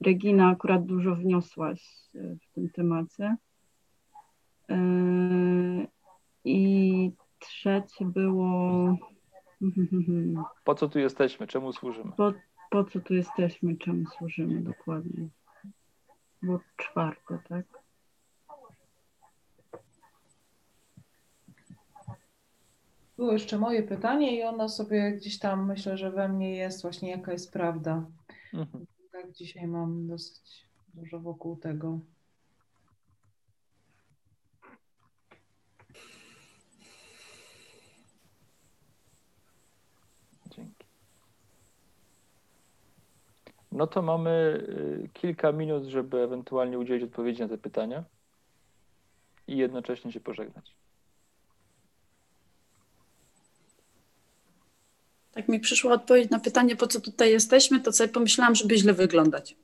Regina 0.00 0.48
akurat 0.48 0.84
dużo 0.84 1.16
wniosłaś 1.16 1.82
y, 2.14 2.38
w 2.42 2.54
tym 2.54 2.70
temacie. 2.70 3.36
Y, 4.72 5.86
I 6.44 7.12
trzecie 7.38 8.04
było 8.04 8.96
Po 10.64 10.74
co 10.74 10.88
tu 10.88 10.98
jesteśmy? 10.98 11.46
Czemu 11.46 11.72
służymy? 11.72 12.12
po, 12.16 12.32
po 12.70 12.84
co 12.84 13.00
tu 13.00 13.14
jesteśmy, 13.14 13.76
czemu 13.76 14.06
służymy 14.06 14.60
dokładnie. 14.60 15.28
Było 16.42 16.60
czwarte, 16.76 17.38
tak? 17.48 17.64
Było 23.16 23.32
jeszcze 23.32 23.58
moje 23.58 23.82
pytanie 23.82 24.38
i 24.38 24.42
ono 24.42 24.68
sobie 24.68 25.12
gdzieś 25.12 25.38
tam, 25.38 25.66
myślę, 25.66 25.96
że 25.96 26.10
we 26.10 26.28
mnie 26.28 26.56
jest 26.56 26.82
właśnie 26.82 27.10
jaka 27.10 27.32
jest 27.32 27.52
prawda. 27.52 28.06
Mhm. 28.54 28.86
Tak 29.12 29.32
dzisiaj 29.32 29.66
mam 29.66 30.06
dosyć 30.06 30.68
dużo 30.94 31.20
wokół 31.20 31.56
tego. 31.56 31.98
No 43.72 43.86
to 43.86 44.02
mamy 44.02 44.30
y, 45.04 45.08
kilka 45.12 45.52
minut, 45.52 45.84
żeby 45.84 46.20
ewentualnie 46.20 46.78
udzielić 46.78 47.04
odpowiedzi 47.04 47.42
na 47.42 47.48
te 47.48 47.58
pytania 47.58 48.04
i 49.48 49.56
jednocześnie 49.56 50.12
się 50.12 50.20
pożegnać. 50.20 50.74
Tak 55.32 55.48
mi 55.48 55.60
przyszła 55.60 55.92
odpowiedź 55.92 56.30
na 56.30 56.40
pytanie, 56.40 56.76
po 56.76 56.86
co 56.86 57.00
tutaj 57.00 57.30
jesteśmy, 57.30 57.80
to 57.80 57.92
sobie 57.92 58.08
pomyślałam, 58.08 58.54
żeby 58.54 58.78
źle 58.78 58.92
wyglądać. 58.92 59.56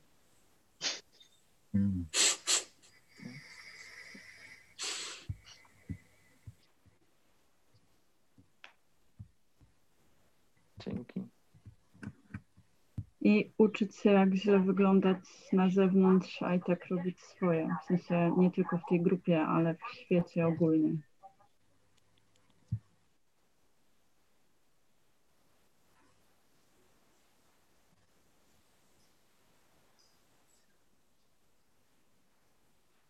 I 13.28 13.52
uczyć 13.58 13.96
się, 13.96 14.10
jak 14.10 14.34
źle 14.34 14.58
wyglądać 14.58 15.18
na 15.52 15.70
zewnątrz, 15.70 16.42
a 16.42 16.54
i 16.54 16.60
tak 16.60 16.86
robić 16.86 17.20
swoje. 17.20 17.76
W 17.82 17.86
sensie 17.86 18.34
nie 18.38 18.50
tylko 18.50 18.78
w 18.78 18.88
tej 18.88 19.00
grupie, 19.00 19.40
ale 19.40 19.74
w 19.74 19.94
świecie 19.94 20.46
ogólnie. 20.46 20.96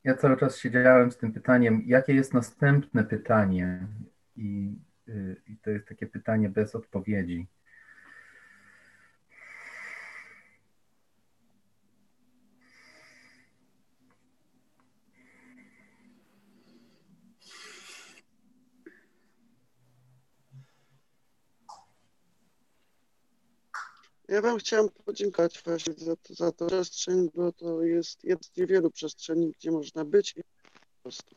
Ja 0.05 0.15
cały 0.15 0.37
czas 0.37 0.59
siedziałem 0.59 1.11
z 1.11 1.17
tym 1.17 1.33
pytaniem, 1.33 1.83
jakie 1.87 2.15
jest 2.15 2.35
następne 2.35 3.05
pytanie? 3.05 3.87
I, 4.37 4.77
y, 5.09 5.43
i 5.47 5.57
to 5.57 5.71
jest 5.71 5.89
takie 5.89 6.07
pytanie 6.07 6.49
bez 6.49 6.75
odpowiedzi. 6.75 7.47
Ja 24.29 24.43
Wam 24.43 24.59
chciałam 24.59 24.89
podziękować 25.05 25.63
właśnie 25.65 25.95
za, 25.97 26.17
to- 26.17 26.35
za 26.35 26.53
tą 26.53 26.67
przestrzeń, 26.67 27.31
bo 27.35 27.53
to 27.53 27.83
jest 27.83 28.25
jedna 28.25 28.43
z 28.43 28.57
niewielu 28.57 28.91
przestrzeni, 28.91 29.53
gdzie 29.53 29.71
można 29.71 30.05
być 30.05 30.37
i 30.37 30.43
po 30.43 31.03
prostu. 31.03 31.37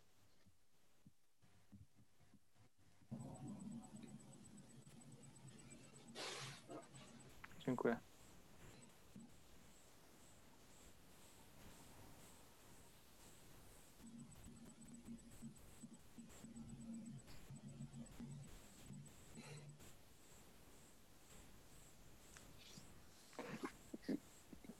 Dziękuję. 7.65 8.10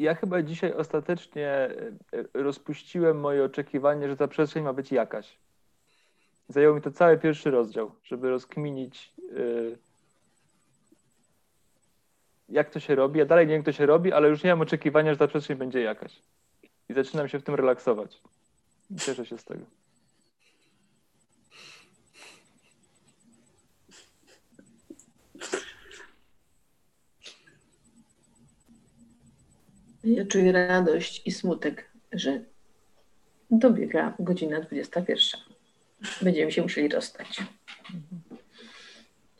Ja 0.02 0.16
chyba 0.16 0.42
dzisiaj 0.42 0.74
ostatecznie 0.74 1.48
e, 1.48 1.72
e, 2.14 2.24
rozpuściłem 2.34 3.20
moje 3.20 3.44
oczekiwanie, 3.44 4.10
że 4.10 4.18
ta 4.18 4.28
przestrzeń 4.28 4.64
ma 4.64 4.74
być 4.74 4.92
jakaś. 4.92 5.38
Zajęło 6.50 6.76
mi 6.76 6.82
to 6.82 6.92
cały 6.92 7.18
pierwszy 7.18 7.52
rozdział, 7.52 7.92
żeby 8.04 8.30
rozkminić, 8.30 9.14
e, 9.20 9.78
jak 12.50 12.70
to 12.70 12.80
się 12.80 12.96
robi. 12.96 13.20
Ja 13.20 13.26
dalej 13.26 13.48
nie 13.48 13.52
wiem, 13.54 13.60
jak 13.60 13.66
to 13.66 13.72
się 13.72 13.86
robi, 13.86 14.14
ale 14.14 14.30
już 14.30 14.44
nie 14.44 14.50
mam 14.50 14.62
oczekiwania, 14.62 15.14
że 15.14 15.18
ta 15.18 15.28
przestrzeń 15.28 15.58
będzie 15.58 15.82
jakaś. 15.82 16.22
I 16.90 16.94
zaczynam 16.94 17.28
się 17.28 17.40
w 17.40 17.44
tym 17.44 17.56
relaksować. 17.56 18.22
Cieszę 19.00 19.26
się 19.26 19.38
z 19.38 19.44
tego. 19.44 19.66
Ja 30.04 30.26
czuję 30.26 30.52
radość 30.52 31.22
i 31.26 31.32
smutek, 31.32 31.92
że 32.12 32.44
dobiega 33.52 34.14
godzina 34.20 34.62
21. 34.62 35.42
Będziemy 36.22 36.52
się 36.52 36.62
musieli 36.62 36.88
rozstać. 36.88 37.42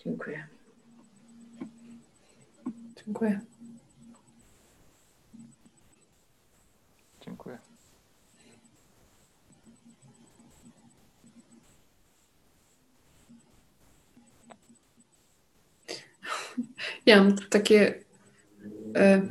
Dziękuję. 0.06 0.48
Dziękuję. 3.06 3.40
Dziękuję. 7.26 7.58
Ja 17.06 17.24
mam 17.24 17.38
takie. 17.50 18.04
E, 18.96 19.22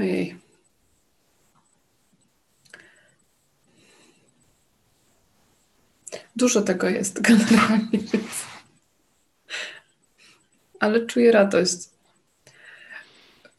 ojej. 0.00 0.38
Dużo 6.36 6.62
tego 6.62 6.88
jest 6.88 7.20
generalnie. 7.20 8.00
Ale 10.80 11.06
czuję 11.06 11.32
radość, 11.32 11.76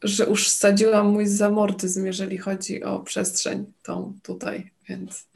że 0.02 0.24
już 0.24 0.48
wsadziłam 0.48 1.06
mój 1.06 1.26
zamortyzm, 1.26 2.06
jeżeli 2.06 2.38
chodzi 2.38 2.82
o 2.84 3.00
przestrzeń 3.00 3.72
tą 3.82 4.18
tutaj, 4.22 4.70
więc. 4.88 5.28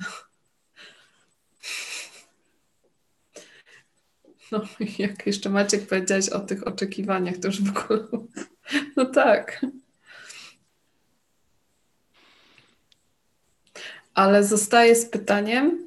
No, 4.53 4.63
jak 4.99 5.27
jeszcze 5.27 5.51
Maciek 5.51 5.89
powiedziałeś 5.89 6.29
o 6.29 6.41
tych 6.41 6.67
oczekiwaniach, 6.67 7.37
to 7.37 7.49
już 7.49 7.63
w 7.63 7.77
ogóle. 7.79 8.07
No 8.97 9.05
tak. 9.05 9.67
Ale 14.17 14.45
zostaję 14.45 14.97
z 14.97 15.07
pytaniem, 15.07 15.87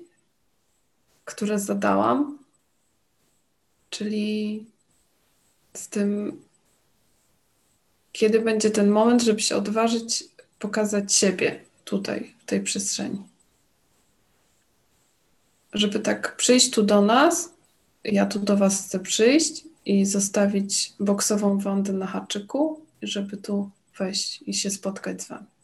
które 1.25 1.59
zadałam, 1.59 2.37
czyli 3.89 4.65
z 5.73 5.87
tym, 5.87 6.41
kiedy 8.11 8.39
będzie 8.39 8.71
ten 8.71 8.89
moment, 8.89 9.21
żeby 9.21 9.39
się 9.39 9.55
odważyć 9.55 10.23
pokazać 10.59 11.13
siebie 11.13 11.59
tutaj, 11.85 12.33
w 12.39 12.45
tej 12.45 12.61
przestrzeni. 12.61 13.23
Żeby 15.73 15.99
tak 15.99 16.35
przyjść 16.35 16.69
tu 16.69 16.83
do 16.83 17.01
nas, 17.01 17.53
ja 18.03 18.25
tu 18.25 18.39
do 18.39 18.57
Was 18.57 18.85
chcę 18.85 18.99
przyjść 18.99 19.63
i 19.85 20.05
zostawić 20.05 20.93
boksową 20.99 21.57
wądę 21.57 21.93
na 21.93 22.07
haczyku, 22.07 22.85
żeby 23.01 23.37
tu 23.37 23.69
wejść 23.97 24.43
i 24.47 24.53
się 24.53 24.69
spotkać 24.69 25.21
z 25.21 25.27
Wami. 25.27 25.58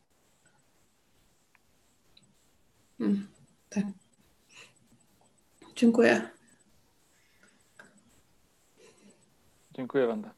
Mm, 3.00 3.28
tak. 3.70 3.84
Dziękuję. 5.76 6.30
Dziękuję, 9.72 10.08
Wanda. 10.08 10.34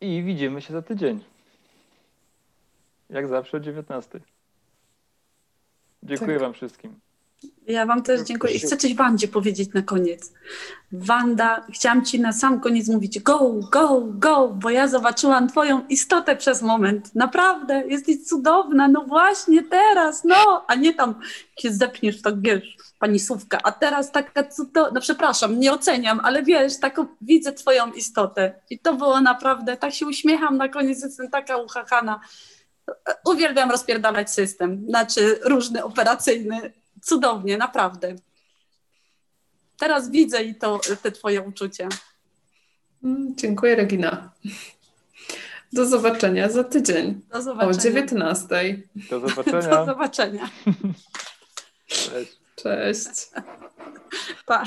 I 0.00 0.22
widzimy 0.22 0.62
się 0.62 0.72
za 0.72 0.82
tydzień. 0.82 1.24
Jak 3.10 3.28
zawsze 3.28 3.56
o 3.56 3.60
19. 3.60 4.20
Dziękuję 6.02 6.32
Tak. 6.32 6.40
Wam 6.40 6.52
wszystkim. 6.52 7.05
Ja 7.66 7.86
Wam 7.86 8.02
też 8.02 8.20
dziękuję. 8.20 8.54
I 8.54 8.58
chcę 8.58 8.76
coś 8.76 8.94
Wandzie 8.94 9.28
powiedzieć 9.28 9.72
na 9.74 9.82
koniec. 9.82 10.32
Wanda, 10.92 11.66
chciałam 11.72 12.04
Ci 12.04 12.20
na 12.20 12.32
sam 12.32 12.60
koniec 12.60 12.88
mówić 12.88 13.20
go, 13.20 13.52
go, 13.72 14.02
go, 14.06 14.48
bo 14.48 14.70
ja 14.70 14.88
zobaczyłam 14.88 15.48
Twoją 15.48 15.86
istotę 15.88 16.36
przez 16.36 16.62
moment. 16.62 17.14
Naprawdę, 17.14 17.82
jesteś 17.88 18.24
cudowna, 18.24 18.88
no 18.88 19.04
właśnie 19.04 19.62
teraz, 19.62 20.24
no, 20.24 20.64
a 20.68 20.74
nie 20.74 20.94
tam 20.94 21.14
się 21.58 21.72
zepniesz, 21.72 22.22
tak 22.22 22.40
wiesz, 22.40 22.76
pani 22.98 23.18
Słówka, 23.18 23.58
a 23.62 23.72
teraz 23.72 24.12
taka 24.12 24.44
cudowna, 24.44 24.90
no 24.94 25.00
przepraszam, 25.00 25.60
nie 25.60 25.72
oceniam, 25.72 26.20
ale 26.22 26.42
wiesz, 26.42 26.80
taką 26.80 27.06
widzę 27.20 27.52
Twoją 27.52 27.92
istotę. 27.92 28.54
I 28.70 28.78
to 28.78 28.94
było 28.94 29.20
naprawdę, 29.20 29.76
tak 29.76 29.94
się 29.94 30.06
uśmiecham 30.06 30.56
na 30.56 30.68
koniec, 30.68 31.02
jestem 31.02 31.30
taka 31.30 31.56
uchachana. 31.56 32.20
Uwielbiam 33.24 33.70
rozpierdalać 33.70 34.30
system, 34.30 34.84
znaczy 34.88 35.38
różny 35.44 35.84
operacyjny. 35.84 36.72
Cudownie, 37.06 37.56
naprawdę. 37.56 38.16
Teraz 39.78 40.10
widzę 40.10 40.42
i 40.44 40.54
to 40.54 40.80
te 41.02 41.12
twoje 41.12 41.42
uczucia. 41.42 41.88
Mm, 43.04 43.34
Dziękuję, 43.36 43.76
Regina. 43.76 44.32
Do 45.72 45.86
zobaczenia 45.86 46.48
za 46.50 46.64
tydzień 46.64 47.20
Do 47.32 47.38
o 47.38 47.42
zobaczenia. 47.42 47.80
19. 47.82 48.82
Do 49.10 49.20
Do 49.20 49.28
zobaczenia. 49.28 49.84
zobaczenia. 49.86 50.50
Cześć. 51.86 52.36
Cześć. 52.56 53.30
Pa. 54.46 54.64